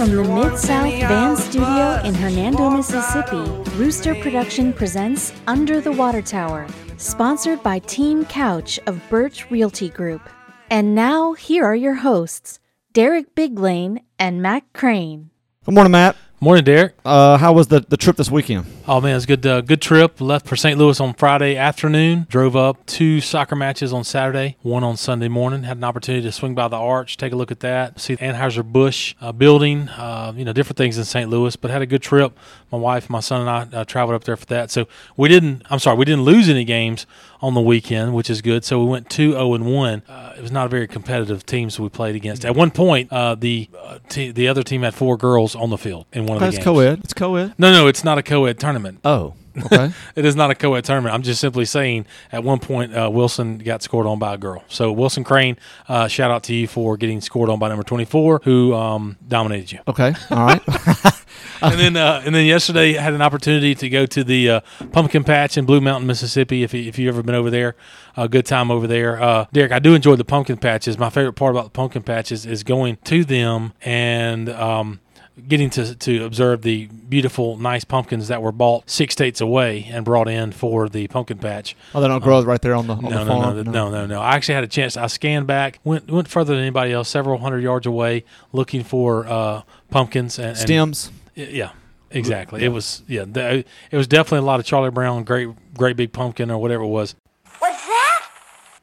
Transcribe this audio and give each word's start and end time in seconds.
From 0.00 0.12
the 0.12 0.24
Mid 0.24 0.58
South 0.58 0.94
Van 0.94 1.36
Studio 1.36 2.00
in 2.04 2.14
Hernando, 2.14 2.70
Mississippi, 2.70 3.36
Rooster 3.76 4.14
Production 4.14 4.72
presents 4.72 5.34
Under 5.46 5.78
the 5.82 5.92
Water 5.92 6.22
Tower, 6.22 6.66
sponsored 6.96 7.62
by 7.62 7.80
Team 7.80 8.24
Couch 8.24 8.80
of 8.86 8.98
Birch 9.10 9.50
Realty 9.50 9.90
Group. 9.90 10.26
And 10.70 10.94
now, 10.94 11.34
here 11.34 11.66
are 11.66 11.76
your 11.76 11.96
hosts, 11.96 12.60
Derek 12.94 13.34
Biglane 13.34 14.00
and 14.18 14.40
Matt 14.40 14.62
Crane. 14.72 15.28
Good 15.66 15.74
morning, 15.74 15.92
Matt. 15.92 16.16
Morning, 16.40 16.64
Derek. 16.64 16.94
Uh, 17.04 17.36
how 17.36 17.52
was 17.52 17.66
the, 17.66 17.80
the 17.80 17.98
trip 17.98 18.16
this 18.16 18.30
weekend? 18.30 18.64
Oh 18.92 19.00
man, 19.00 19.14
it's 19.14 19.24
good. 19.24 19.46
Uh, 19.46 19.60
good 19.60 19.80
trip. 19.80 20.20
Left 20.20 20.48
for 20.48 20.56
St. 20.56 20.76
Louis 20.76 20.98
on 20.98 21.14
Friday 21.14 21.56
afternoon. 21.56 22.26
Drove 22.28 22.56
up 22.56 22.84
two 22.86 23.20
soccer 23.20 23.54
matches 23.54 23.92
on 23.92 24.02
Saturday, 24.02 24.56
one 24.62 24.82
on 24.82 24.96
Sunday 24.96 25.28
morning. 25.28 25.62
Had 25.62 25.76
an 25.76 25.84
opportunity 25.84 26.24
to 26.24 26.32
swing 26.32 26.56
by 26.56 26.66
the 26.66 26.76
Arch, 26.76 27.16
take 27.16 27.32
a 27.32 27.36
look 27.36 27.52
at 27.52 27.60
that, 27.60 28.00
see 28.00 28.16
the 28.16 28.24
Anheuser 28.24 28.64
Busch 28.64 29.14
uh, 29.20 29.30
building. 29.30 29.88
Uh, 29.90 30.32
you 30.34 30.44
know, 30.44 30.52
different 30.52 30.76
things 30.76 30.98
in 30.98 31.04
St. 31.04 31.30
Louis. 31.30 31.54
But 31.54 31.70
had 31.70 31.82
a 31.82 31.86
good 31.86 32.02
trip. 32.02 32.36
My 32.72 32.78
wife, 32.78 33.08
my 33.08 33.20
son, 33.20 33.46
and 33.46 33.48
I 33.72 33.78
uh, 33.78 33.84
traveled 33.84 34.16
up 34.16 34.24
there 34.24 34.36
for 34.36 34.46
that. 34.46 34.72
So 34.72 34.88
we 35.16 35.28
didn't. 35.28 35.62
I'm 35.70 35.78
sorry, 35.78 35.96
we 35.96 36.04
didn't 36.04 36.24
lose 36.24 36.48
any 36.48 36.64
games 36.64 37.06
on 37.40 37.54
the 37.54 37.60
weekend, 37.60 38.12
which 38.12 38.28
is 38.28 38.42
good. 38.42 38.64
So 38.64 38.80
we 38.80 38.86
went 38.86 39.08
two 39.08 39.32
zero 39.32 39.54
and 39.54 39.66
one. 39.72 40.02
Uh, 40.08 40.34
it 40.36 40.42
was 40.42 40.50
not 40.50 40.66
a 40.66 40.68
very 40.68 40.88
competitive 40.88 41.46
team, 41.46 41.60
teams 41.60 41.78
we 41.78 41.88
played 41.88 42.16
against. 42.16 42.44
At 42.44 42.56
one 42.56 42.72
point, 42.72 43.12
uh, 43.12 43.36
the 43.36 43.68
te- 44.08 44.32
the 44.32 44.48
other 44.48 44.64
team 44.64 44.82
had 44.82 44.94
four 44.94 45.16
girls 45.16 45.54
on 45.54 45.70
the 45.70 45.78
field 45.78 46.06
in 46.12 46.26
one 46.26 46.36
of 46.36 46.40
the 46.40 46.46
That's 46.46 46.56
games. 46.56 46.64
co-ed. 46.64 47.00
It's 47.04 47.14
co-ed. 47.14 47.54
No, 47.56 47.70
no, 47.70 47.86
it's 47.86 48.02
not 48.02 48.18
a 48.18 48.22
co-ed 48.22 48.58
tournament. 48.58 48.79
Oh, 49.04 49.34
okay. 49.64 49.92
It 50.16 50.24
is 50.24 50.36
not 50.36 50.50
a 50.50 50.54
co-ed 50.54 50.84
tournament. 50.84 51.14
I'm 51.14 51.22
just 51.22 51.40
simply 51.40 51.64
saying. 51.64 52.06
At 52.32 52.44
one 52.44 52.58
point, 52.58 52.96
uh, 52.96 53.10
Wilson 53.10 53.58
got 53.58 53.82
scored 53.82 54.06
on 54.06 54.18
by 54.18 54.34
a 54.34 54.38
girl. 54.38 54.64
So 54.68 54.92
Wilson 54.92 55.24
Crane, 55.24 55.56
uh, 55.88 56.08
shout 56.08 56.30
out 56.30 56.42
to 56.44 56.54
you 56.54 56.66
for 56.66 56.96
getting 56.96 57.20
scored 57.20 57.48
on 57.48 57.58
by 57.58 57.68
number 57.68 57.82
24, 57.82 58.40
who 58.44 58.74
um, 58.74 59.16
dominated 59.26 59.72
you. 59.72 59.78
okay. 59.88 60.14
All 60.30 60.46
right. 60.46 60.62
and 61.62 61.78
then, 61.78 61.96
uh, 61.96 62.22
and 62.24 62.34
then 62.34 62.46
yesterday, 62.46 62.96
I 62.98 63.02
had 63.02 63.14
an 63.14 63.22
opportunity 63.22 63.74
to 63.76 63.88
go 63.88 64.06
to 64.06 64.24
the 64.24 64.50
uh, 64.50 64.60
pumpkin 64.92 65.24
patch 65.24 65.56
in 65.56 65.64
Blue 65.64 65.80
Mountain, 65.80 66.06
Mississippi. 66.06 66.62
If 66.62 66.74
if 66.74 66.98
you've 66.98 67.14
ever 67.14 67.22
been 67.22 67.34
over 67.34 67.50
there, 67.50 67.76
a 68.16 68.28
good 68.28 68.46
time 68.46 68.70
over 68.70 68.86
there. 68.86 69.20
Uh, 69.22 69.46
Derek, 69.52 69.72
I 69.72 69.78
do 69.78 69.94
enjoy 69.94 70.16
the 70.16 70.24
pumpkin 70.24 70.56
patches. 70.56 70.98
My 70.98 71.10
favorite 71.10 71.34
part 71.34 71.54
about 71.54 71.64
the 71.64 71.70
pumpkin 71.70 72.02
patches 72.02 72.46
is 72.46 72.62
going 72.62 72.98
to 73.04 73.24
them 73.24 73.72
and. 73.82 74.48
Um, 74.48 75.00
getting 75.40 75.70
to 75.70 75.94
to 75.94 76.24
observe 76.24 76.62
the 76.62 76.86
beautiful, 76.86 77.56
nice 77.56 77.84
pumpkins 77.84 78.28
that 78.28 78.42
were 78.42 78.52
bought 78.52 78.88
six 78.88 79.12
states 79.12 79.40
away 79.40 79.88
and 79.90 80.04
brought 80.04 80.28
in 80.28 80.52
for 80.52 80.88
the 80.88 81.08
pumpkin 81.08 81.38
patch. 81.38 81.76
oh, 81.94 82.00
they 82.00 82.08
don't 82.08 82.22
grow 82.22 82.42
right 82.42 82.60
there 82.62 82.74
on 82.74 82.86
the 82.86 82.94
on 82.94 83.02
No, 83.02 83.10
the 83.10 83.24
no, 83.24 83.26
farm. 83.26 83.56
no, 83.56 83.62
no, 83.62 83.90
no, 83.90 84.06
no. 84.06 84.20
I 84.20 84.36
actually 84.36 84.54
had 84.54 84.64
a 84.64 84.68
chance. 84.68 84.96
I 84.96 85.06
scanned 85.08 85.46
back, 85.46 85.80
went 85.84 86.10
went 86.10 86.28
further 86.28 86.54
than 86.54 86.62
anybody 86.62 86.92
else, 86.92 87.08
several 87.08 87.38
hundred 87.38 87.62
yards 87.62 87.86
away, 87.86 88.24
looking 88.52 88.84
for 88.84 89.26
uh, 89.26 89.62
pumpkins 89.90 90.38
and, 90.38 90.48
and 90.48 90.58
Stems. 90.58 91.10
yeah, 91.34 91.70
exactly. 92.10 92.62
It 92.62 92.68
was 92.68 93.02
yeah, 93.08 93.24
it 93.26 93.66
was 93.92 94.06
definitely 94.06 94.38
a 94.38 94.48
lot 94.48 94.60
of 94.60 94.66
Charlie 94.66 94.90
Brown, 94.90 95.24
great 95.24 95.48
great 95.76 95.96
big 95.96 96.12
pumpkin 96.12 96.50
or 96.50 96.58
whatever 96.58 96.84
it 96.84 96.88
was. 96.88 97.14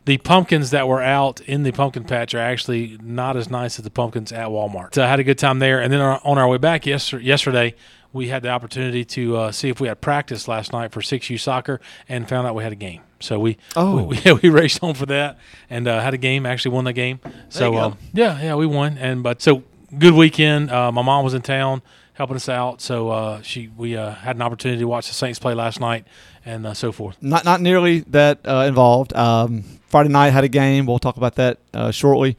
The 0.08 0.18
pumpkins 0.18 0.72
that 0.72 0.88
were 0.88 1.02
out 1.02 1.42
in 1.42 1.64
the 1.64 1.74
pumpkin 1.74 2.06
patch 2.06 2.34
are 2.34 2.40
actually 2.40 2.98
not 3.04 3.36
as 3.36 3.50
nice 3.50 3.78
as 3.78 3.84
the 3.84 3.92
pumpkins 3.92 4.32
at 4.32 4.48
Walmart. 4.48 4.96
So 4.96 5.04
I 5.04 5.08
had 5.08 5.20
a 5.20 5.24
good 5.26 5.38
time 5.38 5.60
there. 5.60 5.82
And 5.82 5.92
then 5.92 6.00
on 6.00 6.38
our 6.38 6.48
way 6.48 6.58
back 6.58 6.86
yesterday, 6.86 7.26
yesterday 7.26 7.76
we 8.14 8.30
had 8.30 8.42
the 8.42 8.48
opportunity 8.48 9.04
to 9.04 9.36
uh, 9.36 9.52
see 9.52 9.68
if 9.68 9.82
we 9.82 9.90
had 9.90 10.00
practice 10.00 10.48
last 10.48 10.72
night 10.72 10.94
for 10.94 11.02
6U 11.02 11.38
soccer 11.38 11.82
and 12.08 12.28
found 12.30 12.48
out 12.48 12.56
we 12.56 12.64
had 12.64 12.72
a 12.72 12.78
game. 12.78 13.02
So 13.20 13.38
we 13.38 13.58
Oh. 13.76 14.04
we, 14.04 14.18
yeah, 14.26 14.32
we 14.42 14.48
raced 14.48 14.80
home 14.80 14.94
for 14.94 15.06
that 15.08 15.40
and 15.70 15.90
uh, 15.90 16.00
had 16.00 16.14
a 16.14 16.18
game. 16.18 16.46
Actually 16.46 16.72
won 16.76 16.86
the 16.86 16.94
game. 16.94 17.20
So 17.50 17.76
um, 17.76 17.98
yeah, 18.14 18.42
yeah, 18.42 18.56
we 18.56 18.66
won. 18.66 18.98
And 18.98 19.24
but 19.24 19.42
so 19.42 19.64
good 20.00 20.14
weekend. 20.14 20.72
Uh, 20.72 20.90
my 20.90 21.02
mom 21.02 21.26
was 21.26 21.34
in 21.34 21.42
town 21.42 21.82
helping 22.14 22.38
us 22.38 22.48
out. 22.48 22.80
So 22.80 23.10
uh, 23.10 23.42
she 23.42 23.68
we 23.76 23.98
uh, 23.98 24.12
had 24.12 24.38
an 24.38 24.42
opportunity 24.42 24.80
to 24.80 24.88
watch 24.88 25.10
the 25.10 25.14
Saints 25.14 25.38
play 25.38 25.54
last 25.54 25.82
night 25.82 26.08
and 26.46 26.66
uh, 26.66 26.74
so 26.74 26.94
forth. 26.94 27.18
Not 27.22 27.44
not 27.44 27.60
nearly 27.60 28.00
that 28.08 28.40
uh, 28.48 28.64
involved. 28.68 29.14
Um, 29.14 29.66
Friday 29.88 30.10
night 30.10 30.32
had 30.32 30.44
a 30.44 30.50
game. 30.50 30.86
We'll 30.86 31.00
talk 31.00 31.18
about 31.18 31.36
that 31.36 31.60
uh, 31.74 31.92
shortly. 31.92 32.38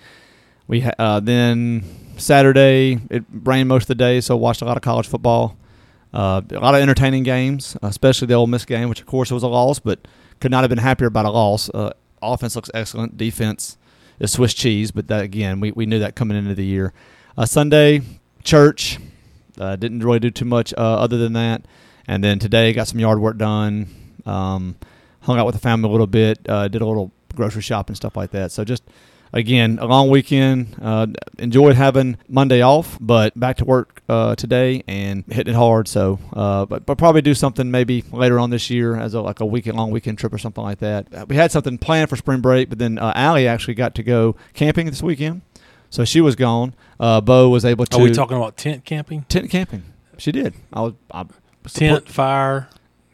We 0.67 0.81
ha- 0.81 0.93
uh, 0.99 1.21
then 1.21 1.83
Saturday 2.19 3.01
it 3.11 3.25
rained 3.33 3.69
most 3.69 3.85
of 3.85 3.89
the 3.89 3.95
day, 3.95 4.21
so 4.21 4.37
watched 4.37 4.61
a 4.61 4.67
lot 4.67 4.77
of 4.77 4.83
college 4.83 5.09
football. 5.09 5.57
Uh, 6.13 6.43
a 6.51 6.61
lot 6.61 6.75
of 6.75 6.81
entertaining 6.81 7.23
games, 7.23 7.77
especially 7.83 8.27
the 8.27 8.35
Ole 8.35 8.47
Miss 8.47 8.65
game, 8.65 8.89
which 8.89 9.01
of 9.01 9.07
course 9.07 9.31
was 9.31 9.43
a 9.43 9.47
loss, 9.49 9.79
but 9.79 10.07
could 10.41 10.51
not 10.51 10.63
have 10.63 10.69
been 10.69 10.79
happier 10.79 11.07
about 11.07 11.25
a 11.25 11.31
loss. 11.31 11.71
Uh, 11.71 11.93
offense 12.23 12.55
looks 12.55 12.71
excellent. 12.75 13.17
Defense 13.17 13.77
is 14.19 14.33
Swiss 14.33 14.55
cheese, 14.55 14.91
but 14.91 15.09
that 15.09 15.23
again, 15.23 15.61
we, 15.61 15.71
we 15.73 15.87
knew 15.87 15.99
that 15.99 16.15
coming 16.15 16.37
into 16.37 16.55
the 16.55 16.65
year. 16.65 16.93
Uh, 17.37 17.47
Sunday, 17.47 18.03
church. 18.45 18.99
Uh, 19.59 19.75
didn't 19.75 20.01
really 20.01 20.21
do 20.21 20.31
too 20.31 20.45
much 20.45 20.73
other 20.77 21.19
than 21.19 21.33
that. 21.33 21.65
And 22.07 22.23
then 22.23 22.39
today, 22.39 22.73
got 22.73 22.89
some 22.89 23.01
yard 23.01 23.21
work 23.21 23.37
done. 23.37 23.89
Um, 24.25 24.77
hung 25.23 25.39
out 25.39 25.47
with 25.47 25.55
the 25.55 25.61
family 25.61 25.89
a 25.89 25.93
little 25.93 26.07
bit. 26.07 26.43
Did 26.45 26.81
a 26.81 26.87
little 26.87 27.13
grocery 27.39 27.63
shop 27.63 27.89
and 27.89 27.97
stuff 27.97 28.17
like 28.17 28.33
that. 28.33 28.53
So 28.53 28.65
just 28.65 28.83
again, 29.33 29.79
a 29.81 29.87
long 29.87 30.11
weekend. 30.11 30.77
Uh, 30.81 31.07
enjoyed 31.39 31.77
having 31.77 32.19
Monday 32.29 32.61
off, 32.63 32.99
but 33.01 33.39
back 33.39 33.57
to 33.59 33.65
work 33.65 34.03
uh, 34.09 34.35
today 34.35 34.83
and 34.89 35.25
hitting 35.29 35.55
it 35.55 35.57
hard. 35.57 35.89
So, 35.89 36.19
uh, 36.33 36.67
but, 36.67 36.85
but 36.85 36.99
probably 36.99 37.23
do 37.23 37.35
something 37.35 37.71
maybe 37.71 38.03
later 38.13 38.39
on 38.39 38.51
this 38.51 38.71
year 38.71 38.97
as 38.97 39.15
a, 39.15 39.21
like 39.21 39.41
a 39.41 39.47
weekend 39.47 39.77
long 39.77 39.91
weekend 39.91 40.19
trip 40.19 40.33
or 40.33 40.39
something 40.39 40.65
like 40.65 40.79
that. 40.81 41.07
Uh, 41.15 41.27
we 41.29 41.37
had 41.37 41.53
something 41.53 41.79
planned 41.79 42.11
for 42.11 42.17
spring 42.17 42.41
break, 42.41 42.69
but 42.69 42.79
then 42.79 42.99
uh, 42.99 43.13
Allie 43.15 43.47
actually 43.47 43.75
got 43.75 43.95
to 43.95 44.03
go 44.03 44.37
camping 44.55 44.87
this 44.87 45.03
weekend. 45.03 45.43
So 45.91 46.05
she 46.05 46.21
was 46.21 46.37
gone. 46.37 46.75
Uh, 47.01 47.21
Bo 47.21 47.49
was 47.49 47.65
able 47.65 47.87
to 47.87 47.97
Are 47.97 48.03
we 48.03 48.11
talking 48.11 48.37
about 48.37 48.57
tent 48.57 48.85
camping? 48.85 49.23
tent 49.29 49.51
camping. 49.51 49.85
She 50.19 50.33
did. 50.33 50.55
I 50.73 50.81
was 50.83 50.95
I 51.11 51.25
tent, 51.69 52.09
fire. 52.09 52.69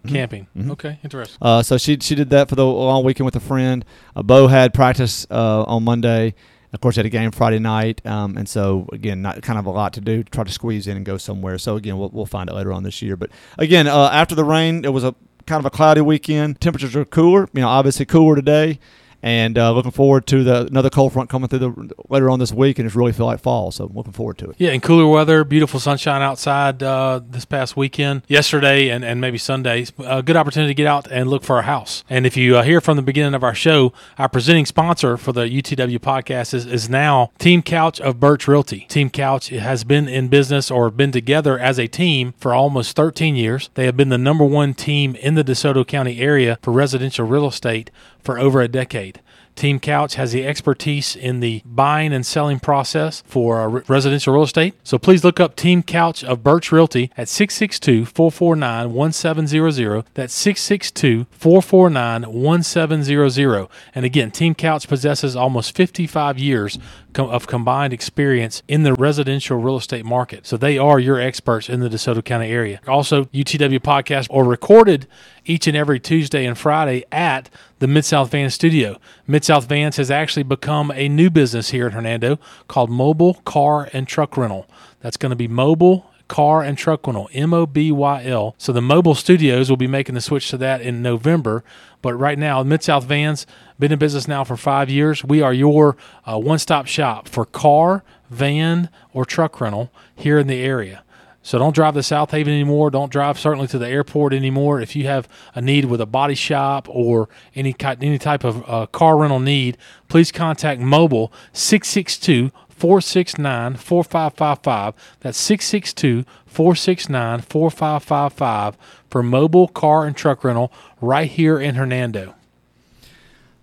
Camping. 0.09 0.47
Mm-hmm. 0.56 0.70
Okay, 0.72 0.98
interesting. 1.03 1.38
Uh, 1.41 1.62
so 1.62 1.78
she 1.78 1.98
she 2.00 2.15
did 2.15 2.31
that 2.31 2.48
for 2.48 2.54
the 2.54 2.65
long 2.65 3.04
weekend 3.04 3.25
with 3.25 3.37
a 3.37 3.41
friend. 3.41 3.84
Uh, 4.15 4.22
Bo 4.22 4.47
had 4.47 4.75
practice 4.75 5.26
uh, 5.31 5.65
on 5.65 5.84
Monday. 5.84 6.34
Of 6.72 6.81
course, 6.81 6.97
had 6.97 7.06
a 7.06 7.10
game 7.10 7.31
Friday 7.31 7.60
night, 7.60 8.04
um, 8.04 8.37
and 8.37 8.48
so 8.48 8.88
again, 8.93 9.22
not 9.22 9.43
kind 9.43 9.60
of 9.60 9.66
a 9.66 9.70
lot 9.70 9.93
to 9.93 10.00
do 10.00 10.25
to 10.25 10.31
try 10.31 10.43
to 10.43 10.50
squeeze 10.50 10.88
in 10.88 10.97
and 10.97 11.06
go 11.06 11.16
somewhere. 11.16 11.56
So 11.59 11.76
again, 11.76 11.98
we'll 11.98 12.10
we'll 12.10 12.26
find 12.26 12.50
it 12.50 12.53
later 12.53 12.72
on 12.72 12.82
this 12.82 13.00
year. 13.00 13.16
But 13.16 13.31
again, 13.59 13.87
uh, 13.87 14.10
after 14.12 14.34
the 14.34 14.44
rain, 14.44 14.84
it 14.84 14.93
was 14.93 15.04
a 15.04 15.14
kind 15.47 15.60
of 15.60 15.66
a 15.66 15.70
cloudy 15.70 16.00
weekend. 16.00 16.60
Temperatures 16.60 16.97
are 16.97 17.04
cooler. 17.04 17.48
You 17.53 17.60
know, 17.60 17.69
obviously 17.69 18.06
cooler 18.06 18.34
today. 18.34 18.81
And 19.25 19.57
uh, 19.57 19.73
looking 19.73 19.91
forward 19.91 20.27
to 20.27 20.45
the 20.45 20.67
another 20.67 20.91
cold 20.91 21.15
front 21.15 21.31
coming 21.31 21.49
through 21.49 21.59
the 21.61 21.95
later 22.11 22.29
on 22.29 22.39
this 22.41 22.53
week, 22.53 22.79
and 22.79 22.85
it's 22.85 22.95
really 22.95 23.12
feel 23.12 23.25
like 23.25 23.41
fall. 23.41 23.71
So 23.71 23.91
looking 23.95 24.12
forward 24.12 24.37
to 24.37 24.51
it. 24.51 24.57
Yeah, 24.59 24.73
and 24.73 24.83
cooler 24.83 25.07
weather, 25.07 25.45
beautiful 25.45 25.81
sunshine 25.81 26.21
outside 26.21 26.83
uh, 26.83 27.23
this 27.27 27.47
past 27.47 27.75
weekend, 27.75 28.21
yesterday, 28.29 28.91
and, 28.91 29.03
and 29.03 29.23
maybe 29.23 29.39
Sunday. 29.39 29.87
A 30.05 30.23
good 30.23 30.37
opportunity 30.37 30.75
to 30.75 30.77
get 30.77 30.87
out 30.87 31.11
and 31.11 31.31
look 31.31 31.43
for 31.43 31.59
a 31.59 31.62
house. 31.62 32.05
And 32.11 32.27
if 32.27 32.37
you 32.37 32.59
uh, 32.59 32.65
hear 32.65 32.83
from 32.83 32.97
the 32.97 33.03
beginning 33.03 33.33
of 33.33 33.43
our 33.43 33.55
show, 33.55 33.95
our 34.19 34.29
presenting 34.29 34.67
sponsor 34.67 35.17
for 35.17 35.33
the 35.33 35.45
UTW 35.45 36.01
podcast 36.01 36.53
is, 36.53 36.67
is 36.67 36.91
now 36.91 37.33
Team 37.39 37.62
Couch 37.62 38.03
of 38.03 38.21
Birch 38.21 38.47
Realty. 38.47 38.81
Team 38.91 39.09
Couch 39.09 39.49
has 39.49 39.85
been 39.85 40.06
in 40.06 40.29
business 40.29 40.71
or 40.71 40.91
been 40.91 41.12
together 41.12 41.59
as 41.59 41.79
a 41.79 41.87
team 41.87 42.35
for 42.37 42.53
almost 42.53 42.95
13 42.95 43.37
years. 43.37 43.71
They 43.73 43.87
have 43.87 43.97
been 43.97 44.11
the 44.11 44.19
number 44.19 44.45
one 44.45 44.75
team 44.75 45.15
in 45.15 45.35
the 45.35 45.43
DeSoto 45.43 45.87
County 45.87 46.21
area 46.21 46.59
for 46.61 46.73
residential 46.73 47.27
real 47.27 47.47
estate 47.47 47.91
for 48.25 48.39
over 48.39 48.61
a 48.61 48.69
decade. 48.69 49.21
Team 49.55 49.79
Couch 49.79 50.17
has 50.17 50.33
the 50.33 50.45
expertise 50.45 51.15
in 51.15 51.41
the 51.41 51.62
buying 51.65 52.12
and 52.12 52.27
selling 52.27 52.59
process 52.59 53.23
for 53.27 53.61
uh, 53.61 53.69
re- 53.69 53.83
residential 53.87 54.35
real 54.35 54.43
estate. 54.43 54.75
So 54.83 54.99
please 54.99 55.23
look 55.23 55.39
up 55.39 55.55
Team 55.55 55.83
Couch 55.83 56.25
of 56.25 56.43
Birch 56.43 56.73
Realty 56.73 57.11
at 57.17 57.29
662 57.29 58.05
449 58.06 58.93
1700. 58.93 60.05
That's 60.15 60.35
662 60.35 61.26
449 61.31 62.32
1700. 62.32 63.69
And 63.94 64.05
again, 64.05 64.31
Team 64.32 64.55
Couch 64.55 64.88
possesses 64.88 65.37
almost 65.37 65.77
55 65.77 66.38
years 66.38 66.79
of 67.19 67.46
combined 67.46 67.93
experience 67.93 68.62
in 68.69 68.82
the 68.82 68.94
residential 68.94 69.58
real 69.58 69.76
estate 69.76 70.05
market. 70.05 70.46
So 70.46 70.56
they 70.56 70.78
are 70.78 70.99
your 70.99 71.20
experts 71.20 71.69
in 71.69 71.81
the 71.81 71.88
DeSoto 71.88 72.25
County 72.25 72.50
area. 72.50 72.81
Also, 72.87 73.25
UTW 73.26 73.81
podcast 73.81 74.26
are 74.34 74.44
recorded 74.44 75.06
each 75.44 75.66
and 75.66 75.76
every 75.76 76.00
Tuesday 76.00 76.46
and 76.46 76.56
Friday 76.56 77.05
at 77.12 77.50
the 77.78 77.87
Mid 77.87 78.05
South 78.05 78.31
Vans 78.31 78.55
studio. 78.55 78.99
Mid 79.26 79.44
South 79.44 79.69
Vans 79.69 79.96
has 79.96 80.11
actually 80.11 80.43
become 80.43 80.90
a 80.93 81.08
new 81.08 81.31
business 81.31 81.70
here 81.70 81.87
in 81.87 81.93
Hernando 81.93 82.38
called 82.69 82.90
Mobyl 82.90 83.44
Car 83.44 83.88
and 83.93 84.08
Truck 84.08 84.37
Rental. 84.37 84.67
That's 85.00 85.17
going 85.17 85.31
to 85.31 85.37
be 85.37 85.49
mobile 85.49 86.10
car 86.29 86.62
and 86.62 86.76
truck 86.76 87.06
rental 87.06 87.29
M 87.32 87.53
O 87.53 87.67
B 87.67 87.93
Y 87.93 88.25
L. 88.25 88.55
So 88.59 88.73
the 88.73 88.81
Mobyl 88.81 89.17
studios 89.17 89.71
will 89.71 89.76
be 89.76 89.87
making 89.87 90.15
the 90.15 90.21
switch 90.21 90.50
to 90.50 90.56
that 90.59 90.81
in 90.81 91.03
November. 91.03 91.65
But 92.03 92.15
right 92.15 92.38
now, 92.38 92.62
Mid 92.62 92.82
South 92.82 93.05
Vans 93.05 93.47
been 93.79 93.93
in 93.93 93.99
business 93.99 94.29
now 94.29 94.44
for 94.44 94.56
five 94.56 94.91
years. 94.91 95.25
We 95.25 95.41
are 95.43 95.53
your 95.53 95.97
uh, 96.25 96.38
one 96.38 96.59
stop 96.59 96.87
shop 96.87 97.29
for 97.29 97.44
car, 97.44 98.05
van, 98.31 98.88
or 99.12 99.25
truck 99.25 99.61
rental 99.61 99.91
here 100.15 100.38
in 100.38 100.47
the 100.47 100.61
area. 100.61 101.03
So 101.44 101.59
don't 101.59 101.75
drive 101.75 101.93
to 101.93 102.03
South 102.03 102.31
Haven 102.31 102.55
anymore. 102.55 102.91
Don't 102.91 103.12
drive 103.12 103.38
certainly 103.38 103.67
to 103.69 103.79
the 103.79 103.87
airport 103.87 104.32
anymore. 104.32 104.81
If 104.81 104.97
you 104.97 105.06
have 105.06 105.29
a 105.55 105.61
need 105.61 105.85
with 105.85 106.00
a 106.00 106.06
body 106.06 106.35
shop 106.35 106.88
or 106.88 107.29
any 107.55 107.77
any 108.00 108.19
type 108.19 108.44
of 108.44 108.69
uh, 108.69 108.87
car 108.87 109.19
rental 109.19 109.41
need, 109.41 109.77
please 110.09 110.32
contact 110.32 110.81
Mobyl 110.81 111.31
662 111.53 112.50
469 112.76 113.76
4555. 113.76 114.94
That's 115.21 115.38
662 115.38 116.25
469 116.47 117.41
4555 117.41 118.76
for 119.09 119.23
Mobyl 119.23 119.73
car 119.73 120.06
and 120.06 120.17
truck 120.17 120.44
rental 120.44 120.73
right 121.00 121.31
here 121.31 121.59
in 121.59 121.76
Hernando. 121.76 122.35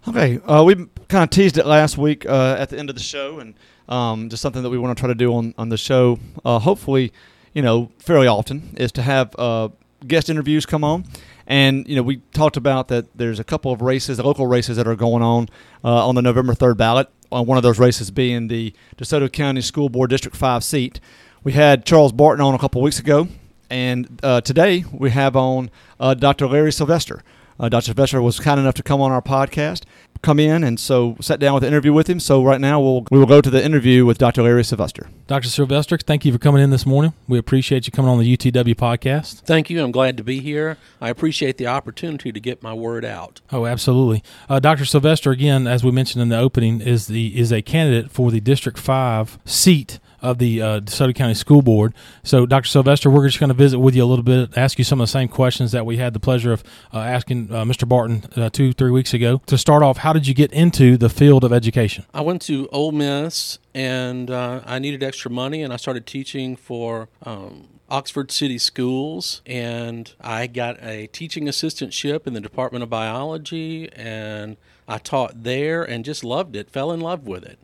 Okay, 0.08 0.40
uh, 0.46 0.64
we 0.64 0.76
kind 1.10 1.24
of 1.24 1.30
teased 1.30 1.58
it 1.58 1.66
last 1.66 1.98
week 1.98 2.26
uh, 2.28 2.56
at 2.58 2.70
the 2.70 2.80
end 2.80 2.90
of 2.90 2.96
the 2.96 3.04
show, 3.04 3.40
and 3.40 3.54
um, 3.88 4.30
just 4.30 4.42
something 4.42 4.64
that 4.64 4.70
we 4.70 4.78
want 4.78 4.98
to 4.98 5.00
try 5.00 5.08
to 5.08 5.16
do 5.16 5.34
on, 5.36 5.54
on 5.58 5.70
the 5.70 5.78
show, 5.78 6.18
uh, 6.44 6.58
hopefully, 6.58 7.14
you 7.54 7.62
know, 7.62 7.92
fairly 8.00 8.28
often, 8.28 8.74
is 8.78 8.92
to 8.94 9.04
have 9.04 9.36
uh, 9.38 9.70
guest 10.08 10.30
interviews 10.30 10.66
come 10.66 10.84
on. 10.84 11.06
And, 11.46 11.88
you 11.88 11.96
know, 11.96 12.04
we 12.04 12.18
talked 12.34 12.58
about 12.58 12.88
that 12.88 13.06
there's 13.16 13.40
a 13.40 13.44
couple 13.44 13.72
of 13.72 13.82
races, 13.82 14.20
local 14.20 14.48
races 14.48 14.78
that 14.78 14.88
are 14.88 14.96
going 14.96 15.22
on 15.22 15.50
uh, 15.84 16.08
on 16.08 16.16
the 16.16 16.22
November 16.22 16.54
3rd 16.54 16.78
ballot. 16.78 17.10
Uh, 17.32 17.42
one 17.42 17.58
of 17.58 17.64
those 17.64 17.80
races 17.80 18.12
being 18.12 18.48
the 18.48 18.74
DeSoto 18.98 19.32
County 19.32 19.62
School 19.62 19.90
Board 19.90 20.10
District 20.10 20.36
5 20.36 20.64
seat. 20.64 21.00
We 21.44 21.54
had 21.54 21.86
Charles 21.86 22.12
Barton 22.12 22.44
on 22.44 22.54
a 22.54 22.60
couple 22.60 22.82
weeks 22.82 23.00
ago, 23.00 23.28
and 23.70 24.20
today 24.44 24.84
we 24.92 25.12
have 25.12 25.36
on 25.36 25.72
Dr. 26.00 26.48
Larry 26.48 26.72
Sylvester. 26.72 27.24
Uh, 27.62 27.70
Dr. 27.70 27.86
Sylvester 27.86 28.22
was 28.24 28.40
kind 28.40 28.60
enough 28.60 28.74
to 28.74 28.84
come 28.84 29.02
on 29.02 29.12
our 29.12 29.22
podcast, 29.22 29.84
come 30.24 30.40
in, 30.40 30.64
and 30.64 30.80
so 30.80 31.16
sat 31.22 31.40
down 31.40 31.54
with 31.54 31.64
an 31.64 31.68
interview 31.68 31.94
with 31.94 32.10
him. 32.10 32.20
So 32.20 32.44
right 32.44 32.60
now 32.60 32.82
we'll 32.82 33.06
we 33.12 33.20
will 33.20 33.28
go 33.28 33.40
to 33.40 33.52
the 33.52 33.64
interview 33.64 34.04
with 34.04 34.18
Dr. 34.18 34.42
Larry 34.42 34.64
Sylvester. 34.64 35.10
Dr. 35.28 35.48
Sylvester, 35.48 35.98
thank 35.98 36.26
you 36.26 36.34
for 36.34 36.40
coming 36.40 36.64
in 36.64 36.72
this 36.72 36.88
morning. 36.88 37.14
We 37.28 37.38
appreciate 37.38 37.86
you 37.86 37.92
coming 37.92 38.10
on 38.10 38.18
the 38.18 38.36
UTW 38.36 38.74
podcast. 38.76 39.42
Thank 39.42 39.70
you. 39.70 39.84
I'm 39.84 39.92
glad 39.92 40.18
to 40.18 40.24
be 40.24 40.40
here. 40.40 40.78
I 41.00 41.10
appreciate 41.10 41.58
the 41.58 41.68
opportunity 41.68 42.32
to 42.32 42.40
get 42.40 42.64
my 42.64 42.74
word 42.74 43.06
out. 43.06 43.42
Oh, 43.52 43.68
absolutely. 43.68 44.24
Uh, 44.50 44.60
Dr. 44.60 44.86
Sylvester, 44.86 45.30
again, 45.30 45.68
as 45.68 45.84
we 45.84 45.92
mentioned 45.92 46.24
in 46.24 46.30
the 46.30 46.40
opening, 46.40 46.82
is 46.82 47.06
the 47.06 47.38
is 47.40 47.52
a 47.52 47.62
candidate 47.62 48.10
for 48.10 48.32
the 48.32 48.42
District 48.42 48.80
Five 48.80 49.38
seat 49.46 50.00
of 50.22 50.38
the 50.38 50.62
uh, 50.62 50.80
DeSoto 50.82 51.14
County 51.16 51.34
School 51.34 51.62
Board. 51.62 51.94
So, 52.24 52.46
Dr. 52.46 52.68
Sylvester, 52.68 53.10
we're 53.10 53.28
just 53.28 53.40
going 53.40 53.50
to 53.50 53.56
visit 53.56 53.80
with 53.80 53.96
you 53.96 54.04
a 54.04 54.06
little 54.06 54.24
bit, 54.24 54.58
ask 54.58 54.78
you 54.78 54.84
some 54.84 55.02
of 55.02 55.06
the 55.06 55.12
same 55.12 55.28
questions 55.28 55.72
that 55.72 55.86
we 55.86 55.98
had 55.98 56.14
the 56.14 56.20
pleasure 56.20 56.54
of 56.54 56.64
uh, 56.94 57.00
asking 57.00 57.52
uh, 57.52 57.64
Mr. 57.64 57.88
Barton 57.88 58.24
uh, 58.36 58.50
two, 58.50 58.74
three 58.74 58.92
weeks 58.92 59.14
ago. 59.14 59.42
To 59.48 59.58
start 59.58 59.84
off, 59.84 59.98
how 59.98 60.14
did 60.14 60.28
you 60.28 60.34
get 60.34 60.52
into 60.52 60.98
the 60.98 61.10
field 61.10 61.44
of 61.44 61.52
education? 61.52 62.06
I 62.14 62.22
went 62.22 62.42
to 62.44 62.68
Ole 62.72 62.92
Miss 62.92 63.60
and 63.74 64.30
uh, 64.30 64.62
I 64.66 64.80
needed 64.80 65.04
extra 65.04 65.32
money, 65.32 65.64
and 65.64 65.74
I 65.74 65.78
started 65.78 66.06
teaching 66.06 66.56
for. 66.56 67.10
Um, 67.24 67.68
Oxford 67.90 68.32
City 68.32 68.58
Schools, 68.58 69.42
and 69.46 70.14
I 70.22 70.48
got 70.48 70.82
a 70.82 71.08
teaching 71.08 71.48
assistantship 71.48 72.26
in 72.26 72.34
the 72.34 72.40
Department 72.40 72.84
of 72.84 72.90
Biology, 72.90 73.92
and 73.92 74.56
I 74.88 74.98
taught 74.98 75.44
there 75.44 75.84
and 75.84 76.06
just 76.06 76.24
loved 76.24 76.56
it, 76.56 76.70
fell 76.70 76.94
in 76.94 77.02
love 77.02 77.28
with 77.28 77.44
it 77.44 77.60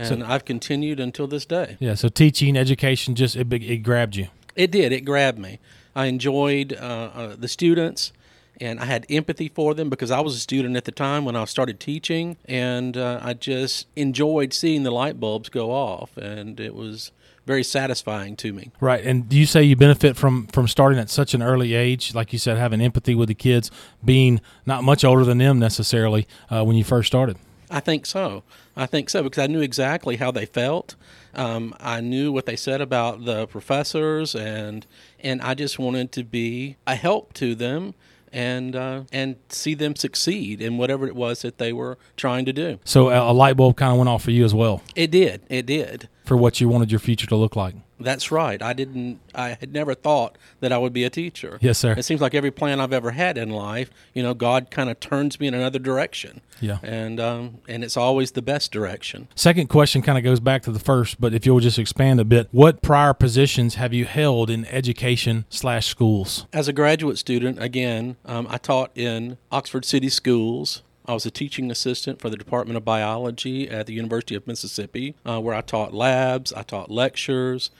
and 0.00 0.20
so, 0.20 0.26
I've 0.26 0.44
continued 0.44 1.00
until 1.00 1.26
this 1.26 1.44
day. 1.44 1.76
Yeah, 1.78 1.94
so 1.94 2.08
teaching, 2.08 2.56
education, 2.56 3.14
just 3.14 3.36
it, 3.36 3.52
it 3.52 3.78
grabbed 3.78 4.16
you. 4.16 4.28
It 4.56 4.70
did. 4.70 4.92
It 4.92 5.02
grabbed 5.04 5.38
me. 5.38 5.58
I 5.94 6.06
enjoyed 6.06 6.72
uh, 6.72 7.10
uh, 7.14 7.36
the 7.36 7.48
students, 7.48 8.12
and 8.60 8.80
I 8.80 8.84
had 8.84 9.06
empathy 9.10 9.48
for 9.48 9.74
them 9.74 9.90
because 9.90 10.10
I 10.10 10.20
was 10.20 10.36
a 10.36 10.38
student 10.38 10.76
at 10.76 10.84
the 10.84 10.92
time 10.92 11.24
when 11.24 11.36
I 11.36 11.44
started 11.44 11.80
teaching, 11.80 12.36
and 12.46 12.96
uh, 12.96 13.20
I 13.22 13.34
just 13.34 13.86
enjoyed 13.96 14.52
seeing 14.52 14.82
the 14.82 14.90
light 14.90 15.20
bulbs 15.20 15.48
go 15.48 15.70
off, 15.70 16.16
and 16.16 16.58
it 16.60 16.74
was 16.74 17.12
very 17.46 17.64
satisfying 17.64 18.36
to 18.36 18.52
me. 18.52 18.70
Right. 18.80 19.04
And 19.04 19.28
do 19.28 19.36
you 19.36 19.46
say 19.46 19.62
you 19.62 19.76
benefit 19.76 20.16
from 20.16 20.46
from 20.48 20.68
starting 20.68 20.98
at 20.98 21.10
such 21.10 21.34
an 21.34 21.42
early 21.42 21.74
age, 21.74 22.14
like 22.14 22.32
you 22.32 22.38
said, 22.38 22.58
having 22.58 22.80
empathy 22.80 23.14
with 23.14 23.28
the 23.28 23.34
kids, 23.34 23.70
being 24.04 24.40
not 24.66 24.84
much 24.84 25.04
older 25.04 25.24
than 25.24 25.38
them 25.38 25.58
necessarily 25.58 26.26
uh, 26.50 26.64
when 26.64 26.76
you 26.76 26.84
first 26.84 27.08
started? 27.08 27.36
I 27.70 27.80
think 27.80 28.04
so. 28.04 28.42
I 28.80 28.86
think 28.86 29.10
so 29.10 29.22
because 29.22 29.42
I 29.42 29.46
knew 29.46 29.60
exactly 29.60 30.16
how 30.16 30.30
they 30.30 30.46
felt. 30.46 30.96
Um, 31.34 31.74
I 31.78 32.00
knew 32.00 32.32
what 32.32 32.46
they 32.46 32.56
said 32.56 32.80
about 32.80 33.26
the 33.26 33.46
professors, 33.46 34.34
and 34.34 34.86
and 35.20 35.42
I 35.42 35.52
just 35.52 35.78
wanted 35.78 36.12
to 36.12 36.24
be 36.24 36.76
a 36.86 36.94
help 36.94 37.34
to 37.34 37.54
them 37.54 37.92
and 38.32 38.74
uh, 38.74 39.02
and 39.12 39.36
see 39.50 39.74
them 39.74 39.96
succeed 39.96 40.62
in 40.62 40.78
whatever 40.78 41.06
it 41.06 41.14
was 41.14 41.42
that 41.42 41.58
they 41.58 41.74
were 41.74 41.98
trying 42.16 42.46
to 42.46 42.54
do. 42.54 42.78
So 42.84 43.10
a 43.10 43.34
light 43.34 43.58
bulb 43.58 43.76
kind 43.76 43.92
of 43.92 43.98
went 43.98 44.08
off 44.08 44.22
for 44.22 44.30
you 44.30 44.46
as 44.46 44.54
well. 44.54 44.82
It 44.96 45.10
did. 45.10 45.42
It 45.50 45.66
did. 45.66 46.08
For 46.24 46.38
what 46.38 46.58
you 46.58 46.70
wanted 46.70 46.90
your 46.90 47.00
future 47.00 47.26
to 47.26 47.36
look 47.36 47.56
like. 47.56 47.74
That's 48.00 48.30
right. 48.30 48.60
I 48.62 48.72
didn't. 48.72 49.20
I 49.34 49.56
had 49.60 49.72
never 49.72 49.94
thought 49.94 50.36
that 50.60 50.72
I 50.72 50.78
would 50.78 50.92
be 50.92 51.04
a 51.04 51.10
teacher. 51.10 51.58
Yes, 51.60 51.78
sir. 51.78 51.92
It 51.92 52.04
seems 52.04 52.20
like 52.20 52.34
every 52.34 52.50
plan 52.50 52.80
I've 52.80 52.92
ever 52.92 53.12
had 53.12 53.38
in 53.38 53.50
life, 53.50 53.90
you 54.14 54.22
know, 54.22 54.34
God 54.34 54.70
kind 54.70 54.90
of 54.90 54.98
turns 55.00 55.38
me 55.38 55.46
in 55.46 55.54
another 55.54 55.78
direction. 55.78 56.40
Yeah. 56.60 56.78
And 56.82 57.20
um, 57.20 57.58
and 57.68 57.84
it's 57.84 57.96
always 57.96 58.32
the 58.32 58.42
best 58.42 58.72
direction. 58.72 59.28
Second 59.34 59.68
question 59.68 60.02
kind 60.02 60.18
of 60.18 60.24
goes 60.24 60.40
back 60.40 60.62
to 60.62 60.72
the 60.72 60.78
first, 60.78 61.20
but 61.20 61.34
if 61.34 61.46
you'll 61.46 61.60
just 61.60 61.78
expand 61.78 62.20
a 62.20 62.24
bit, 62.24 62.48
what 62.50 62.82
prior 62.82 63.14
positions 63.14 63.76
have 63.76 63.92
you 63.92 64.04
held 64.04 64.50
in 64.50 64.64
education 64.66 65.44
slash 65.48 65.86
schools? 65.86 66.46
As 66.52 66.68
a 66.68 66.72
graduate 66.72 67.18
student, 67.18 67.62
again, 67.62 68.16
um, 68.24 68.46
I 68.50 68.58
taught 68.58 68.90
in 68.94 69.38
Oxford 69.50 69.84
City 69.84 70.08
Schools. 70.08 70.82
I 71.06 71.14
was 71.14 71.26
a 71.26 71.30
teaching 71.30 71.70
assistant 71.72 72.20
for 72.20 72.30
the 72.30 72.36
Department 72.36 72.76
of 72.76 72.84
Biology 72.84 73.68
at 73.68 73.86
the 73.86 73.94
University 73.94 74.36
of 74.36 74.46
Mississippi, 74.46 75.16
uh, 75.26 75.40
where 75.40 75.54
I 75.54 75.60
taught 75.60 75.92
labs, 75.92 76.52
I 76.52 76.62
taught 76.62 76.88
lectures, 76.90 77.70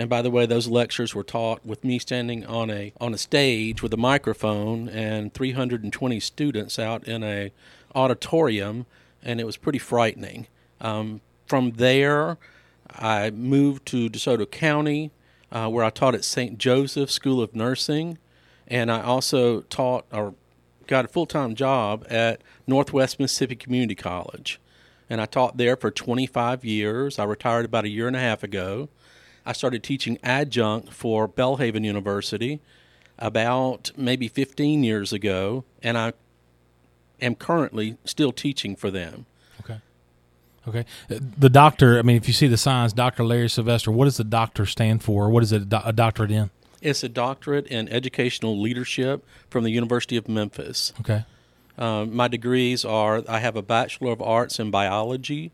and 0.00 0.08
by 0.08 0.22
the 0.22 0.30
way, 0.30 0.46
those 0.46 0.66
lectures 0.66 1.14
were 1.14 1.22
taught 1.22 1.60
with 1.62 1.84
me 1.84 1.98
standing 1.98 2.46
on 2.46 2.70
a 2.70 2.94
on 3.02 3.12
a 3.12 3.18
stage 3.18 3.82
with 3.82 3.92
a 3.92 3.98
microphone 3.98 4.88
and 4.88 5.34
320 5.34 6.18
students 6.20 6.78
out 6.78 7.06
in 7.06 7.22
a 7.22 7.52
auditorium, 7.94 8.86
and 9.22 9.42
it 9.42 9.44
was 9.44 9.58
pretty 9.58 9.78
frightening. 9.78 10.46
Um, 10.80 11.20
from 11.44 11.72
there, 11.72 12.38
I 12.88 13.28
moved 13.28 13.84
to 13.88 14.08
DeSoto 14.08 14.50
County, 14.50 15.10
uh, 15.52 15.68
where 15.68 15.84
I 15.84 15.90
taught 15.90 16.14
at 16.14 16.24
St. 16.24 16.56
Joseph 16.56 17.10
School 17.10 17.42
of 17.42 17.54
Nursing, 17.54 18.16
and 18.66 18.90
I 18.90 19.02
also 19.02 19.60
taught 19.60 20.06
or 20.10 20.32
got 20.86 21.04
a 21.04 21.08
full 21.08 21.26
time 21.26 21.54
job 21.54 22.06
at 22.08 22.40
Northwest 22.66 23.20
Mississippi 23.20 23.54
Community 23.54 23.96
College. 23.96 24.62
And 25.10 25.20
I 25.20 25.26
taught 25.26 25.58
there 25.58 25.76
for 25.76 25.90
25 25.90 26.64
years. 26.64 27.18
I 27.18 27.24
retired 27.24 27.66
about 27.66 27.84
a 27.84 27.90
year 27.90 28.06
and 28.06 28.16
a 28.16 28.20
half 28.20 28.42
ago. 28.42 28.88
I 29.44 29.52
started 29.52 29.82
teaching 29.82 30.18
adjunct 30.22 30.92
for 30.92 31.28
Belhaven 31.28 31.84
University 31.84 32.60
about 33.18 33.92
maybe 33.96 34.28
15 34.28 34.82
years 34.84 35.12
ago, 35.12 35.64
and 35.82 35.98
I 35.98 36.12
am 37.20 37.34
currently 37.34 37.96
still 38.04 38.32
teaching 38.32 38.76
for 38.76 38.90
them. 38.90 39.26
Okay. 39.60 39.80
Okay. 40.68 40.84
The 41.08 41.50
doctor, 41.50 41.98
I 41.98 42.02
mean, 42.02 42.16
if 42.16 42.28
you 42.28 42.34
see 42.34 42.46
the 42.46 42.56
signs, 42.56 42.92
Dr. 42.92 43.24
Larry 43.24 43.48
Sylvester, 43.48 43.90
what 43.90 44.04
does 44.06 44.16
the 44.16 44.24
doctor 44.24 44.66
stand 44.66 45.02
for? 45.02 45.28
What 45.30 45.42
is 45.42 45.52
it 45.52 45.62
a 45.72 45.92
doctorate 45.92 46.30
in? 46.30 46.50
It's 46.82 47.02
a 47.02 47.08
doctorate 47.08 47.66
in 47.66 47.88
educational 47.88 48.58
leadership 48.58 49.24
from 49.50 49.64
the 49.64 49.70
University 49.70 50.16
of 50.16 50.28
Memphis. 50.28 50.92
Okay. 51.00 51.24
Um, 51.76 52.14
my 52.14 52.28
degrees 52.28 52.84
are 52.84 53.22
I 53.28 53.38
have 53.38 53.56
a 53.56 53.62
Bachelor 53.62 54.12
of 54.12 54.22
Arts 54.22 54.58
in 54.58 54.70
Biology, 54.70 55.50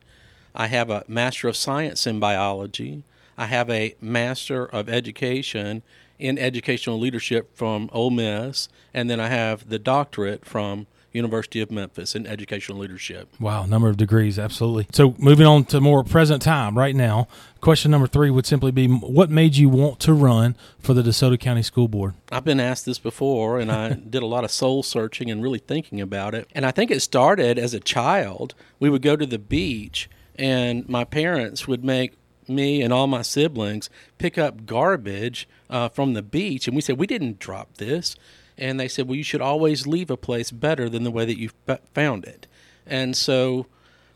I 0.54 0.68
have 0.68 0.88
a 0.90 1.04
Master 1.06 1.48
of 1.48 1.56
Science 1.56 2.06
in 2.06 2.18
Biology, 2.18 3.02
I 3.38 3.46
have 3.46 3.68
a 3.70 3.94
Master 4.00 4.66
of 4.66 4.88
Education 4.88 5.82
in 6.18 6.38
Educational 6.38 6.98
Leadership 6.98 7.56
from 7.56 7.90
Ole 7.92 8.10
Miss, 8.10 8.68
and 8.94 9.10
then 9.10 9.20
I 9.20 9.28
have 9.28 9.68
the 9.68 9.78
doctorate 9.78 10.44
from 10.44 10.86
University 11.12 11.60
of 11.60 11.70
Memphis 11.70 12.14
in 12.14 12.26
educational 12.26 12.78
leadership. 12.78 13.28
Wow, 13.40 13.64
number 13.66 13.88
of 13.88 13.96
degrees, 13.96 14.38
absolutely. 14.38 14.86
So, 14.92 15.14
moving 15.18 15.46
on 15.46 15.64
to 15.66 15.80
more 15.80 16.04
present 16.04 16.42
time 16.42 16.76
right 16.76 16.94
now, 16.94 17.26
question 17.60 17.90
number 17.90 18.06
three 18.06 18.30
would 18.30 18.46
simply 18.46 18.70
be 18.70 18.86
what 18.86 19.30
made 19.30 19.56
you 19.56 19.68
want 19.68 19.98
to 20.00 20.12
run 20.12 20.56
for 20.78 20.94
the 20.94 21.02
DeSoto 21.02 21.40
County 21.40 21.62
School 21.62 21.88
Board? 21.88 22.14
I've 22.30 22.44
been 22.44 22.60
asked 22.60 22.84
this 22.84 22.98
before, 22.98 23.58
and 23.58 23.72
I 23.72 23.92
did 24.10 24.22
a 24.22 24.26
lot 24.26 24.44
of 24.44 24.50
soul 24.50 24.82
searching 24.82 25.30
and 25.30 25.42
really 25.42 25.58
thinking 25.58 26.00
about 26.00 26.34
it. 26.34 26.48
And 26.54 26.64
I 26.64 26.70
think 26.70 26.90
it 26.90 27.00
started 27.00 27.58
as 27.58 27.74
a 27.74 27.80
child. 27.80 28.54
We 28.78 28.90
would 28.90 29.02
go 29.02 29.16
to 29.16 29.26
the 29.26 29.38
beach, 29.38 30.08
and 30.36 30.88
my 30.88 31.04
parents 31.04 31.66
would 31.66 31.82
make 31.84 32.12
me 32.48 32.82
and 32.82 32.92
all 32.92 33.06
my 33.06 33.22
siblings 33.22 33.90
pick 34.18 34.38
up 34.38 34.66
garbage 34.66 35.48
uh, 35.70 35.88
from 35.88 36.14
the 36.14 36.22
beach, 36.22 36.66
and 36.66 36.74
we 36.74 36.82
said 36.82 36.98
we 36.98 37.06
didn't 37.06 37.38
drop 37.38 37.74
this, 37.74 38.16
and 38.58 38.78
they 38.80 38.88
said, 38.88 39.08
well, 39.08 39.16
you 39.16 39.22
should 39.22 39.40
always 39.40 39.86
leave 39.86 40.10
a 40.10 40.16
place 40.16 40.50
better 40.50 40.88
than 40.88 41.04
the 41.04 41.10
way 41.10 41.24
that 41.24 41.38
you 41.38 41.50
found 41.94 42.24
it, 42.24 42.46
and 42.86 43.16
so 43.16 43.66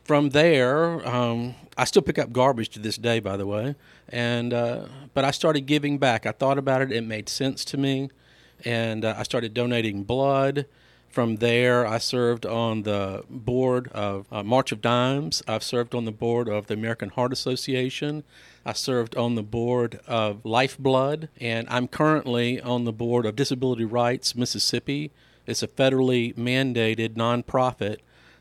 from 0.05 0.31
there, 0.31 1.07
um, 1.07 1.55
I 1.77 1.85
still 1.85 2.03
pick 2.03 2.19
up 2.19 2.33
garbage 2.33 2.71
to 2.71 2.79
this 2.79 2.97
day, 2.97 3.21
by 3.21 3.37
the 3.37 3.47
way, 3.47 3.77
and 4.09 4.53
uh, 4.53 4.87
but 5.15 5.25
I 5.25 5.31
started 5.31 5.67
giving 5.67 5.99
back. 5.99 6.27
I 6.27 6.33
thought 6.33 6.59
about 6.59 6.83
it; 6.83 6.91
it 6.91 7.03
made 7.03 7.29
sense 7.29 7.65
to 7.67 7.77
me, 7.77 8.11
and 8.65 9.05
uh, 9.05 9.15
I 9.17 9.23
started 9.23 9.55
donating 9.55 10.03
blood. 10.03 10.67
From 11.11 11.37
there, 11.37 11.85
I 11.85 11.99
served 11.99 12.47
on 12.47 12.85
the 12.85 13.25
board 13.29 13.89
of 13.89 14.27
uh, 14.31 14.45
March 14.45 14.71
of 14.71 14.81
Dimes. 14.81 15.43
I've 15.49 15.65
served 15.65 15.93
on 15.93 16.05
the 16.05 16.13
board 16.13 16.49
of 16.49 16.69
the 16.69 16.75
American 16.75 17.09
Heart 17.09 17.33
Association. 17.33 18.23
I 18.65 18.75
served 18.75 19.17
on 19.17 19.35
the 19.35 19.43
board 19.43 19.99
of 20.07 20.45
Lifeblood, 20.45 21.29
and 21.41 21.69
I'm 21.69 21.89
currently 21.89 22.61
on 22.61 22.85
the 22.85 22.93
board 22.93 23.27
of 23.27 23.35
Disability 23.35 23.85
Rights 23.85 24.37
Mississippi. 24.37 25.11
It's 25.49 25.65
a 25.65 25.69
federally 25.69 26.33
mandated 26.37 27.15
nonprofit 27.15 27.97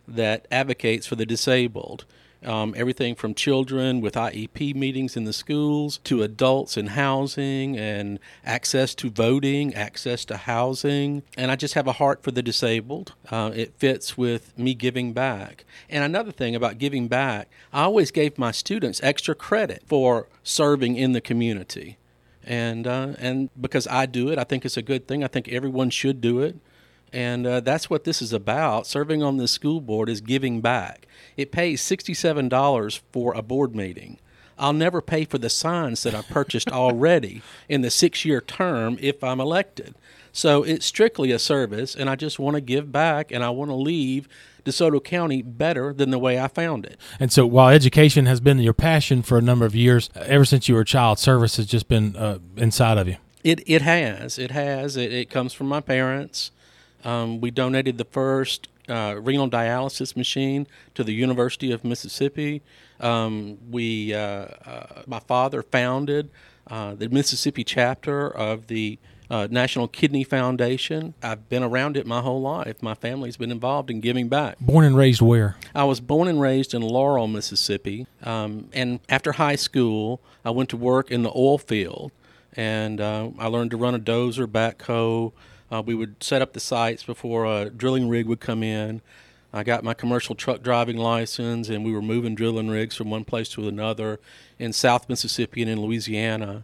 that 0.07 0.47
advocates 0.51 1.07
for 1.07 1.15
the 1.15 1.25
disabled. 1.25 2.05
Um, 2.46 2.74
everything 2.77 3.15
from 3.15 3.34
children 3.34 4.00
with 4.00 4.13
IEP 4.13 4.74
meetings 4.74 5.17
in 5.17 5.25
the 5.25 5.34
schools 5.34 6.00
to 6.05 6.24
adults 6.24 6.77
in 6.77 6.88
housing 6.88 7.77
and 7.77 8.17
access 8.46 8.96
to 8.96 9.10
voting, 9.10 9.74
access 9.74 10.24
to 10.25 10.38
housing. 10.38 11.24
And 11.36 11.51
I 11.51 11.58
just 11.58 11.74
have 11.74 11.86
a 11.86 11.93
heart 11.93 12.24
for 12.24 12.31
the 12.31 12.41
disabled. 12.41 13.13
Uh, 13.29 13.51
it 13.53 13.74
fits 13.77 14.17
with 14.17 14.58
me 14.58 14.74
giving 14.74 15.12
back. 15.12 15.65
And 15.89 16.03
another 16.03 16.31
thing 16.31 16.55
about 16.55 16.77
giving 16.77 17.10
back, 17.10 17.50
I 17.74 17.84
always 17.84 18.10
gave 18.10 18.38
my 18.38 18.51
students 18.51 19.01
extra 19.03 19.36
credit 19.36 19.84
for 19.86 20.27
serving 20.41 20.96
in 20.96 21.12
the 21.12 21.22
community. 21.22 21.98
And, 22.43 22.88
uh, 22.88 23.13
and 23.19 23.50
because 23.60 23.86
I 23.88 24.05
do 24.05 24.29
it, 24.29 24.39
I 24.39 24.43
think 24.43 24.63
it's 24.65 24.77
a 24.77 24.81
good 24.81 25.08
thing. 25.08 25.24
I 25.24 25.27
think 25.27 25.50
everyone 25.50 25.89
should 25.89 26.22
do 26.22 26.41
it. 26.41 26.55
And 27.12 27.46
uh, 27.46 27.60
that's 27.62 27.89
what 27.89 28.04
this 28.04 28.22
is 28.22 28.34
about. 28.34 28.88
Serving 28.88 29.24
on 29.24 29.38
the 29.38 29.48
school 29.48 29.82
board 29.82 30.10
is 30.10 30.22
giving 30.22 30.62
back. 30.62 31.08
It 31.38 31.51
pays 31.51 31.82
$67 31.82 33.00
for 33.12 33.34
a 33.34 33.42
board 33.42 33.75
meeting. 33.75 34.20
I'll 34.58 34.74
never 34.74 35.01
pay 35.01 35.25
for 35.25 35.38
the 35.38 35.50
signs 35.50 36.04
that 36.04 36.13
I 36.13 36.22
purchased 36.22 36.70
already 36.70 37.42
in 37.70 37.82
the 37.82 37.89
six 37.89 38.25
year 38.25 38.42
term 38.42 38.98
if 39.00 39.24
I'm 39.24 39.39
elected. 39.39 39.96
So 40.32 40.63
it's 40.63 40.86
strictly 40.86 41.32
a 41.32 41.39
service, 41.39 41.96
and 41.96 42.10
I 42.10 42.16
just 42.16 42.39
want 42.39 42.56
to 42.56 42.62
give 42.62 42.92
back 42.92 43.32
and 43.32 43.44
I 43.44 43.50
want 43.50 43.72
to 43.72 43.75
leave 43.75 44.28
DeSoto 44.66 45.04
County 45.04 45.42
better 45.42 45.94
than 45.94 46.12
the 46.12 46.20
way 46.20 46.39
I 46.39 46.48
found 46.48 46.86
it. 46.86 47.00
And 47.20 47.32
so, 47.32 47.46
while 47.48 47.70
education 47.70 48.25
has 48.25 48.39
been 48.39 48.60
your 48.60 48.74
passion 48.74 49.24
for 49.24 49.38
a 49.38 49.42
number 49.42 49.66
of 49.66 49.75
years, 49.75 50.10
ever 50.16 50.46
since 50.46 50.70
you 50.70 50.75
were 50.75 50.82
a 50.82 50.86
child, 50.86 51.18
service 51.20 51.58
has 51.58 51.66
just 51.66 51.88
been 51.88 52.16
uh, 52.16 52.39
inside 52.58 52.98
of 52.98 53.08
you. 53.08 53.18
It, 53.44 53.63
it 53.68 53.82
has. 53.82 54.38
It 54.38 54.51
has. 54.51 54.98
It, 54.98 55.12
it 55.13 55.30
comes 55.30 55.54
from 55.54 55.68
my 55.68 55.82
parents. 55.82 56.51
Um, 57.03 57.41
we 57.41 57.51
donated 57.51 57.98
the 57.98 58.06
first 58.06 58.68
uh, 58.89 59.15
renal 59.22 59.50
dialysis 59.50 60.15
machine 60.15 60.68
to 60.96 61.03
the 61.03 61.13
University 61.13 61.72
of 61.72 61.84
Mississippi. 61.84 62.62
Um, 63.00 63.58
we, 63.70 64.13
uh, 64.13 64.20
uh, 64.20 65.03
my 65.08 65.20
father 65.20 65.62
founded 65.62 66.29
uh, 66.68 66.96
the 66.96 67.10
Mississippi 67.10 67.63
chapter 67.63 68.27
of 68.27 68.68
the 68.68 69.00
uh, 69.29 69.48
National 69.50 69.88
Kidney 69.88 70.24
Foundation. 70.24 71.13
I've 71.22 71.48
been 71.50 71.63
around 71.63 71.98
it 71.98 72.08
my 72.08 72.22
whole 72.22 72.41
life. 72.41 72.82
My 72.82 72.96
family's 72.96 73.38
been 73.38 73.51
involved 73.51 73.91
in 73.91 74.01
giving 74.01 74.27
back. 74.27 74.58
Born 74.60 74.86
and 74.86 74.98
raised 74.98 75.22
where? 75.22 75.56
I 75.75 75.84
was 75.84 76.00
born 76.00 76.27
and 76.27 76.41
raised 76.41 76.74
in 76.74 76.82
Laurel, 76.82 77.27
Mississippi. 77.27 78.08
Um, 78.24 78.70
and 78.74 79.00
after 79.08 79.34
high 79.34 79.56
school, 79.56 80.20
I 80.44 80.50
went 80.50 80.70
to 80.70 80.77
work 80.77 81.12
in 81.12 81.22
the 81.22 81.29
oil 81.29 81.58
field. 81.60 82.12
And 82.53 83.00
uh, 83.00 83.29
I 83.38 83.48
learned 83.48 83.72
to 83.72 83.77
run 83.77 83.94
a 83.94 84.00
dozer, 84.00 84.48
backhoe, 84.48 85.32
uh, 85.71 85.81
we 85.85 85.95
would 85.95 86.21
set 86.23 86.41
up 86.41 86.53
the 86.53 86.59
sites 86.59 87.03
before 87.03 87.45
a 87.45 87.69
drilling 87.69 88.09
rig 88.09 88.25
would 88.27 88.39
come 88.39 88.63
in. 88.63 89.01
I 89.51 89.63
got 89.63 89.83
my 89.83 89.93
commercial 89.93 90.35
truck 90.35 90.61
driving 90.61 90.97
license, 90.97 91.69
and 91.69 91.83
we 91.83 91.91
were 91.91 92.01
moving 92.01 92.35
drilling 92.35 92.69
rigs 92.69 92.95
from 92.95 93.09
one 93.09 93.25
place 93.25 93.49
to 93.49 93.67
another 93.67 94.19
in 94.59 94.73
South 94.73 95.09
Mississippi 95.09 95.61
and 95.61 95.71
in 95.71 95.81
Louisiana 95.81 96.63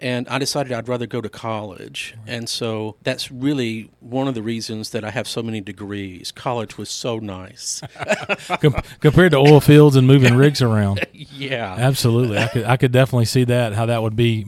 and 0.00 0.26
I 0.28 0.38
decided 0.38 0.72
I'd 0.72 0.88
rather 0.88 1.06
go 1.06 1.20
to 1.20 1.28
college. 1.28 2.14
And 2.26 2.48
so 2.48 2.96
that's 3.02 3.30
really 3.30 3.90
one 4.00 4.28
of 4.28 4.34
the 4.34 4.42
reasons 4.42 4.90
that 4.90 5.04
I 5.04 5.10
have 5.10 5.28
so 5.28 5.42
many 5.42 5.60
degrees. 5.60 6.32
College 6.32 6.78
was 6.78 6.88
so 6.88 7.18
nice 7.18 7.82
Com- 8.60 8.76
compared 9.00 9.32
to 9.32 9.38
oil 9.38 9.60
fields 9.60 9.96
and 9.96 10.06
moving 10.06 10.34
rigs 10.34 10.62
around. 10.62 11.06
yeah, 11.12 11.76
absolutely. 11.78 12.38
I 12.38 12.48
could 12.48 12.64
I 12.64 12.76
could 12.76 12.92
definitely 12.92 13.26
see 13.26 13.44
that 13.44 13.74
how 13.74 13.86
that 13.86 14.02
would 14.02 14.16
be. 14.16 14.46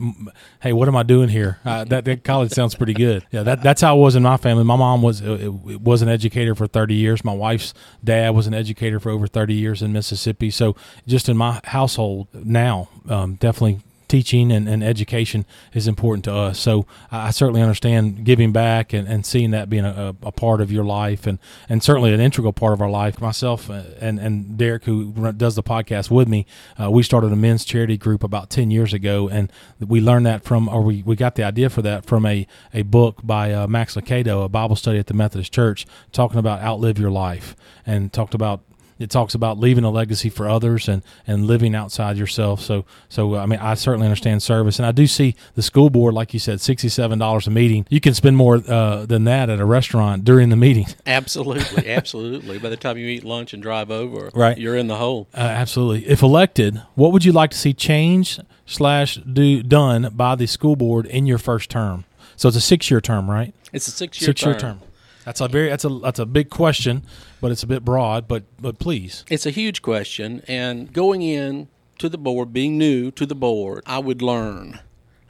Hey, 0.61 0.73
what 0.73 0.87
am 0.87 0.95
I 0.95 1.03
doing 1.03 1.29
here? 1.29 1.59
Uh, 1.63 1.83
that, 1.85 2.05
that, 2.05 2.23
college 2.23 2.51
sounds 2.51 2.75
pretty 2.75 2.93
good. 2.93 3.25
Yeah, 3.31 3.43
that 3.43 3.61
that's 3.61 3.81
how 3.81 3.97
it 3.97 3.99
was 3.99 4.15
in 4.15 4.23
my 4.23 4.37
family. 4.37 4.63
My 4.63 4.75
mom 4.75 5.01
was 5.01 5.21
it, 5.21 5.41
it 5.41 5.81
was 5.81 6.01
an 6.01 6.09
educator 6.09 6.55
for 6.55 6.67
thirty 6.67 6.95
years. 6.95 7.23
My 7.23 7.33
wife's 7.33 7.73
dad 8.03 8.31
was 8.31 8.47
an 8.47 8.53
educator 8.53 8.99
for 8.99 9.11
over 9.11 9.27
thirty 9.27 9.53
years 9.53 9.81
in 9.81 9.93
Mississippi. 9.93 10.49
So 10.49 10.75
just 11.07 11.29
in 11.29 11.37
my 11.37 11.61
household 11.65 12.27
now, 12.33 12.89
um, 13.07 13.35
definitely 13.35 13.81
teaching 14.13 14.51
and, 14.51 14.69
and 14.69 14.83
education 14.83 15.43
is 15.73 15.87
important 15.87 16.23
to 16.23 16.31
us. 16.31 16.59
So 16.59 16.85
I 17.11 17.31
certainly 17.31 17.63
understand 17.63 18.23
giving 18.23 18.51
back 18.51 18.93
and, 18.93 19.07
and 19.07 19.25
seeing 19.25 19.49
that 19.49 19.71
being 19.71 19.85
a, 19.85 20.15
a, 20.21 20.31
part 20.31 20.61
of 20.61 20.71
your 20.71 20.83
life 20.83 21.25
and, 21.25 21.39
and 21.67 21.81
certainly 21.81 22.13
an 22.13 22.19
integral 22.19 22.53
part 22.53 22.73
of 22.73 22.81
our 22.83 22.91
life. 22.91 23.19
Myself 23.19 23.71
uh, 23.71 23.81
and, 23.99 24.19
and 24.19 24.55
Derek, 24.55 24.83
who 24.83 25.31
does 25.31 25.55
the 25.55 25.63
podcast 25.63 26.11
with 26.11 26.27
me, 26.27 26.45
uh, 26.79 26.91
we 26.91 27.01
started 27.01 27.31
a 27.31 27.35
men's 27.35 27.65
charity 27.65 27.97
group 27.97 28.23
about 28.23 28.51
10 28.51 28.69
years 28.69 28.93
ago. 28.93 29.27
And 29.27 29.51
we 29.79 29.99
learned 29.99 30.27
that 30.27 30.43
from, 30.43 30.69
or 30.69 30.83
we, 30.83 31.01
we 31.01 31.15
got 31.15 31.33
the 31.33 31.43
idea 31.43 31.71
for 31.71 31.81
that 31.81 32.05
from 32.05 32.23
a, 32.27 32.45
a 32.71 32.83
book 32.83 33.17
by 33.23 33.51
uh, 33.51 33.65
Max 33.65 33.95
Lucado, 33.95 34.45
a 34.45 34.49
Bible 34.49 34.75
study 34.75 34.99
at 34.99 35.07
the 35.07 35.15
Methodist 35.15 35.51
Church, 35.51 35.87
talking 36.11 36.37
about 36.37 36.61
outlive 36.61 36.99
your 36.99 37.09
life 37.09 37.55
and 37.83 38.13
talked 38.13 38.35
about 38.35 38.61
it 38.99 39.09
talks 39.09 39.33
about 39.33 39.57
leaving 39.57 39.83
a 39.83 39.89
legacy 39.89 40.29
for 40.29 40.47
others 40.47 40.87
and, 40.87 41.03
and 41.27 41.45
living 41.45 41.75
outside 41.75 42.17
yourself. 42.17 42.61
So 42.61 42.85
so 43.09 43.35
I 43.35 43.45
mean 43.45 43.59
I 43.59 43.73
certainly 43.75 44.07
understand 44.07 44.43
service, 44.43 44.79
and 44.79 44.85
I 44.85 44.91
do 44.91 45.07
see 45.07 45.35
the 45.55 45.61
school 45.61 45.89
board, 45.89 46.13
like 46.13 46.33
you 46.33 46.39
said, 46.39 46.61
sixty 46.61 46.89
seven 46.89 47.19
dollars 47.19 47.47
a 47.47 47.51
meeting. 47.51 47.85
You 47.89 47.99
can 47.99 48.13
spend 48.13 48.37
more 48.37 48.61
uh, 48.67 49.05
than 49.05 49.23
that 49.25 49.49
at 49.49 49.59
a 49.59 49.65
restaurant 49.65 50.23
during 50.23 50.49
the 50.49 50.55
meeting. 50.55 50.87
Absolutely, 51.05 51.89
absolutely. 51.89 52.57
By 52.57 52.69
the 52.69 52.77
time 52.77 52.97
you 52.97 53.07
eat 53.07 53.23
lunch 53.23 53.53
and 53.53 53.61
drive 53.61 53.91
over, 53.91 54.29
right. 54.33 54.57
you're 54.57 54.75
in 54.75 54.87
the 54.87 54.95
hole. 54.95 55.27
Uh, 55.33 55.39
absolutely. 55.39 56.07
If 56.07 56.21
elected, 56.21 56.81
what 56.95 57.11
would 57.11 57.23
you 57.23 57.31
like 57.31 57.51
to 57.51 57.57
see 57.57 57.73
change 57.73 58.39
slash 58.65 59.15
do 59.17 59.61
done 59.63 60.09
by 60.13 60.35
the 60.35 60.47
school 60.47 60.75
board 60.75 61.05
in 61.05 61.25
your 61.25 61.37
first 61.37 61.69
term? 61.69 62.05
So 62.35 62.47
it's 62.47 62.57
a 62.57 62.61
six 62.61 62.89
year 62.89 63.01
term, 63.01 63.29
right? 63.29 63.53
It's 63.71 63.87
a 63.87 63.91
six 63.91 64.19
year 64.21 64.27
six 64.27 64.43
year 64.43 64.57
term. 64.57 64.79
That's 65.25 65.41
a 65.41 65.47
very 65.47 65.69
that's 65.69 65.85
a 65.85 65.89
that's 65.89 66.19
a 66.19 66.25
big 66.25 66.49
question, 66.49 67.03
but 67.41 67.51
it's 67.51 67.63
a 67.63 67.67
bit 67.67 67.85
broad. 67.85 68.27
But 68.27 68.43
but 68.59 68.79
please, 68.79 69.23
it's 69.29 69.45
a 69.45 69.51
huge 69.51 69.81
question. 69.81 70.41
And 70.47 70.91
going 70.91 71.21
in 71.21 71.67
to 71.99 72.09
the 72.09 72.17
board, 72.17 72.53
being 72.53 72.77
new 72.77 73.11
to 73.11 73.25
the 73.25 73.35
board, 73.35 73.83
I 73.85 73.99
would 73.99 74.21
learn. 74.21 74.79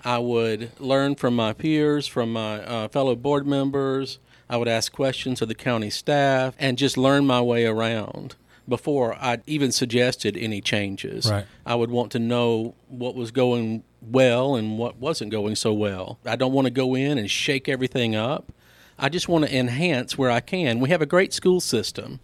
I 0.06 0.18
would 0.18 0.72
learn 0.80 1.16
from 1.16 1.36
my 1.36 1.54
peers, 1.54 2.08
from 2.08 2.34
my 2.34 2.62
uh, 2.64 2.88
fellow 2.90 3.16
board 3.16 3.48
members. 3.48 4.20
I 4.50 4.58
would 4.58 4.68
ask 4.68 4.92
questions 4.92 5.42
of 5.42 5.48
the 5.48 5.56
county 5.56 5.90
staff 5.90 6.56
and 6.60 6.78
just 6.78 6.98
learn 6.98 7.26
my 7.26 7.42
way 7.42 7.66
around 7.66 8.36
before 8.68 9.16
I 9.16 9.40
even 9.46 9.72
suggested 9.72 10.38
any 10.38 10.62
changes. 10.62 11.30
Right. 11.30 11.46
I 11.66 11.76
would 11.76 11.90
want 11.90 12.12
to 12.14 12.20
know 12.20 12.76
what 12.88 13.16
was 13.16 13.32
going 13.32 13.84
well 14.02 14.56
and 14.56 14.78
what 14.78 14.98
wasn't 14.98 15.32
going 15.32 15.56
so 15.56 15.74
well. 15.74 16.20
I 16.26 16.36
don't 16.36 16.54
want 16.54 16.66
to 16.66 16.72
go 16.72 16.96
in 16.96 17.18
and 17.18 17.30
shake 17.30 17.68
everything 17.70 18.16
up. 18.16 18.52
I 18.98 19.10
just 19.10 19.28
want 19.28 19.46
to 19.46 19.56
enhance 19.56 20.18
where 20.18 20.32
I 20.32 20.40
can. 20.40 20.80
We 20.80 20.90
have 20.90 21.02
a 21.02 21.06
great 21.06 21.34
school 21.34 21.60
system, 21.60 22.20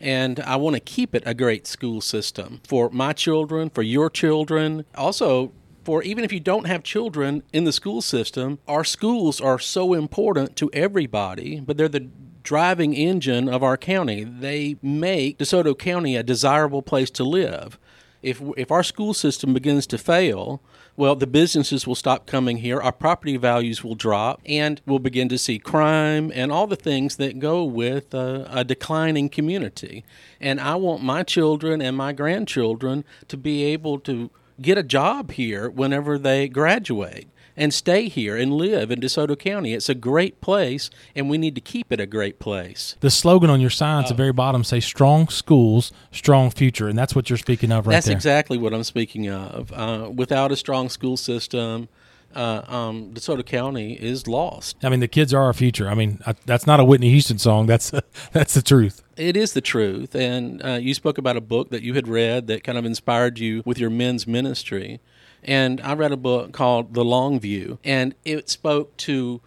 and 0.00 0.40
I 0.40 0.56
want 0.56 0.74
to 0.74 0.80
keep 0.80 1.14
it 1.14 1.22
a 1.26 1.34
great 1.34 1.66
school 1.66 2.00
system 2.00 2.60
for 2.66 2.90
my 2.90 3.12
children, 3.12 3.70
for 3.70 3.82
your 3.82 4.10
children, 4.10 4.84
also 4.94 5.52
for 5.84 6.02
even 6.02 6.24
if 6.24 6.32
you 6.32 6.40
don't 6.40 6.66
have 6.66 6.82
children 6.82 7.42
in 7.52 7.64
the 7.64 7.72
school 7.72 8.00
system, 8.00 8.58
our 8.66 8.84
schools 8.84 9.40
are 9.40 9.58
so 9.58 9.92
important 9.92 10.56
to 10.56 10.70
everybody, 10.72 11.60
but 11.60 11.76
they're 11.76 11.88
the 11.88 12.08
driving 12.42 12.94
engine 12.94 13.48
of 13.48 13.62
our 13.62 13.76
county. 13.76 14.24
They 14.24 14.76
make 14.82 15.38
DeSoto 15.38 15.76
County 15.78 16.16
a 16.16 16.22
desirable 16.22 16.82
place 16.82 17.10
to 17.12 17.24
live. 17.24 17.78
If, 18.22 18.40
if 18.56 18.70
our 18.70 18.82
school 18.82 19.12
system 19.12 19.52
begins 19.52 19.86
to 19.88 19.98
fail, 19.98 20.62
well, 20.96 21.16
the 21.16 21.26
businesses 21.26 21.86
will 21.86 21.94
stop 21.94 22.26
coming 22.26 22.58
here, 22.58 22.80
our 22.80 22.92
property 22.92 23.36
values 23.36 23.82
will 23.82 23.94
drop, 23.96 24.40
and 24.46 24.80
we'll 24.86 24.98
begin 24.98 25.28
to 25.28 25.38
see 25.38 25.58
crime 25.58 26.30
and 26.34 26.52
all 26.52 26.66
the 26.66 26.76
things 26.76 27.16
that 27.16 27.38
go 27.38 27.64
with 27.64 28.14
a, 28.14 28.46
a 28.50 28.64
declining 28.64 29.28
community. 29.28 30.04
And 30.40 30.60
I 30.60 30.76
want 30.76 31.02
my 31.02 31.22
children 31.22 31.82
and 31.82 31.96
my 31.96 32.12
grandchildren 32.12 33.04
to 33.28 33.36
be 33.36 33.64
able 33.64 33.98
to 34.00 34.30
get 34.60 34.78
a 34.78 34.84
job 34.84 35.32
here 35.32 35.68
whenever 35.68 36.16
they 36.16 36.48
graduate 36.48 37.26
and 37.56 37.72
stay 37.72 38.08
here 38.08 38.36
and 38.36 38.52
live 38.52 38.90
in 38.90 39.00
DeSoto 39.00 39.38
County. 39.38 39.74
It's 39.74 39.88
a 39.88 39.94
great 39.94 40.40
place, 40.40 40.90
and 41.14 41.30
we 41.30 41.38
need 41.38 41.54
to 41.54 41.60
keep 41.60 41.92
it 41.92 42.00
a 42.00 42.06
great 42.06 42.38
place. 42.38 42.96
The 43.00 43.10
slogan 43.10 43.50
on 43.50 43.60
your 43.60 43.70
sign 43.70 44.02
at 44.02 44.08
the 44.08 44.14
very 44.14 44.32
bottom 44.32 44.64
says 44.64 44.84
"Strong 44.84 45.28
schools, 45.28 45.92
strong 46.10 46.50
future," 46.50 46.88
and 46.88 46.98
that's 46.98 47.14
what 47.14 47.30
you're 47.30 47.36
speaking 47.36 47.72
of, 47.72 47.86
right 47.86 47.94
That's 47.94 48.06
there. 48.06 48.16
exactly 48.16 48.58
what 48.58 48.74
I'm 48.74 48.84
speaking 48.84 49.28
of. 49.28 49.72
Uh, 49.72 50.10
without 50.14 50.52
a 50.52 50.56
strong 50.56 50.88
school 50.88 51.16
system. 51.16 51.88
Uh, 52.34 52.62
um, 52.66 53.12
DeSoto 53.12 53.46
County 53.46 53.92
is 53.92 54.26
lost. 54.26 54.76
I 54.82 54.88
mean, 54.88 54.98
the 54.98 55.06
kids 55.06 55.32
are 55.32 55.40
our 55.40 55.52
future. 55.52 55.88
I 55.88 55.94
mean, 55.94 56.18
I, 56.26 56.34
that's 56.44 56.66
not 56.66 56.80
a 56.80 56.84
Whitney 56.84 57.08
Houston 57.10 57.38
song. 57.38 57.66
That's 57.66 57.92
that's 58.32 58.54
the 58.54 58.62
truth. 58.62 59.04
It 59.16 59.36
is 59.36 59.52
the 59.52 59.60
truth. 59.60 60.16
And 60.16 60.60
uh, 60.64 60.72
you 60.82 60.94
spoke 60.94 61.16
about 61.16 61.36
a 61.36 61.40
book 61.40 61.70
that 61.70 61.82
you 61.82 61.94
had 61.94 62.08
read 62.08 62.48
that 62.48 62.64
kind 62.64 62.76
of 62.76 62.84
inspired 62.84 63.38
you 63.38 63.62
with 63.64 63.78
your 63.78 63.88
men's 63.90 64.26
ministry. 64.26 64.98
And 65.44 65.80
I 65.80 65.94
read 65.94 66.12
a 66.12 66.16
book 66.16 66.52
called 66.52 66.94
The 66.94 67.04
Long 67.04 67.40
View, 67.40 67.78
and 67.84 68.14
it 68.24 68.48
spoke 68.48 68.96
to 68.98 69.40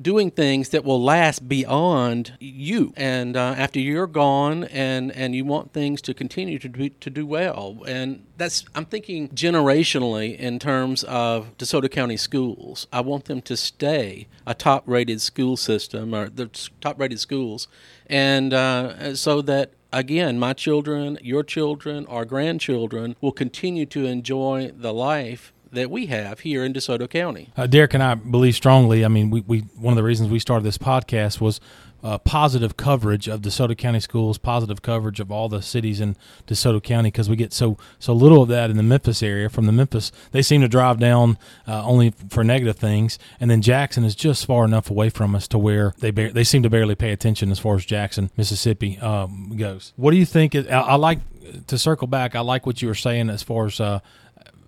doing 0.00 0.30
things 0.30 0.70
that 0.70 0.84
will 0.84 1.02
last 1.02 1.48
beyond 1.48 2.36
you. 2.40 2.92
And 2.96 3.36
uh, 3.36 3.54
after 3.56 3.78
you're 3.78 4.06
gone 4.06 4.64
and 4.64 5.12
and 5.12 5.34
you 5.34 5.44
want 5.44 5.72
things 5.72 6.00
to 6.02 6.14
continue 6.14 6.58
to 6.58 6.68
do, 6.68 6.88
to 6.88 7.10
do 7.10 7.26
well. 7.26 7.82
And 7.86 8.24
that's 8.36 8.64
I'm 8.74 8.86
thinking 8.86 9.28
generationally 9.30 10.36
in 10.36 10.58
terms 10.58 11.04
of 11.04 11.56
DeSoto 11.58 11.90
County 11.90 12.16
schools. 12.16 12.86
I 12.92 13.00
want 13.00 13.26
them 13.26 13.40
to 13.42 13.56
stay 13.56 14.26
a 14.46 14.54
top 14.54 14.84
rated 14.86 15.20
school 15.20 15.56
system 15.56 16.14
or 16.14 16.28
the 16.28 16.46
top 16.80 16.98
rated 16.98 17.20
schools. 17.20 17.68
And 18.06 18.52
uh, 18.52 19.14
so 19.16 19.42
that 19.42 19.72
again, 19.94 20.38
my 20.38 20.52
children, 20.52 21.18
your 21.22 21.42
children, 21.42 22.06
our 22.06 22.24
grandchildren 22.24 23.16
will 23.20 23.32
continue 23.32 23.86
to 23.86 24.04
enjoy 24.04 24.72
the 24.76 24.92
life 24.92 25.52
that 25.70 25.90
we 25.90 26.06
have 26.06 26.40
here 26.40 26.64
in 26.64 26.72
DeSoto 26.72 27.08
County. 27.08 27.50
Uh, 27.56 27.66
Derek 27.66 27.94
and 27.94 28.02
I 28.02 28.14
believe 28.14 28.54
strongly. 28.54 29.04
I 29.04 29.08
mean, 29.08 29.30
we, 29.30 29.40
we 29.40 29.60
one 29.76 29.92
of 29.92 29.96
the 29.96 30.02
reasons 30.02 30.30
we 30.30 30.38
started 30.38 30.64
this 30.64 30.78
podcast 30.78 31.40
was 31.40 31.60
uh, 32.04 32.18
positive 32.18 32.76
coverage 32.76 33.28
of 33.28 33.40
DeSoto 33.40 33.76
County 33.76 33.98
schools, 33.98 34.36
positive 34.36 34.82
coverage 34.82 35.20
of 35.20 35.32
all 35.32 35.48
the 35.48 35.62
cities 35.62 36.00
in 36.00 36.16
DeSoto 36.46 36.82
County 36.82 37.10
because 37.10 37.30
we 37.30 37.34
get 37.34 37.52
so 37.52 37.78
so 37.98 38.12
little 38.12 38.42
of 38.42 38.48
that 38.50 38.68
in 38.68 38.76
the 38.76 38.82
Memphis 38.82 39.22
area. 39.22 39.48
From 39.48 39.64
the 39.64 39.72
Memphis, 39.72 40.12
they 40.30 40.42
seem 40.42 40.60
to 40.60 40.68
drive 40.68 41.00
down 41.00 41.38
uh, 41.66 41.82
only 41.82 42.12
for 42.28 42.44
negative 42.44 42.76
things, 42.76 43.18
and 43.40 43.50
then 43.50 43.62
Jackson 43.62 44.04
is 44.04 44.14
just 44.14 44.44
far 44.44 44.66
enough 44.66 44.90
away 44.90 45.08
from 45.08 45.34
us 45.34 45.48
to 45.48 45.58
where 45.58 45.94
they 45.98 46.10
bar- 46.10 46.30
they 46.30 46.44
seem 46.44 46.62
to 46.62 46.70
barely 46.70 46.94
pay 46.94 47.10
attention 47.10 47.50
as 47.50 47.58
far 47.58 47.74
as 47.74 47.86
Jackson, 47.86 48.30
Mississippi 48.36 48.98
um, 48.98 49.56
goes. 49.56 49.94
What 49.96 50.10
do 50.10 50.18
you 50.18 50.26
think? 50.26 50.54
Is, 50.54 50.68
I, 50.68 50.80
I, 50.80 50.94
like 50.96 51.20
to 51.68 51.78
circle 51.78 52.06
back. 52.06 52.36
I 52.36 52.40
like 52.40 52.66
what 52.66 52.82
you 52.82 52.88
were 52.88 52.94
saying 52.94 53.30
as 53.30 53.42
far 53.42 53.66
as. 53.66 53.80
Uh, 53.80 54.00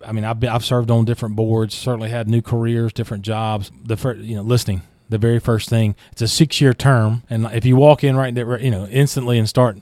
I 0.05 0.11
mean, 0.11 0.25
I've 0.25 0.39
been, 0.39 0.49
I've 0.49 0.63
served 0.63 0.91
on 0.91 1.05
different 1.05 1.35
boards, 1.35 1.73
certainly 1.73 2.09
had 2.09 2.27
new 2.27 2.41
careers, 2.41 2.93
different 2.93 3.23
jobs. 3.23 3.71
The 3.83 3.97
first, 3.97 4.21
you 4.21 4.35
know, 4.35 4.43
listening 4.43 4.83
the 5.09 5.17
very 5.17 5.39
first 5.39 5.69
thing. 5.69 5.95
It's 6.11 6.21
a 6.21 6.27
six 6.27 6.59
year 6.61 6.73
term, 6.73 7.23
and 7.29 7.45
if 7.53 7.65
you 7.65 7.75
walk 7.75 8.03
in 8.03 8.15
right 8.15 8.33
there, 8.33 8.59
you 8.59 8.71
know, 8.71 8.85
instantly 8.87 9.37
and 9.37 9.47
start 9.47 9.77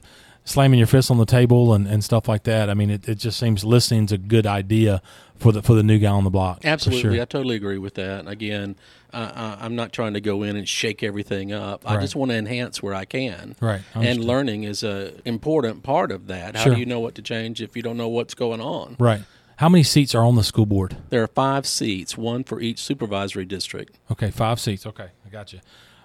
slamming 0.46 0.77
your 0.77 0.88
fists 0.88 1.10
on 1.12 1.17
the 1.17 1.25
table 1.25 1.74
and, 1.74 1.88
and 1.88 2.03
stuff 2.03 2.27
like 2.27 2.44
that. 2.44 2.70
I 2.70 2.75
mean, 2.75 2.91
it, 2.91 3.10
it 3.10 3.15
just 3.15 3.39
seems 3.39 3.65
listening's 3.65 4.12
a 4.12 4.17
good 4.17 4.46
idea 4.46 5.01
for 5.38 5.51
the 5.51 5.62
for 5.62 5.74
the 5.74 5.84
new 5.84 6.00
guy 6.00 6.12
on 6.12 6.24
the 6.24 6.29
block. 6.29 6.63
Absolutely, 6.63 7.01
sure. 7.01 7.22
I 7.22 7.25
totally 7.25 7.55
agree 7.55 7.79
with 7.79 7.96
that. 7.96 8.27
Again, 8.27 8.75
uh, 9.12 9.58
I'm 9.60 9.75
not 9.75 9.91
trying 9.91 10.13
to 10.13 10.22
go 10.22 10.44
in 10.44 10.55
and 10.55 10.67
shake 10.67 11.03
everything 11.03 11.51
up. 11.51 11.84
Right. 11.84 11.98
I 11.98 12.01
just 12.01 12.15
want 12.15 12.32
to 12.32 12.38
enhance 12.38 12.82
where 12.82 12.94
I 12.94 13.05
can. 13.05 13.55
Right, 13.60 13.82
I 13.94 14.05
And 14.05 14.24
learning 14.24 14.63
is 14.63 14.84
a 14.84 15.13
important 15.27 15.84
part 15.84 16.12
of 16.12 16.27
that. 16.27 16.55
How 16.55 16.65
Sure. 16.65 16.74
do 16.75 16.79
you 16.79 16.86
know 16.86 17.00
what 17.00 17.15
to 17.15 17.22
change 17.22 17.62
if 17.62 17.75
you 17.75 17.82
don't 17.82 17.98
know 17.98 18.10
what's 18.10 18.34
going 18.34 18.62
on? 18.62 18.96
Right. 19.00 19.24
How 19.57 19.69
many 19.69 19.83
seats 19.83 20.13
are 20.13 20.24
on 20.24 20.35
the 20.35 20.43
school 20.43 20.65
board? 20.65 20.97
There 21.09 21.24
are 21.24 21.27
five 21.27 21.65
seats, 21.65 22.17
one 22.17 22.43
for 22.43 22.59
each 22.59 22.79
supervisory 22.79 23.45
district. 23.45 23.97
Okay, 24.12 24.29
five 24.29 24.59
seats. 24.59 24.85
Okay, 24.85 25.09
I 25.25 25.29
got 25.29 25.53
you. 25.53 25.62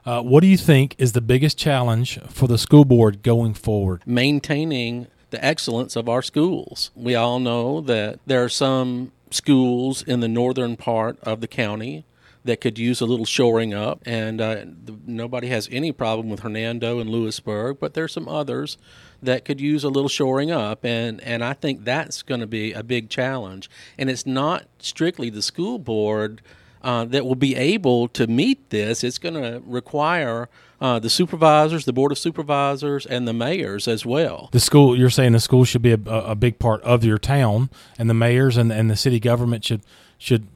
Uh, 0.07 0.23
what 0.23 0.40
do 0.40 0.47
you 0.47 0.57
think 0.57 0.95
is 0.99 1.12
the 1.12 1.21
biggest 1.21 1.59
challenge 1.59 2.21
for 2.28 2.47
the 2.47 2.57
school 2.59 2.85
board 2.85 3.23
going 3.23 3.54
forward? 3.54 4.02
maintaining 4.07 5.09
the 5.30 5.45
excellence 5.45 5.95
of 5.97 6.09
our 6.09 6.23
schools. 6.23 6.90
We 6.97 7.14
all 7.14 7.38
know 7.38 7.80
that 7.83 8.19
there 8.26 8.42
are 8.42 8.49
some 8.49 9.12
schools 9.30 10.02
in 10.02 10.21
the 10.21 10.28
northern 10.28 10.76
part 10.76 11.19
of 11.23 11.40
the 11.40 11.47
county 11.47 12.04
that 12.45 12.61
could 12.61 12.78
use 12.78 13.00
a 13.00 13.07
little 13.07 13.26
shoring 13.26 13.75
up, 13.75 14.00
and 14.07 14.40
uh, 14.40 14.64
nobody 15.07 15.49
has 15.49 15.69
any 15.71 15.92
problem 15.92 16.30
with 16.30 16.40
Hernando 16.40 16.99
and 16.99 17.11
Lewisburg, 17.11 17.78
but 17.78 17.95
there's 17.95 18.12
some 18.12 18.28
others 18.28 18.78
that 19.23 19.45
could 19.45 19.61
use 19.61 19.85
a 19.85 19.89
little 19.89 20.09
shoring 20.09 20.50
up, 20.50 20.85
and, 20.85 21.21
and 21.23 21.45
I 21.45 21.53
think 21.53 21.85
that's 21.85 22.23
going 22.23 22.41
to 22.41 22.47
be 22.47 22.73
a 22.73 22.83
big 22.83 23.11
challenge. 23.11 23.71
And 23.99 24.09
it's 24.11 24.27
not 24.27 24.67
strictly 24.79 25.31
the 25.31 25.43
school 25.43 25.79
board 25.79 26.41
uh, 26.83 27.05
that 27.07 27.27
will 27.27 27.35
be 27.35 27.57
able 27.57 28.09
to 28.09 28.27
meet 28.27 28.71
this. 28.71 29.05
It's 29.05 29.19
going 29.19 29.35
to 29.35 29.62
require 29.67 30.49
uh, 30.81 30.99
the 30.99 31.11
supervisors, 31.11 31.85
the 31.85 31.93
board 31.93 32.11
of 32.11 32.19
supervisors, 32.19 33.05
and 33.05 33.29
the 33.29 33.35
mayors 33.35 33.87
as 33.87 34.07
well. 34.07 34.49
The 34.53 34.61
school, 34.61 34.97
you're 34.97 35.11
saying 35.11 35.33
the 35.33 35.41
school 35.41 35.65
should 35.65 35.83
be 35.83 35.93
a, 35.93 36.00
a 36.07 36.35
big 36.35 36.59
part 36.59 36.83
of 36.83 37.05
your 37.05 37.19
town, 37.19 37.69
and 37.99 38.09
the 38.09 38.15
mayors 38.15 38.57
and, 38.57 38.73
and 38.73 38.91
the 38.91 38.97
city 38.97 39.21
government 39.21 39.65
should 39.65 39.83
should 40.17 40.47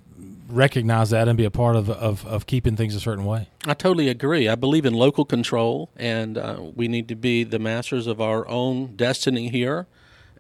recognize 0.55 1.11
that 1.11 1.29
and 1.29 1.37
be 1.37 1.45
a 1.45 1.51
part 1.51 1.77
of, 1.77 1.91
of, 1.91 2.27
of 2.27 2.47
keeping 2.47 2.77
things 2.77 2.95
a 2.95 3.01
certain 3.01 3.25
way. 3.25 3.49
I 3.67 3.75
totally 3.75 4.09
agree. 4.09 4.49
I 4.49 4.55
believe 4.55 4.87
in 4.87 4.95
local 4.95 5.25
control, 5.25 5.91
and 5.97 6.39
uh, 6.39 6.59
we 6.75 6.89
need 6.89 7.09
to 7.09 7.15
be 7.15 7.45
the 7.45 7.59
masters 7.59 8.07
of 8.07 8.21
our 8.21 8.47
own 8.49 8.97
destiny 8.97 9.49
here. 9.49 9.87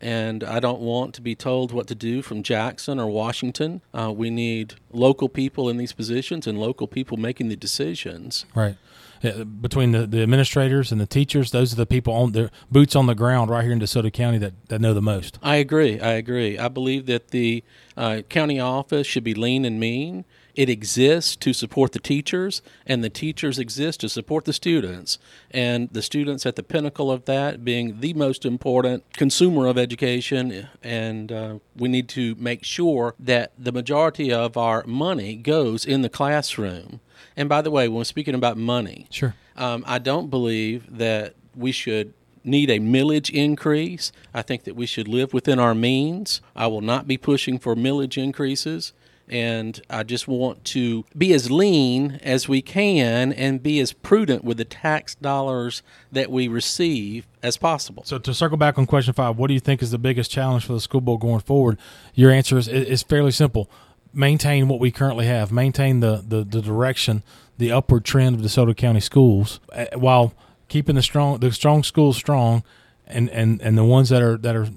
And 0.00 0.44
I 0.44 0.60
don't 0.60 0.80
want 0.80 1.14
to 1.14 1.22
be 1.22 1.34
told 1.34 1.72
what 1.72 1.86
to 1.86 1.94
do 1.94 2.20
from 2.20 2.42
Jackson 2.42 2.98
or 2.98 3.06
Washington. 3.06 3.80
Uh, 3.94 4.12
we 4.14 4.28
need 4.28 4.74
local 4.92 5.28
people 5.28 5.70
in 5.70 5.78
these 5.78 5.92
positions 5.92 6.46
and 6.46 6.58
local 6.58 6.86
people 6.86 7.16
making 7.16 7.48
the 7.48 7.56
decisions. 7.56 8.44
Right. 8.54 8.76
Yeah, 9.24 9.42
between 9.42 9.92
the, 9.92 10.06
the 10.06 10.22
administrators 10.22 10.92
and 10.92 11.00
the 11.00 11.06
teachers, 11.06 11.50
those 11.50 11.72
are 11.72 11.76
the 11.76 11.86
people 11.86 12.12
on 12.12 12.32
their 12.32 12.50
boots 12.70 12.94
on 12.94 13.06
the 13.06 13.14
ground 13.14 13.48
right 13.48 13.64
here 13.64 13.72
in 13.72 13.80
DeSoto 13.80 14.12
County 14.12 14.36
that, 14.36 14.52
that 14.68 14.82
know 14.82 14.92
the 14.92 15.00
most. 15.00 15.38
I 15.42 15.56
agree. 15.56 15.98
I 15.98 16.12
agree. 16.12 16.58
I 16.58 16.68
believe 16.68 17.06
that 17.06 17.28
the 17.28 17.64
uh, 17.96 18.20
county 18.28 18.60
office 18.60 19.06
should 19.06 19.24
be 19.24 19.32
lean 19.32 19.64
and 19.64 19.80
mean. 19.80 20.26
It 20.54 20.68
exists 20.68 21.36
to 21.36 21.54
support 21.54 21.92
the 21.92 21.98
teachers, 22.00 22.60
and 22.86 23.02
the 23.02 23.08
teachers 23.08 23.58
exist 23.58 24.00
to 24.00 24.10
support 24.10 24.44
the 24.44 24.52
students. 24.52 25.18
And 25.50 25.88
the 25.90 26.02
students 26.02 26.44
at 26.44 26.56
the 26.56 26.62
pinnacle 26.62 27.10
of 27.10 27.24
that 27.24 27.64
being 27.64 28.00
the 28.00 28.12
most 28.12 28.44
important 28.44 29.10
consumer 29.14 29.66
of 29.66 29.78
education. 29.78 30.68
And 30.82 31.32
uh, 31.32 31.58
we 31.74 31.88
need 31.88 32.10
to 32.10 32.34
make 32.34 32.62
sure 32.62 33.14
that 33.18 33.52
the 33.58 33.72
majority 33.72 34.30
of 34.30 34.58
our 34.58 34.84
money 34.86 35.34
goes 35.34 35.86
in 35.86 36.02
the 36.02 36.10
classroom. 36.10 37.00
And 37.36 37.48
by 37.48 37.62
the 37.62 37.70
way, 37.70 37.88
when 37.88 37.98
we're 37.98 38.04
speaking 38.04 38.34
about 38.34 38.56
money, 38.56 39.06
Sure. 39.10 39.34
um, 39.56 39.84
I 39.86 39.98
don't 39.98 40.30
believe 40.30 40.98
that 40.98 41.34
we 41.56 41.72
should 41.72 42.12
need 42.44 42.70
a 42.70 42.78
millage 42.78 43.30
increase. 43.30 44.12
I 44.34 44.42
think 44.42 44.64
that 44.64 44.76
we 44.76 44.86
should 44.86 45.08
live 45.08 45.32
within 45.32 45.58
our 45.58 45.74
means. 45.74 46.40
I 46.54 46.66
will 46.66 46.82
not 46.82 47.08
be 47.08 47.16
pushing 47.16 47.58
for 47.58 47.74
millage 47.74 48.22
increases. 48.22 48.92
And 49.26 49.80
I 49.88 50.02
just 50.02 50.28
want 50.28 50.64
to 50.66 51.06
be 51.16 51.32
as 51.32 51.50
lean 51.50 52.20
as 52.22 52.46
we 52.46 52.60
can 52.60 53.32
and 53.32 53.62
be 53.62 53.80
as 53.80 53.94
prudent 53.94 54.44
with 54.44 54.58
the 54.58 54.66
tax 54.66 55.14
dollars 55.14 55.82
that 56.12 56.30
we 56.30 56.46
receive 56.46 57.26
as 57.42 57.56
possible. 57.56 58.02
So 58.04 58.18
to 58.18 58.34
circle 58.34 58.58
back 58.58 58.76
on 58.78 58.84
question 58.84 59.14
five, 59.14 59.38
what 59.38 59.48
do 59.48 59.54
you 59.54 59.60
think 59.60 59.80
is 59.80 59.90
the 59.92 59.98
biggest 59.98 60.30
challenge 60.30 60.66
for 60.66 60.74
the 60.74 60.80
school 60.80 61.00
board 61.00 61.22
going 61.22 61.40
forward? 61.40 61.78
Your 62.14 62.30
answer 62.30 62.58
is 62.58 62.68
is 62.68 63.02
fairly 63.02 63.30
simple: 63.30 63.70
maintain 64.14 64.68
what 64.68 64.80
we 64.80 64.90
currently 64.90 65.26
have, 65.26 65.52
maintain 65.52 66.00
the 66.00 66.24
the, 66.26 66.44
the 66.44 66.62
direction, 66.62 67.22
the 67.58 67.72
upward 67.72 68.04
trend 68.04 68.36
of 68.36 68.42
DeSoto 68.42 68.76
County 68.76 69.00
schools, 69.00 69.60
uh, 69.72 69.86
while 69.94 70.34
keeping 70.68 70.94
the 70.94 71.02
strong 71.02 71.38
the 71.40 71.52
strong 71.52 71.82
schools 71.82 72.16
strong, 72.16 72.62
and 73.06 73.28
and 73.30 73.60
and 73.60 73.76
the 73.76 73.84
ones 73.84 74.08
that 74.08 74.22
are 74.22 74.36
that 74.38 74.56
are 74.56 74.68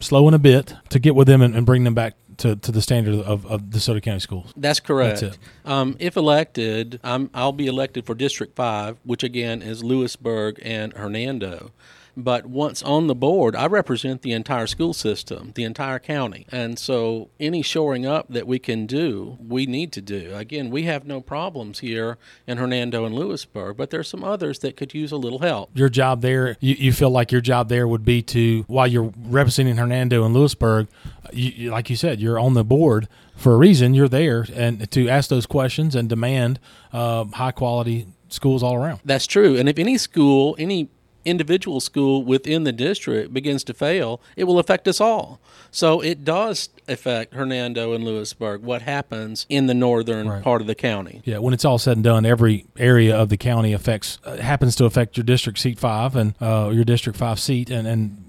slowing 0.00 0.34
a 0.34 0.38
bit 0.38 0.74
to 0.90 0.98
get 0.98 1.14
with 1.14 1.26
them 1.26 1.40
and, 1.40 1.54
and 1.54 1.64
bring 1.64 1.84
them 1.84 1.94
back 1.94 2.14
to, 2.38 2.56
to 2.56 2.72
the 2.72 2.82
standard 2.82 3.14
of, 3.14 3.46
of 3.46 3.62
DeSoto 3.62 4.02
County 4.02 4.20
schools. 4.20 4.52
That's 4.56 4.80
correct. 4.80 5.20
That's 5.20 5.36
it. 5.36 5.40
Um, 5.64 5.96
if 5.98 6.16
elected, 6.16 7.00
I'm, 7.02 7.30
I'll 7.34 7.52
be 7.52 7.66
elected 7.66 8.06
for 8.06 8.14
District 8.14 8.54
5, 8.54 8.98
which 9.04 9.22
again 9.22 9.62
is 9.62 9.82
Lewisburg 9.82 10.60
and 10.62 10.92
Hernando. 10.92 11.72
But 12.16 12.46
once 12.46 12.82
on 12.82 13.08
the 13.08 13.14
board, 13.14 13.54
I 13.54 13.66
represent 13.66 14.22
the 14.22 14.32
entire 14.32 14.66
school 14.66 14.94
system, 14.94 15.52
the 15.54 15.64
entire 15.64 15.98
county. 15.98 16.46
And 16.50 16.78
so 16.78 17.28
any 17.38 17.60
shoring 17.60 18.06
up 18.06 18.26
that 18.30 18.46
we 18.46 18.58
can 18.58 18.86
do, 18.86 19.36
we 19.46 19.66
need 19.66 19.92
to 19.92 20.00
do. 20.00 20.34
Again, 20.34 20.70
we 20.70 20.84
have 20.84 21.06
no 21.06 21.20
problems 21.20 21.80
here 21.80 22.16
in 22.46 22.56
Hernando 22.56 23.04
and 23.04 23.14
Lewisburg, 23.14 23.76
but 23.76 23.90
there's 23.90 24.08
some 24.08 24.24
others 24.24 24.60
that 24.60 24.76
could 24.76 24.94
use 24.94 25.12
a 25.12 25.16
little 25.16 25.40
help. 25.40 25.70
your 25.74 25.90
job 25.90 26.22
there, 26.22 26.56
you, 26.60 26.74
you 26.78 26.92
feel 26.92 27.10
like 27.10 27.30
your 27.30 27.42
job 27.42 27.68
there 27.68 27.86
would 27.86 28.04
be 28.04 28.22
to, 28.22 28.64
while 28.66 28.86
you're 28.86 29.12
representing 29.18 29.76
Hernando 29.76 30.24
and 30.24 30.34
Lewisburg, 30.34 30.88
you, 31.32 31.70
like 31.70 31.90
you 31.90 31.96
said, 31.96 32.20
you're 32.20 32.38
on 32.38 32.54
the 32.54 32.64
board 32.64 33.08
for 33.36 33.52
a 33.52 33.56
reason. 33.56 33.92
You're 33.92 34.08
there 34.08 34.46
and 34.54 34.90
to 34.90 35.08
ask 35.08 35.28
those 35.28 35.44
questions 35.44 35.94
and 35.94 36.08
demand 36.08 36.60
uh, 36.92 37.24
high 37.24 37.52
quality 37.52 38.06
schools 38.28 38.62
all 38.62 38.74
around. 38.74 39.00
That's 39.04 39.26
true. 39.26 39.56
And 39.56 39.68
if 39.68 39.78
any 39.78 39.98
school, 39.98 40.56
any 40.58 40.88
individual 41.26 41.80
school 41.80 42.22
within 42.22 42.64
the 42.64 42.72
district 42.72 43.34
begins 43.34 43.64
to 43.64 43.74
fail, 43.74 44.20
it 44.36 44.44
will 44.44 44.58
affect 44.58 44.86
us 44.88 45.00
all. 45.00 45.40
So 45.70 46.00
it 46.00 46.24
does 46.24 46.68
affect 46.88 47.34
Hernando 47.34 47.92
and 47.92 48.04
Lewisburg, 48.04 48.62
what 48.62 48.82
happens 48.82 49.44
in 49.48 49.66
the 49.66 49.74
northern 49.74 50.28
Right. 50.28 50.42
part 50.42 50.60
of 50.60 50.66
the 50.66 50.74
county. 50.74 51.20
Yeah, 51.24 51.38
when 51.38 51.52
it's 51.52 51.64
all 51.64 51.78
said 51.78 51.96
and 51.98 52.04
done, 52.04 52.24
every 52.24 52.64
area 52.78 53.14
of 53.16 53.28
the 53.28 53.36
county 53.36 53.72
affects 53.72 54.18
uh, 54.24 54.36
happens 54.36 54.76
to 54.76 54.84
affect 54.86 55.16
your 55.16 55.24
district 55.24 55.58
seat 55.58 55.78
five 55.78 56.16
and 56.16 56.34
uh, 56.40 56.70
your 56.72 56.84
district 56.84 57.18
five 57.18 57.38
seat, 57.40 57.68
and, 57.70 57.86
and 57.86 58.22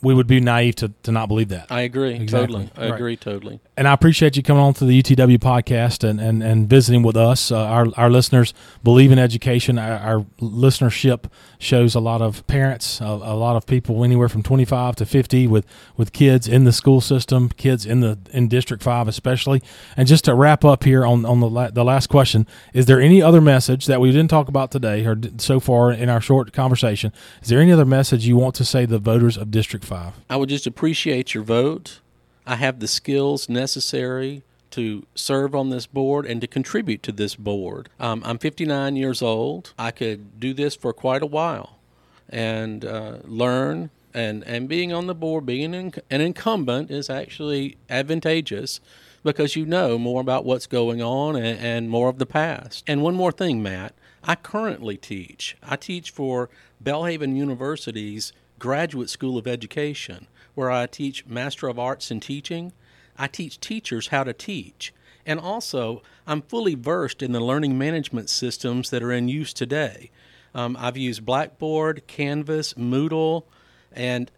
we 0.00 0.14
would 0.14 0.26
be 0.26 0.38
naive 0.40 0.76
to, 0.76 0.92
to 1.02 1.10
not 1.12 1.28
believe 1.28 1.48
that. 1.48 1.66
I 1.70 1.80
agree 1.82 2.14
Exactly. 2.14 2.66
totally. 2.66 2.70
I 2.76 2.90
Right. 2.90 2.94
agree 2.94 3.16
totally. 3.16 3.60
And 3.76 3.88
I 3.88 3.92
appreciate 3.92 4.36
you 4.36 4.42
coming 4.42 4.62
on 4.62 4.74
to 4.74 4.84
the 4.84 5.02
UTW 5.02 5.38
podcast 5.38 6.08
and, 6.08 6.20
and, 6.20 6.42
and 6.42 6.68
visiting 6.68 7.02
with 7.02 7.16
us. 7.16 7.50
Uh, 7.50 7.58
our, 7.58 7.86
our 7.96 8.08
listeners 8.08 8.54
believe 8.84 9.10
in 9.10 9.18
education. 9.18 9.78
Our, 9.78 9.98
our 9.98 10.20
listenership 10.40 11.24
shows 11.58 11.96
a 11.96 12.00
lot 12.00 12.22
of 12.22 12.46
parents, 12.46 13.00
a, 13.00 13.04
a 13.04 13.34
lot 13.34 13.56
of 13.56 13.66
people 13.66 14.04
anywhere 14.04 14.28
from 14.28 14.44
25 14.44 14.96
to 14.96 15.06
50 15.06 15.48
with, 15.48 15.66
with 15.96 16.12
kids 16.12 16.46
in 16.46 16.64
the 16.64 16.72
school 16.72 17.00
system, 17.00 17.48
kids 17.48 17.84
in 17.84 17.98
the 18.00 18.18
in 18.30 18.48
District 18.48 18.82
5 18.82 19.08
especially. 19.08 19.60
And 19.96 20.06
just 20.06 20.24
to 20.26 20.34
wrap 20.34 20.64
up 20.64 20.84
here 20.84 21.04
on, 21.04 21.24
on 21.24 21.40
the, 21.40 21.48
la- 21.48 21.70
the 21.70 21.84
last 21.84 22.06
question, 22.06 22.46
is 22.72 22.86
there 22.86 23.00
any 23.00 23.20
other 23.20 23.40
message 23.40 23.86
that 23.86 24.00
we 24.00 24.12
didn't 24.12 24.30
talk 24.30 24.46
about 24.48 24.70
today 24.70 25.04
or 25.04 25.16
so 25.38 25.58
far 25.58 25.90
in 25.92 26.08
our 26.08 26.20
short 26.20 26.52
conversation? 26.52 27.12
Is 27.42 27.48
there 27.48 27.60
any 27.60 27.72
other 27.72 27.84
message 27.84 28.24
you 28.24 28.36
want 28.36 28.54
to 28.56 28.64
say 28.64 28.82
to 28.82 28.92
the 28.92 28.98
voters 28.98 29.36
of 29.36 29.50
District 29.50 29.84
5? 29.84 30.14
I 30.30 30.36
would 30.36 30.48
just 30.48 30.66
appreciate 30.66 31.34
your 31.34 31.42
vote. 31.42 32.00
I 32.46 32.56
have 32.56 32.80
the 32.80 32.88
skills 32.88 33.48
necessary 33.48 34.42
to 34.72 35.06
serve 35.14 35.54
on 35.54 35.70
this 35.70 35.86
board 35.86 36.26
and 36.26 36.40
to 36.40 36.46
contribute 36.46 37.02
to 37.04 37.12
this 37.12 37.36
board. 37.36 37.88
Um, 38.00 38.22
I'm 38.24 38.38
59 38.38 38.96
years 38.96 39.22
old. 39.22 39.72
I 39.78 39.90
could 39.92 40.40
do 40.40 40.52
this 40.52 40.74
for 40.74 40.92
quite 40.92 41.22
a 41.22 41.26
while 41.26 41.78
and 42.28 42.84
uh, 42.84 43.18
learn 43.24 43.90
and 44.14 44.44
and 44.44 44.68
being 44.68 44.92
on 44.92 45.08
the 45.08 45.14
board, 45.14 45.44
being 45.44 45.74
an, 45.74 45.92
an 46.08 46.20
incumbent, 46.20 46.90
is 46.90 47.10
actually 47.10 47.76
advantageous 47.90 48.80
because 49.24 49.56
you 49.56 49.66
know 49.66 49.98
more 49.98 50.20
about 50.20 50.44
what's 50.44 50.66
going 50.66 51.02
on 51.02 51.34
and, 51.34 51.58
and 51.58 51.90
more 51.90 52.08
of 52.08 52.18
the 52.18 52.26
past. 52.26 52.84
And 52.86 53.02
one 53.02 53.14
more 53.14 53.32
thing, 53.32 53.62
Matt, 53.62 53.94
I 54.22 54.36
currently 54.36 54.96
teach. 54.96 55.56
I 55.62 55.76
teach 55.76 56.10
for 56.10 56.48
Belhaven 56.82 57.36
University's 57.36 58.32
Graduate 58.58 59.10
School 59.10 59.36
of 59.36 59.46
Education, 59.46 60.28
where 60.54 60.70
I 60.70 60.86
teach 60.86 61.26
Master 61.26 61.68
of 61.68 61.78
Arts 61.78 62.10
in 62.10 62.20
Teaching. 62.20 62.72
I 63.16 63.26
teach 63.26 63.60
teachers 63.60 64.08
how 64.08 64.24
to 64.24 64.32
teach. 64.32 64.92
And 65.26 65.40
also, 65.40 66.02
I'm 66.26 66.42
fully 66.42 66.74
versed 66.74 67.22
in 67.22 67.32
the 67.32 67.40
learning 67.40 67.78
management 67.78 68.28
systems 68.28 68.90
that 68.90 69.02
are 69.02 69.12
in 69.12 69.28
use 69.28 69.52
today. 69.52 70.10
Um, 70.54 70.76
I've 70.78 70.96
used 70.96 71.24
Blackboard, 71.24 72.06
Canvas, 72.06 72.74
Moodle, 72.74 73.44
and 73.92 74.30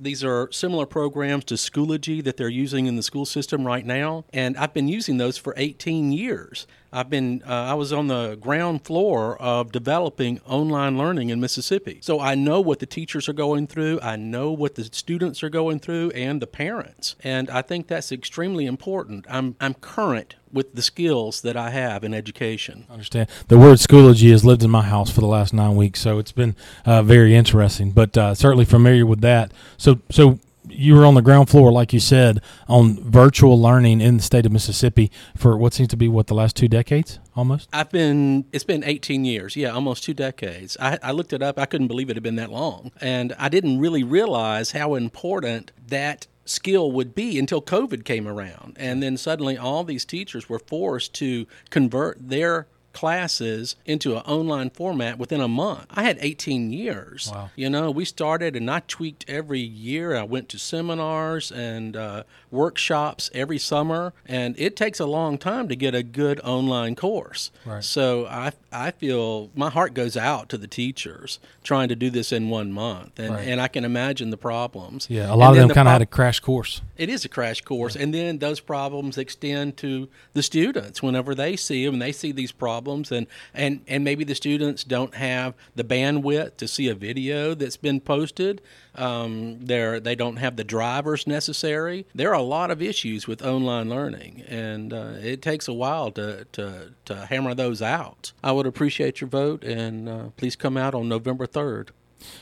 these 0.00 0.24
are 0.24 0.50
similar 0.50 0.86
programs 0.86 1.44
to 1.44 1.54
Schoology 1.54 2.22
that 2.24 2.36
they're 2.36 2.48
using 2.48 2.86
in 2.86 2.96
the 2.96 3.02
school 3.02 3.24
system 3.24 3.64
right 3.64 3.86
now, 3.86 4.24
and 4.32 4.56
I've 4.56 4.74
been 4.74 4.88
using 4.88 5.18
those 5.18 5.38
for 5.38 5.54
18 5.56 6.12
years. 6.12 6.66
I've 6.92 7.08
been 7.08 7.42
uh, 7.46 7.52
I 7.52 7.74
was 7.74 7.92
on 7.92 8.08
the 8.08 8.36
ground 8.36 8.84
floor 8.84 9.40
of 9.40 9.72
developing 9.72 10.40
online 10.46 10.98
learning 10.98 11.30
in 11.30 11.40
Mississippi. 11.40 12.00
So 12.02 12.20
I 12.20 12.34
know 12.34 12.60
what 12.60 12.80
the 12.80 12.86
teachers 12.86 13.28
are 13.28 13.32
going 13.32 13.66
through, 13.66 14.00
I 14.02 14.16
know 14.16 14.50
what 14.50 14.74
the 14.74 14.84
students 14.84 15.42
are 15.42 15.48
going 15.48 15.78
through 15.78 16.10
and 16.10 16.42
the 16.42 16.46
parents. 16.46 17.16
And 17.22 17.48
I 17.50 17.62
think 17.62 17.86
that's 17.86 18.10
extremely 18.10 18.66
important. 18.66 19.26
I'm 19.28 19.56
I'm 19.60 19.74
current 19.74 20.36
with 20.52 20.74
the 20.74 20.82
skills 20.82 21.42
that 21.42 21.56
I 21.56 21.70
have 21.70 22.02
in 22.02 22.12
education. 22.12 22.84
I 22.90 22.94
understand. 22.94 23.28
The 23.46 23.58
word 23.58 23.78
Schoology 23.78 24.30
has 24.32 24.44
lived 24.44 24.64
in 24.64 24.70
my 24.70 24.82
house 24.82 25.08
for 25.08 25.20
the 25.20 25.28
last 25.28 25.54
9 25.54 25.76
weeks, 25.76 26.00
so 26.00 26.18
it's 26.18 26.32
been 26.32 26.56
uh, 26.84 27.02
very 27.02 27.36
interesting, 27.36 27.92
but 27.92 28.16
uh, 28.18 28.34
certainly 28.34 28.64
familiar 28.64 29.06
with 29.06 29.20
that. 29.20 29.52
So 29.76 30.00
so 30.10 30.40
you 30.80 30.94
were 30.94 31.04
on 31.04 31.12
the 31.12 31.20
ground 31.20 31.50
floor, 31.50 31.70
like 31.70 31.92
you 31.92 32.00
said, 32.00 32.40
on 32.66 32.94
virtual 33.04 33.60
learning 33.60 34.00
in 34.00 34.16
the 34.16 34.22
state 34.22 34.46
of 34.46 34.52
Mississippi 34.52 35.10
for 35.36 35.54
what 35.56 35.74
seems 35.74 35.90
to 35.90 35.96
be 35.96 36.08
what 36.08 36.26
the 36.26 36.34
last 36.34 36.56
two 36.56 36.68
decades, 36.68 37.18
almost. 37.36 37.68
I've 37.70 37.90
been. 37.90 38.46
It's 38.50 38.64
been 38.64 38.82
18 38.82 39.26
years. 39.26 39.56
Yeah, 39.56 39.70
almost 39.70 40.04
two 40.04 40.14
decades. 40.14 40.78
I, 40.80 40.98
I 41.02 41.12
looked 41.12 41.34
it 41.34 41.42
up. 41.42 41.58
I 41.58 41.66
couldn't 41.66 41.88
believe 41.88 42.08
it 42.08 42.16
had 42.16 42.22
been 42.22 42.36
that 42.36 42.50
long, 42.50 42.92
and 43.00 43.34
I 43.38 43.50
didn't 43.50 43.78
really 43.78 44.02
realize 44.02 44.72
how 44.72 44.94
important 44.94 45.70
that 45.86 46.26
skill 46.46 46.90
would 46.92 47.14
be 47.14 47.38
until 47.38 47.60
COVID 47.60 48.04
came 48.04 48.26
around. 48.26 48.76
And 48.80 49.02
then 49.02 49.18
suddenly 49.18 49.58
all 49.58 49.84
these 49.84 50.06
teachers 50.06 50.48
were 50.48 50.58
forced 50.58 51.14
to 51.16 51.46
convert 51.68 52.28
their 52.28 52.66
classes 52.92 53.76
into 53.86 54.16
an 54.16 54.22
online 54.22 54.70
format 54.70 55.18
within 55.18 55.40
a 55.40 55.48
month. 55.48 55.86
I 55.90 56.02
had 56.02 56.18
18 56.20 56.72
years. 56.72 57.30
Wow. 57.32 57.50
You 57.56 57.70
know, 57.70 57.90
we 57.90 58.04
started 58.04 58.56
and 58.56 58.70
I 58.70 58.80
tweaked 58.80 59.24
every 59.28 59.60
year. 59.60 60.16
I 60.16 60.22
went 60.22 60.48
to 60.50 60.58
seminars 60.58 61.50
and 61.52 61.96
uh, 61.96 62.22
workshops 62.50 63.30
every 63.34 63.58
summer, 63.58 64.12
and 64.26 64.54
it 64.58 64.76
takes 64.76 65.00
a 65.00 65.06
long 65.06 65.38
time 65.38 65.68
to 65.68 65.76
get 65.76 65.94
a 65.94 66.02
good 66.02 66.40
online 66.40 66.94
course. 66.94 67.50
Right. 67.64 67.82
So 67.82 68.26
I, 68.26 68.52
I 68.72 68.90
feel 68.90 69.50
my 69.54 69.70
heart 69.70 69.94
goes 69.94 70.16
out 70.16 70.48
to 70.50 70.58
the 70.58 70.66
teachers 70.66 71.38
trying 71.64 71.88
to 71.88 71.96
do 71.96 72.10
this 72.10 72.32
in 72.32 72.48
one 72.50 72.72
month, 72.72 73.18
and, 73.18 73.34
Right. 73.34 73.46
and 73.48 73.60
I 73.60 73.68
can 73.68 73.84
imagine 73.84 74.30
the 74.30 74.36
problems. 74.36 75.06
Yeah, 75.08 75.28
a 75.28 75.30
And 75.32 75.38
lot 75.40 75.50
of 75.50 75.56
them 75.56 75.68
the 75.68 75.74
kind 75.74 75.86
of 75.88 75.90
prob- 75.92 76.00
had 76.00 76.02
a 76.02 76.06
crash 76.06 76.40
course. 76.40 76.80
it 76.96 77.08
is 77.08 77.24
a 77.24 77.28
crash 77.28 77.60
course, 77.62 77.96
and 77.96 78.12
then 78.14 78.38
those 78.38 78.60
problems 78.60 79.16
extend 79.18 79.76
to 79.78 80.08
the 80.34 80.42
students 80.42 81.02
whenever 81.02 81.34
they 81.34 81.56
see 81.56 81.84
them. 81.84 81.94
And 81.94 82.02
they 82.02 82.12
see 82.12 82.32
these 82.32 82.52
problems, 82.52 82.79
and 82.88 83.26
and 83.54 83.80
and 83.86 84.04
maybe 84.04 84.24
the 84.24 84.34
students 84.34 84.84
don't 84.84 85.14
have 85.14 85.54
the 85.74 85.84
bandwidth 85.84 86.56
to 86.56 86.68
see 86.68 86.88
a 86.88 86.94
video 86.94 87.54
that's 87.54 87.76
been 87.76 88.00
posted. 88.00 88.60
Um, 88.94 89.64
they're 89.64 90.00
they 90.00 90.14
don't 90.14 90.36
have 90.36 90.56
the 90.56 90.64
drivers 90.64 91.26
necessary. 91.26 92.06
There 92.14 92.30
are 92.30 92.34
a 92.34 92.42
lot 92.42 92.70
of 92.70 92.82
issues 92.82 93.26
with 93.26 93.42
online 93.42 93.88
learning, 93.88 94.42
and 94.48 94.92
uh, 94.92 95.12
it 95.20 95.42
takes 95.42 95.68
a 95.68 95.72
while 95.72 96.10
to, 96.12 96.46
to 96.52 96.92
to 97.04 97.26
hammer 97.26 97.54
those 97.54 97.82
out. 97.82 98.32
I 98.42 98.52
would 98.52 98.66
appreciate 98.66 99.20
your 99.20 99.28
vote, 99.28 99.64
and 99.64 100.08
uh, 100.08 100.24
please 100.36 100.56
come 100.56 100.76
out 100.76 100.94
on 100.94 101.08
November 101.08 101.46
third. 101.46 101.92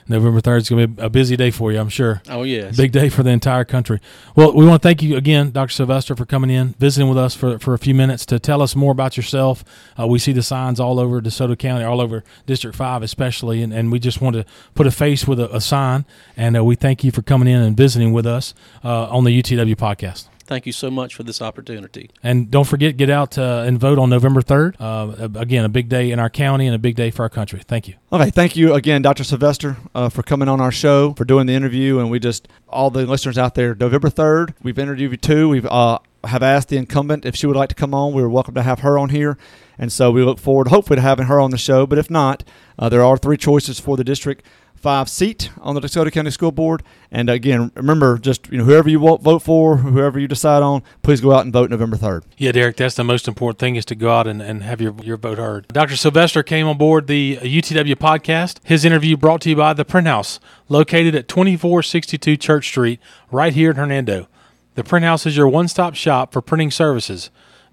November 0.06 0.40
3rd 0.40 0.58
is 0.58 0.68
going 0.68 0.82
to 0.82 0.88
be 0.88 1.02
a 1.02 1.10
busy 1.10 1.36
day 1.36 1.50
for 1.50 1.72
you, 1.72 1.78
I'm 1.78 1.88
sure. 1.88 2.22
Oh 2.28 2.42
yes, 2.42 2.76
Big 2.76 2.92
day 2.92 3.08
for 3.08 3.22
the 3.22 3.30
entire 3.30 3.64
country. 3.64 4.00
Well, 4.34 4.54
we 4.54 4.66
want 4.66 4.82
to 4.82 4.88
thank 4.88 5.02
you 5.02 5.16
again, 5.16 5.50
Dr. 5.50 5.72
Sylvester, 5.72 6.14
for 6.16 6.24
coming 6.26 6.50
in, 6.50 6.74
visiting 6.78 7.08
with 7.08 7.18
us 7.18 7.34
for, 7.34 7.58
for 7.58 7.74
a 7.74 7.78
few 7.78 7.94
minutes 7.94 8.24
to 8.26 8.38
tell 8.38 8.62
us 8.62 8.74
more 8.74 8.92
about 8.92 9.16
yourself. 9.16 9.64
Uh, 9.98 10.06
we 10.06 10.18
see 10.18 10.32
the 10.32 10.42
signs 10.42 10.80
all 10.80 10.98
over 10.98 11.20
DeSoto 11.20 11.58
County, 11.58 11.84
all 11.84 12.00
over 12.00 12.24
District 12.46 12.76
5 12.76 13.02
especially, 13.02 13.62
and, 13.62 13.72
and 13.72 13.92
we 13.92 13.98
just 13.98 14.20
want 14.20 14.36
to 14.36 14.44
put 14.74 14.86
a 14.86 14.90
face 14.90 15.26
with 15.26 15.40
a, 15.40 15.54
a 15.54 15.60
sign. 15.60 16.04
And 16.36 16.56
uh, 16.56 16.64
we 16.64 16.74
thank 16.74 17.04
you 17.04 17.10
for 17.10 17.22
coming 17.22 17.48
in 17.48 17.60
and 17.62 17.76
visiting 17.76 18.12
with 18.12 18.26
us 18.26 18.54
uh, 18.84 19.08
on 19.08 19.24
the 19.24 19.42
UTW 19.42 19.76
podcast. 19.76 20.28
Thank 20.48 20.64
you 20.64 20.72
so 20.72 20.90
much 20.90 21.14
for 21.14 21.24
this 21.24 21.42
opportunity. 21.42 22.10
And 22.22 22.50
don't 22.50 22.66
forget, 22.66 22.96
get 22.96 23.10
out 23.10 23.36
uh, 23.36 23.64
and 23.66 23.78
vote 23.78 23.98
on 23.98 24.08
November 24.08 24.40
3rd. 24.40 24.76
Uh, 24.80 25.28
again, 25.38 25.62
a 25.62 25.68
big 25.68 25.90
day 25.90 26.10
in 26.10 26.18
our 26.18 26.30
county 26.30 26.66
and 26.66 26.74
a 26.74 26.78
big 26.78 26.96
day 26.96 27.10
for 27.10 27.22
our 27.22 27.28
country. 27.28 27.60
Thank 27.68 27.86
you. 27.86 27.96
Okay, 28.10 28.30
thank 28.30 28.56
you 28.56 28.72
again, 28.72 29.02
Dr. 29.02 29.24
Sylvester, 29.24 29.76
uh, 29.94 30.08
for 30.08 30.22
coming 30.22 30.48
on 30.48 30.58
our 30.58 30.72
show, 30.72 31.12
for 31.12 31.26
doing 31.26 31.46
the 31.46 31.52
interview, 31.52 31.98
and 31.98 32.10
we 32.10 32.18
just 32.18 32.48
all 32.66 32.88
the 32.88 33.04
listeners 33.04 33.36
out 33.36 33.56
there. 33.56 33.74
November 33.74 34.08
third, 34.08 34.54
we've 34.62 34.78
interviewed 34.78 35.10
you 35.10 35.16
too. 35.18 35.50
We've 35.50 35.66
uh, 35.66 35.98
have 36.24 36.42
asked 36.42 36.70
the 36.70 36.78
incumbent 36.78 37.26
if 37.26 37.36
she 37.36 37.46
would 37.46 37.56
like 37.56 37.68
to 37.68 37.74
come 37.74 37.92
on. 37.92 38.14
We 38.14 38.22
were 38.22 38.30
welcome 38.30 38.54
to 38.54 38.62
have 38.62 38.80
her 38.80 38.98
on 38.98 39.10
here, 39.10 39.36
and 39.76 39.92
so 39.92 40.10
we 40.10 40.24
look 40.24 40.38
forward, 40.38 40.68
hopefully, 40.68 40.96
to 40.96 41.02
having 41.02 41.26
her 41.26 41.38
on 41.38 41.50
the 41.50 41.58
show. 41.58 41.86
But 41.86 41.98
if 41.98 42.10
not, 42.10 42.42
uh, 42.78 42.88
there 42.88 43.04
are 43.04 43.18
three 43.18 43.36
choices 43.36 43.78
for 43.78 43.98
the 43.98 44.04
district 44.04 44.46
five 44.78 45.08
seat 45.08 45.50
on 45.60 45.74
the 45.74 45.80
DeSoto 45.80 46.10
County 46.12 46.30
School 46.30 46.52
Board. 46.52 46.82
And 47.10 47.28
again, 47.28 47.70
remember, 47.74 48.18
just 48.18 48.50
you 48.50 48.58
know, 48.58 48.64
whoever 48.64 48.88
you 48.88 48.98
vote 48.98 49.42
for, 49.42 49.78
whoever 49.78 50.18
you 50.18 50.28
decide 50.28 50.62
on, 50.62 50.82
please 51.02 51.20
go 51.20 51.32
out 51.32 51.44
and 51.44 51.52
vote 51.52 51.70
November 51.70 51.96
third. 51.96 52.24
Yeah, 52.36 52.52
Derek, 52.52 52.76
that's 52.76 52.94
the 52.94 53.04
most 53.04 53.28
important 53.28 53.58
thing 53.58 53.76
is 53.76 53.84
to 53.86 53.94
go 53.94 54.10
out 54.10 54.26
and, 54.26 54.40
and 54.40 54.62
have 54.62 54.80
your, 54.80 54.94
your 55.02 55.16
vote 55.16 55.38
heard. 55.38 55.68
Dr. 55.68 55.96
Sylvester 55.96 56.42
came 56.42 56.66
on 56.66 56.78
board 56.78 57.06
the 57.06 57.38
UTW 57.42 57.96
podcast. 57.96 58.58
His 58.64 58.84
interview 58.84 59.16
brought 59.16 59.40
to 59.42 59.50
you 59.50 59.56
by 59.56 59.72
The 59.72 59.84
Print 59.84 60.06
House, 60.06 60.40
located 60.68 61.14
at 61.14 61.28
2462 61.28 62.36
Church 62.36 62.68
Street, 62.68 63.00
right 63.30 63.52
here 63.52 63.70
in 63.70 63.76
Hernando. 63.76 64.28
The 64.74 64.84
Print 64.84 65.04
House 65.04 65.26
is 65.26 65.36
your 65.36 65.48
one 65.48 65.68
stop 65.68 65.94
shop 65.94 66.32
for 66.32 66.40
printing 66.40 66.70
services 66.70 67.30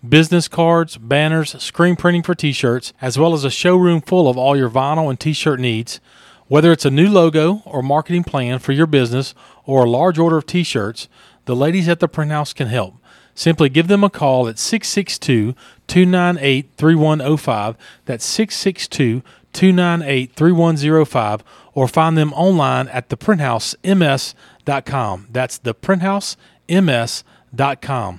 business 0.10 0.48
cards, 0.48 0.98
banners, 0.98 1.62
screen 1.62 1.96
printing 1.96 2.24
for 2.24 2.36
t 2.36 2.52
shirts, 2.52 2.94
as 3.02 3.18
well 3.18 3.34
as 3.34 3.44
a 3.44 3.50
showroom 3.50 4.02
full 4.02 4.30
of 4.30 4.38
all 4.38 4.56
your 4.56 4.70
vinyl 4.70 5.10
and 5.10 5.20
t 5.20 5.34
shirt 5.34 5.60
needs. 5.60 6.00
Whether 6.48 6.72
it's 6.72 6.86
a 6.86 6.92
new 6.92 7.10
logo 7.10 7.64
or 7.66 7.82
marketing 7.82 8.24
plan 8.24 8.60
for 8.60 8.72
your 8.72 8.86
business 8.86 9.34
or 9.66 9.84
a 9.84 9.90
large 9.90 10.20
order 10.20 10.38
of 10.38 10.46
t 10.46 10.64
shirts, 10.64 11.10
the 11.46 11.56
ladies 11.56 11.90
at 11.90 12.00
the 12.00 12.08
Print 12.08 12.32
House 12.32 12.54
can 12.54 12.68
help. 12.68 12.94
Simply 13.34 13.68
give 13.68 13.88
them 13.88 14.04
a 14.04 14.10
call 14.10 14.48
at 14.48 14.60
662 14.60 15.56
298 15.88 16.70
3105. 16.78 17.76
That's 18.06 18.26
662 18.26 19.24
298 19.54 20.34
3105. 20.34 21.44
Or 21.74 21.88
find 21.88 22.16
them 22.18 22.34
online 22.34 22.90
at 22.90 23.10
theprinthousems.com. 23.10 25.28
That's 25.32 25.60
theprinthousems.com. 25.60 27.35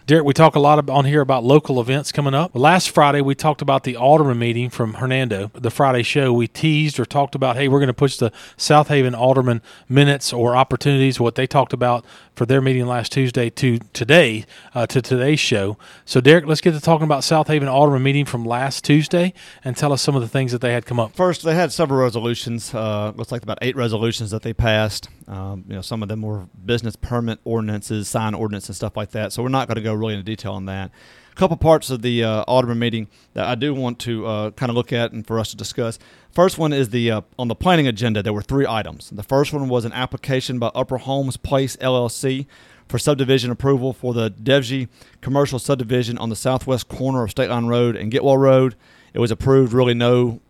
Derek, 0.06 0.24
we 0.24 0.32
talk 0.32 0.54
a 0.54 0.58
lot 0.58 0.88
on 0.88 1.04
here 1.04 1.20
about 1.20 1.44
local 1.44 1.78
events 1.78 2.10
coming 2.10 2.32
up. 2.32 2.52
Last 2.54 2.88
Friday, 2.88 3.20
we 3.20 3.34
talked 3.34 3.60
about 3.60 3.84
the 3.84 3.94
Alderman 3.94 4.38
meeting 4.38 4.70
from 4.70 4.94
Hernando. 4.94 5.50
The 5.52 5.70
Friday 5.70 6.02
show, 6.04 6.32
we 6.32 6.48
teased 6.48 6.98
or 6.98 7.04
talked 7.04 7.34
about, 7.34 7.56
hey, 7.56 7.68
we're 7.68 7.80
going 7.80 7.88
to 7.88 7.92
push 7.92 8.16
the 8.16 8.32
South 8.56 8.88
Haven 8.88 9.14
Alderman 9.14 9.60
minutes 9.90 10.32
or 10.32 10.56
opportunities, 10.56 11.20
what 11.20 11.34
they 11.34 11.46
talked 11.46 11.74
about 11.74 12.02
for 12.36 12.46
their 12.46 12.60
meeting 12.60 12.86
last 12.86 13.10
Tuesday 13.12 13.48
to 13.50 13.78
today, 13.94 14.44
uh, 14.74 14.86
to 14.86 15.00
today's 15.00 15.40
show. 15.40 15.78
So, 16.04 16.20
Derek, 16.20 16.46
let's 16.46 16.60
get 16.60 16.72
to 16.72 16.80
talking 16.80 17.04
about 17.04 17.24
South 17.24 17.48
Haven 17.48 17.66
Alderman 17.66 18.02
meeting 18.02 18.26
from 18.26 18.44
last 18.44 18.84
Tuesday 18.84 19.32
and 19.64 19.76
tell 19.76 19.92
us 19.92 20.02
some 20.02 20.14
of 20.14 20.22
the 20.22 20.28
things 20.28 20.52
that 20.52 20.60
they 20.60 20.72
had 20.72 20.84
come 20.84 21.00
up. 21.00 21.16
First, 21.16 21.42
they 21.42 21.54
had 21.54 21.72
several 21.72 21.98
resolutions. 21.98 22.72
Uh, 22.74 23.12
looks 23.16 23.32
like 23.32 23.42
about 23.42 23.58
eight 23.62 23.74
resolutions 23.74 24.30
that 24.30 24.42
they 24.42 24.52
passed. 24.52 25.08
Um, 25.26 25.64
you 25.66 25.74
know, 25.74 25.82
some 25.82 26.02
of 26.02 26.08
them 26.08 26.20
were 26.22 26.46
business 26.64 26.94
permit 26.94 27.40
ordinances, 27.44 28.06
sign 28.06 28.34
ordinance, 28.34 28.68
and 28.68 28.76
stuff 28.76 28.96
like 28.96 29.12
that. 29.12 29.32
So 29.32 29.42
we're 29.42 29.48
not 29.48 29.66
going 29.66 29.76
to 29.76 29.82
go 29.82 29.94
really 29.94 30.14
into 30.14 30.24
detail 30.24 30.52
on 30.52 30.66
that. 30.66 30.90
Couple 31.36 31.58
parts 31.58 31.90
of 31.90 32.00
the 32.00 32.24
uh, 32.24 32.44
Alderman 32.44 32.78
meeting 32.78 33.08
that 33.34 33.46
I 33.46 33.54
do 33.54 33.74
want 33.74 33.98
to 34.00 34.26
uh, 34.26 34.50
kind 34.52 34.70
of 34.70 34.76
look 34.76 34.90
at 34.90 35.12
and 35.12 35.26
for 35.26 35.38
us 35.38 35.50
to 35.50 35.56
discuss. 35.56 35.98
First 36.30 36.56
one 36.56 36.72
is 36.72 36.88
the 36.88 37.10
uh, 37.10 37.20
on 37.38 37.48
the 37.48 37.54
planning 37.54 37.86
agenda. 37.86 38.22
There 38.22 38.32
were 38.32 38.40
three 38.40 38.66
items. 38.66 39.10
The 39.10 39.22
first 39.22 39.52
one 39.52 39.68
was 39.68 39.84
an 39.84 39.92
application 39.92 40.58
by 40.58 40.68
Upper 40.74 40.96
Holmes 40.96 41.36
Place 41.36 41.76
LLC 41.76 42.46
for 42.88 42.98
subdivision 42.98 43.50
approval 43.50 43.92
for 43.92 44.14
the 44.14 44.30
Devji 44.30 44.88
commercial 45.20 45.58
subdivision 45.58 46.16
on 46.16 46.30
the 46.30 46.36
southwest 46.36 46.88
corner 46.88 47.22
of 47.22 47.32
State 47.32 47.50
Line 47.50 47.66
Road 47.66 47.96
and 47.96 48.10
Getwell 48.10 48.38
Road. 48.38 48.74
It 49.12 49.18
was 49.18 49.30
approved. 49.30 49.74
Really, 49.74 49.94
no 49.94 50.40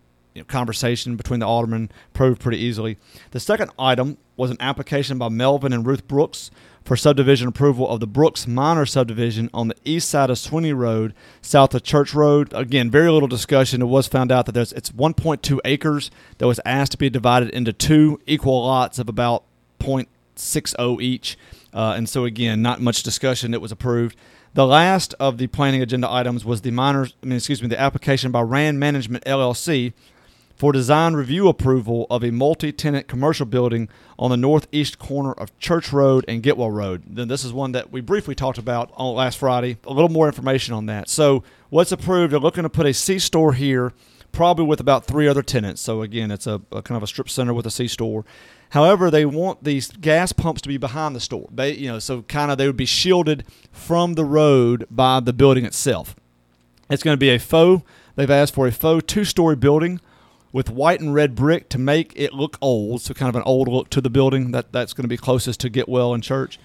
conversation 0.47 1.15
between 1.15 1.39
the 1.39 1.47
aldermen 1.47 1.91
proved 2.13 2.39
pretty 2.39 2.59
easily. 2.59 2.97
The 3.31 3.39
second 3.39 3.71
item 3.77 4.17
was 4.35 4.51
an 4.51 4.57
application 4.59 5.17
by 5.17 5.29
Melvin 5.29 5.73
and 5.73 5.85
Ruth 5.85 6.07
Brooks 6.07 6.51
for 6.87 6.95
subdivision 6.95 7.49
approval 7.49 7.89
of 7.89 7.99
the 7.99 8.07
Brooks 8.07 8.47
Minor 8.47 8.85
subdivision 8.85 9.49
on 9.53 9.67
the 9.67 9.75
east 9.83 10.07
side 10.07 10.29
of 10.29 10.37
Sweeney 10.39 10.71
Road, 10.71 11.13
south 11.41 11.75
of 11.75 11.83
Church 11.83 12.13
Road. 12.13 12.53
Again, 12.53 12.89
very 12.89 13.11
little 13.11 13.27
discussion. 13.27 13.81
It 13.81 13.87
was 13.87 14.07
found 14.07 14.31
out 14.31 14.45
that 14.45 14.53
there's 14.53 14.71
it's 14.71 14.89
1.2 14.91 15.59
acres 15.65 16.09
that 16.37 16.47
was 16.47 16.61
asked 16.63 16.93
to 16.93 16.97
be 16.97 17.09
divided 17.09 17.49
into 17.49 17.73
two 17.73 18.21
equal 18.25 18.65
lots 18.65 18.99
of 18.99 19.09
about 19.09 19.43
0.60 19.81 21.01
each. 21.01 21.37
Uh, 21.73 21.93
and 21.97 22.07
so 22.07 22.23
again, 22.23 22.61
not 22.61 22.79
much 22.79 23.03
discussion. 23.03 23.53
It 23.53 23.59
was 23.59 23.73
approved. 23.73 24.15
The 24.53 24.65
last 24.65 25.13
of 25.19 25.39
the 25.39 25.47
planning 25.47 25.81
agenda 25.81 26.09
items 26.09 26.45
was 26.45 26.61
the 26.61 26.71
minor, 26.71 27.07
I 27.21 27.25
mean, 27.25 27.35
excuse 27.35 27.61
me, 27.61 27.67
the 27.67 27.79
application 27.79 28.31
by 28.31 28.41
Rand 28.41 28.79
Management 28.79 29.25
LLC 29.25 29.91
for 30.57 30.71
design 30.71 31.13
review 31.13 31.47
approval 31.47 32.07
of 32.09 32.23
a 32.23 32.31
multi-tenant 32.31 33.07
commercial 33.07 33.45
building 33.45 33.87
on 34.17 34.31
the 34.31 34.37
northeast 34.37 34.97
corner 34.97 35.31
of 35.33 35.57
Church 35.59 35.93
Road 35.93 36.25
and 36.27 36.41
Getwell 36.41 36.73
Road. 36.73 37.03
Then 37.05 37.27
this 37.27 37.45
is 37.45 37.53
one 37.53 37.73
that 37.73 37.91
we 37.91 38.01
briefly 38.01 38.33
talked 38.33 38.57
about 38.57 38.91
on 38.95 39.13
last 39.13 39.37
Friday. 39.37 39.77
A 39.85 39.93
little 39.93 40.09
more 40.09 40.25
information 40.25 40.73
on 40.73 40.87
that. 40.87 41.09
So 41.09 41.43
what's 41.69 41.91
approved? 41.91 42.33
They're 42.33 42.39
looking 42.39 42.63
to 42.63 42.69
put 42.69 42.87
a 42.87 42.93
C 42.93 43.19
store 43.19 43.53
here, 43.53 43.93
probably 44.31 44.65
with 44.65 44.79
about 44.79 45.05
three 45.05 45.27
other 45.27 45.43
tenants. 45.43 45.79
So 45.79 46.01
again, 46.01 46.31
it's 46.31 46.47
a, 46.47 46.59
a 46.71 46.81
kind 46.81 46.97
of 46.97 47.03
a 47.03 47.07
strip 47.07 47.29
center 47.29 47.53
with 47.53 47.67
a 47.67 47.71
C 47.71 47.87
store. 47.87 48.25
However, 48.71 49.11
they 49.11 49.27
want 49.27 49.63
these 49.63 49.91
gas 49.91 50.33
pumps 50.33 50.61
to 50.63 50.67
be 50.67 50.77
behind 50.77 51.15
the 51.15 51.19
store. 51.19 51.47
They, 51.51 51.75
you 51.75 51.87
know, 51.87 51.99
so 51.99 52.23
kind 52.23 52.49
of 52.49 52.57
they 52.57 52.65
would 52.65 52.75
be 52.75 52.87
shielded 52.87 53.45
from 53.71 54.15
the 54.15 54.25
road 54.25 54.87
by 54.89 55.19
the 55.19 55.33
building 55.33 55.65
itself. 55.65 56.15
It's 56.89 57.03
going 57.03 57.13
to 57.13 57.19
be 57.19 57.29
a 57.29 57.37
faux. 57.37 57.83
They've 58.15 58.31
asked 58.31 58.55
for 58.55 58.65
a 58.65 58.71
faux 58.71 59.05
two-story 59.05 59.55
building 59.55 60.01
with 60.57 60.71
white 60.71 60.99
and 60.99 61.13
red 61.13 61.35
brick 61.35 61.69
to 61.69 61.77
make 61.77 62.11
it 62.15 62.33
look 62.33 62.57
old, 62.63 62.99
so 62.99 63.13
kind 63.13 63.29
of 63.29 63.35
an 63.35 63.43
old 63.45 63.67
look 63.67 63.91
to 63.91 64.01
the 64.01 64.09
building. 64.09 64.49
That 64.53 64.71
that's 64.71 64.91
going 64.91 65.03
to 65.03 65.07
be 65.07 65.15
closest 65.15 65.59
to 65.59 65.69
Getwell 65.69 66.15
and 66.15 66.23
Church. 66.23 66.57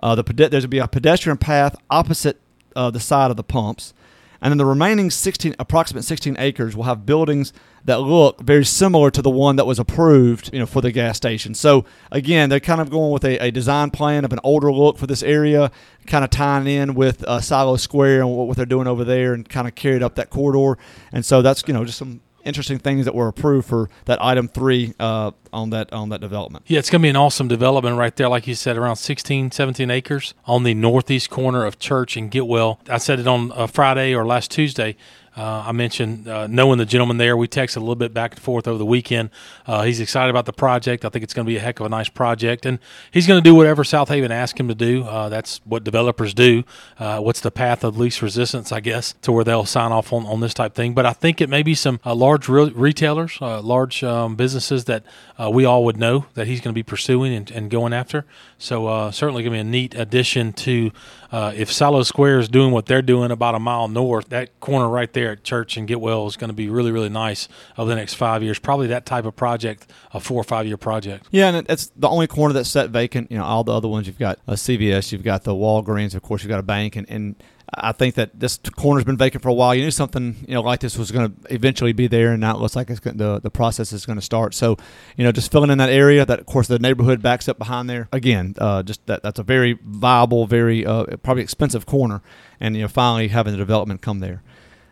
Uh, 0.00 0.14
the 0.14 0.22
there's 0.22 0.50
going 0.50 0.60
to 0.60 0.68
be 0.68 0.78
a 0.78 0.86
pedestrian 0.86 1.38
path 1.38 1.74
opposite 1.90 2.40
uh, 2.76 2.92
the 2.92 3.00
side 3.00 3.32
of 3.32 3.36
the 3.36 3.42
pumps, 3.42 3.94
and 4.40 4.52
then 4.52 4.58
the 4.58 4.64
remaining 4.64 5.10
16, 5.10 5.56
approximate 5.58 6.04
16 6.04 6.36
acres 6.38 6.76
will 6.76 6.84
have 6.84 7.04
buildings 7.04 7.52
that 7.84 7.98
look 7.98 8.40
very 8.40 8.64
similar 8.64 9.10
to 9.10 9.20
the 9.20 9.28
one 9.28 9.56
that 9.56 9.66
was 9.66 9.80
approved, 9.80 10.50
you 10.52 10.60
know, 10.60 10.66
for 10.66 10.80
the 10.80 10.92
gas 10.92 11.16
station. 11.16 11.52
So 11.52 11.84
again, 12.12 12.48
they're 12.48 12.60
kind 12.60 12.80
of 12.80 12.90
going 12.90 13.10
with 13.10 13.24
a, 13.24 13.44
a 13.44 13.50
design 13.50 13.90
plan 13.90 14.24
of 14.24 14.32
an 14.32 14.38
older 14.44 14.72
look 14.72 14.98
for 14.98 15.08
this 15.08 15.24
area, 15.24 15.72
kind 16.06 16.22
of 16.22 16.30
tying 16.30 16.68
in 16.68 16.94
with 16.94 17.24
uh, 17.24 17.40
Silo 17.40 17.74
Square 17.74 18.20
and 18.20 18.30
what, 18.30 18.46
what 18.46 18.56
they're 18.56 18.66
doing 18.66 18.86
over 18.86 19.02
there, 19.02 19.34
and 19.34 19.48
kind 19.48 19.66
of 19.66 19.74
carried 19.74 20.04
up 20.04 20.14
that 20.14 20.30
corridor. 20.30 20.80
And 21.10 21.26
so 21.26 21.42
that's 21.42 21.64
you 21.66 21.74
know 21.74 21.84
just 21.84 21.98
some 21.98 22.20
interesting 22.44 22.78
things 22.78 23.04
that 23.04 23.14
were 23.14 23.28
approved 23.28 23.68
for 23.68 23.88
that 24.06 24.22
item 24.22 24.48
three 24.48 24.94
uh, 24.98 25.32
on 25.52 25.70
that 25.70 25.92
on 25.92 26.08
that 26.10 26.20
development. 26.20 26.64
Yeah, 26.68 26.78
it's 26.78 26.90
going 26.90 27.00
to 27.00 27.04
be 27.04 27.10
an 27.10 27.16
awesome 27.16 27.48
development 27.48 27.96
right 27.96 28.14
there, 28.14 28.28
like 28.28 28.46
you 28.46 28.54
said, 28.54 28.76
around 28.76 28.96
16, 28.96 29.50
17 29.50 29.90
acres 29.90 30.34
on 30.46 30.62
the 30.62 30.74
northeast 30.74 31.30
corner 31.30 31.64
of 31.64 31.78
Church 31.78 32.16
and 32.16 32.30
Getwell. 32.30 32.78
I 32.88 32.98
said 32.98 33.20
it 33.20 33.26
on 33.26 33.52
uh, 33.52 33.66
Friday 33.66 34.14
or 34.14 34.24
last 34.26 34.50
Tuesday. 34.50 34.96
Uh, 35.36 35.64
I 35.66 35.72
mentioned 35.72 36.28
uh, 36.28 36.46
knowing 36.46 36.78
the 36.78 36.84
gentleman 36.84 37.16
there. 37.16 37.36
We 37.36 37.48
texted 37.48 37.76
a 37.78 37.80
little 37.80 37.94
bit 37.94 38.12
back 38.12 38.32
and 38.32 38.40
forth 38.40 38.68
over 38.68 38.76
the 38.78 38.84
weekend. 38.86 39.30
Uh, 39.66 39.82
he's 39.82 39.98
excited 40.00 40.28
about 40.28 40.44
the 40.44 40.52
project. 40.52 41.04
I 41.04 41.08
think 41.08 41.22
it's 41.22 41.32
going 41.32 41.46
to 41.46 41.50
be 41.50 41.56
a 41.56 41.60
heck 41.60 41.80
of 41.80 41.86
a 41.86 41.88
nice 41.88 42.08
project, 42.08 42.66
and 42.66 42.78
he's 43.10 43.26
going 43.26 43.42
to 43.42 43.48
do 43.48 43.54
whatever 43.54 43.82
South 43.82 44.08
Haven 44.08 44.30
asks 44.30 44.60
him 44.60 44.68
to 44.68 44.74
do. 44.74 45.04
Uh, 45.04 45.28
that's 45.28 45.60
what 45.64 45.84
developers 45.84 46.34
do. 46.34 46.64
Uh, 46.98 47.20
what's 47.20 47.40
the 47.40 47.50
path 47.50 47.82
of 47.82 47.96
least 47.96 48.20
resistance, 48.20 48.72
I 48.72 48.80
guess, 48.80 49.14
to 49.22 49.32
where 49.32 49.44
they'll 49.44 49.64
sign 49.64 49.90
off 49.90 50.12
on, 50.12 50.26
on 50.26 50.40
this 50.40 50.52
type 50.52 50.74
thing. 50.74 50.92
But 50.92 51.06
I 51.06 51.12
think 51.12 51.40
it 51.40 51.48
may 51.48 51.62
be 51.62 51.74
some 51.74 51.98
uh, 52.04 52.14
large 52.14 52.48
re- 52.48 52.72
retailers, 52.74 53.40
large 53.40 54.04
um, 54.04 54.36
businesses 54.36 54.84
that 54.84 55.04
we 55.50 55.64
all 55.64 55.84
would 55.84 55.96
know 55.96 56.26
that 56.34 56.46
he's 56.46 56.60
going 56.60 56.72
to 56.72 56.78
be 56.78 56.82
pursuing 56.82 57.34
and, 57.34 57.50
and 57.50 57.70
going 57.70 57.92
after. 57.92 58.24
So 58.58 59.10
certainly 59.10 59.42
going 59.42 59.52
to 59.52 59.56
be 59.56 59.60
a 59.60 59.64
neat 59.64 59.94
addition 59.94 60.52
to 60.52 60.92
Uh, 61.32 61.52
if 61.56 61.72
Silo 61.72 62.02
Square 62.02 62.40
is 62.40 62.48
doing 62.48 62.72
what 62.72 62.84
they're 62.86 63.02
doing 63.02 63.30
about 63.30 63.54
a 63.54 63.58
mile 63.58 63.88
north, 63.88 64.28
that 64.28 64.60
corner 64.60 64.86
right 64.88 65.10
there 65.12 65.32
at 65.32 65.44
Church 65.44 65.78
and 65.78 65.88
Getwell 65.88 66.28
is 66.28 66.36
going 66.36 66.50
to 66.50 66.54
be 66.54 66.68
really, 66.68 66.92
really 66.92 67.08
nice 67.08 67.48
over 67.78 67.88
the 67.88 67.96
next 67.96 68.14
five 68.14 68.42
years. 68.42 68.58
Probably 68.58 68.86
that 68.88 69.06
type 69.06 69.24
of 69.24 69.34
project, 69.34 69.90
a 70.12 70.20
four 70.20 70.38
or 70.38 70.44
five 70.44 70.66
year 70.66 70.76
project. 70.76 71.26
Yeah, 71.30 71.48
and 71.48 71.66
it's 71.70 71.90
the 71.96 72.08
only 72.08 72.26
corner 72.26 72.52
that's 72.52 72.68
set 72.68 72.90
vacant. 72.90 73.30
You 73.30 73.38
know, 73.38 73.44
all 73.44 73.64
the 73.64 73.72
other 73.72 73.88
ones 73.88 74.06
you've 74.06 74.18
got 74.18 74.38
uh, 74.46 74.52
a 74.52 74.54
CVS, 74.54 75.10
you've 75.10 75.22
got 75.22 75.44
the 75.44 75.54
Walgreens, 75.54 76.14
of 76.14 76.22
course, 76.22 76.42
you've 76.42 76.50
got 76.50 76.60
a 76.60 76.64
bank, 76.64 76.96
and, 76.96 77.08
and 77.08 77.42
I 77.74 77.92
think 77.92 78.16
that 78.16 78.38
this 78.38 78.58
corner's 78.76 79.04
been 79.04 79.16
vacant 79.16 79.42
for 79.42 79.48
a 79.48 79.54
while. 79.54 79.74
You 79.74 79.82
knew 79.82 79.90
something, 79.90 80.44
you 80.46 80.54
know, 80.54 80.60
like 80.60 80.80
this 80.80 80.98
was 80.98 81.10
going 81.10 81.32
to 81.32 81.54
eventually 81.54 81.92
be 81.92 82.06
there, 82.06 82.32
and 82.32 82.40
now 82.40 82.54
it 82.54 82.60
looks 82.60 82.76
like 82.76 82.90
it's 82.90 83.00
going 83.00 83.16
the 83.16 83.40
the 83.40 83.50
process 83.50 83.92
is 83.92 84.04
going 84.04 84.18
to 84.18 84.24
start. 84.24 84.54
So, 84.54 84.76
you 85.16 85.24
know, 85.24 85.32
just 85.32 85.50
filling 85.50 85.70
in 85.70 85.78
that 85.78 85.90
area. 85.90 86.26
That 86.26 86.40
of 86.40 86.46
course 86.46 86.68
the 86.68 86.78
neighborhood 86.78 87.22
backs 87.22 87.48
up 87.48 87.58
behind 87.58 87.88
there. 87.88 88.08
Again, 88.12 88.54
uh, 88.58 88.82
just 88.82 89.06
that 89.06 89.22
that's 89.22 89.38
a 89.38 89.42
very 89.42 89.78
viable, 89.84 90.46
very 90.46 90.84
uh, 90.84 91.16
probably 91.22 91.42
expensive 91.42 91.86
corner, 91.86 92.22
and 92.60 92.76
you 92.76 92.82
know, 92.82 92.88
finally 92.88 93.28
having 93.28 93.52
the 93.52 93.58
development 93.58 94.02
come 94.02 94.18
there. 94.20 94.42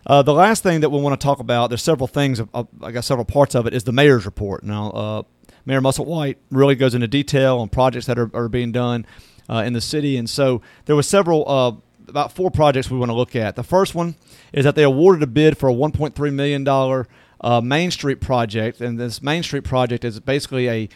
Uh, 0.06 0.22
the 0.22 0.32
last 0.32 0.62
thing 0.62 0.80
that 0.80 0.90
we 0.90 1.00
want 1.00 1.18
to 1.20 1.24
talk 1.24 1.40
about, 1.40 1.68
there's 1.68 1.82
several 1.82 2.06
things, 2.06 2.40
uh, 2.40 2.64
I 2.82 2.90
got 2.90 3.04
several 3.04 3.24
parts 3.24 3.54
of 3.54 3.66
it, 3.66 3.74
is 3.74 3.84
the 3.84 3.92
mayor's 3.92 4.24
report. 4.24 4.64
Now, 4.64 4.90
uh, 4.90 5.22
Mayor 5.66 5.80
Musselwhite 5.80 6.36
really 6.50 6.74
goes 6.74 6.94
into 6.94 7.06
detail 7.06 7.58
on 7.58 7.68
projects 7.68 8.06
that 8.06 8.18
are, 8.18 8.30
are 8.34 8.48
being 8.48 8.72
done 8.72 9.06
uh, 9.48 9.62
in 9.66 9.72
the 9.72 9.80
city. 9.80 10.16
And 10.16 10.28
so 10.28 10.62
there 10.86 10.96
were 10.96 11.02
several, 11.02 11.44
uh, 11.46 11.72
about 12.10 12.32
four 12.32 12.50
projects 12.50 12.90
we 12.90 12.98
want 12.98 13.10
to 13.10 13.16
look 13.16 13.34
at. 13.34 13.56
The 13.56 13.62
first 13.62 13.94
one 13.94 14.16
is 14.52 14.64
that 14.64 14.74
they 14.74 14.82
awarded 14.82 15.22
a 15.22 15.26
bid 15.26 15.56
for 15.56 15.70
a 15.70 15.72
$1.3 15.72 16.32
million 16.32 17.06
uh, 17.40 17.60
Main 17.60 17.90
Street 17.90 18.20
project. 18.20 18.80
And 18.80 18.98
this 18.98 19.22
Main 19.22 19.42
Street 19.42 19.64
project 19.64 20.04
is 20.04 20.20
basically 20.20 20.68
a 20.68 20.88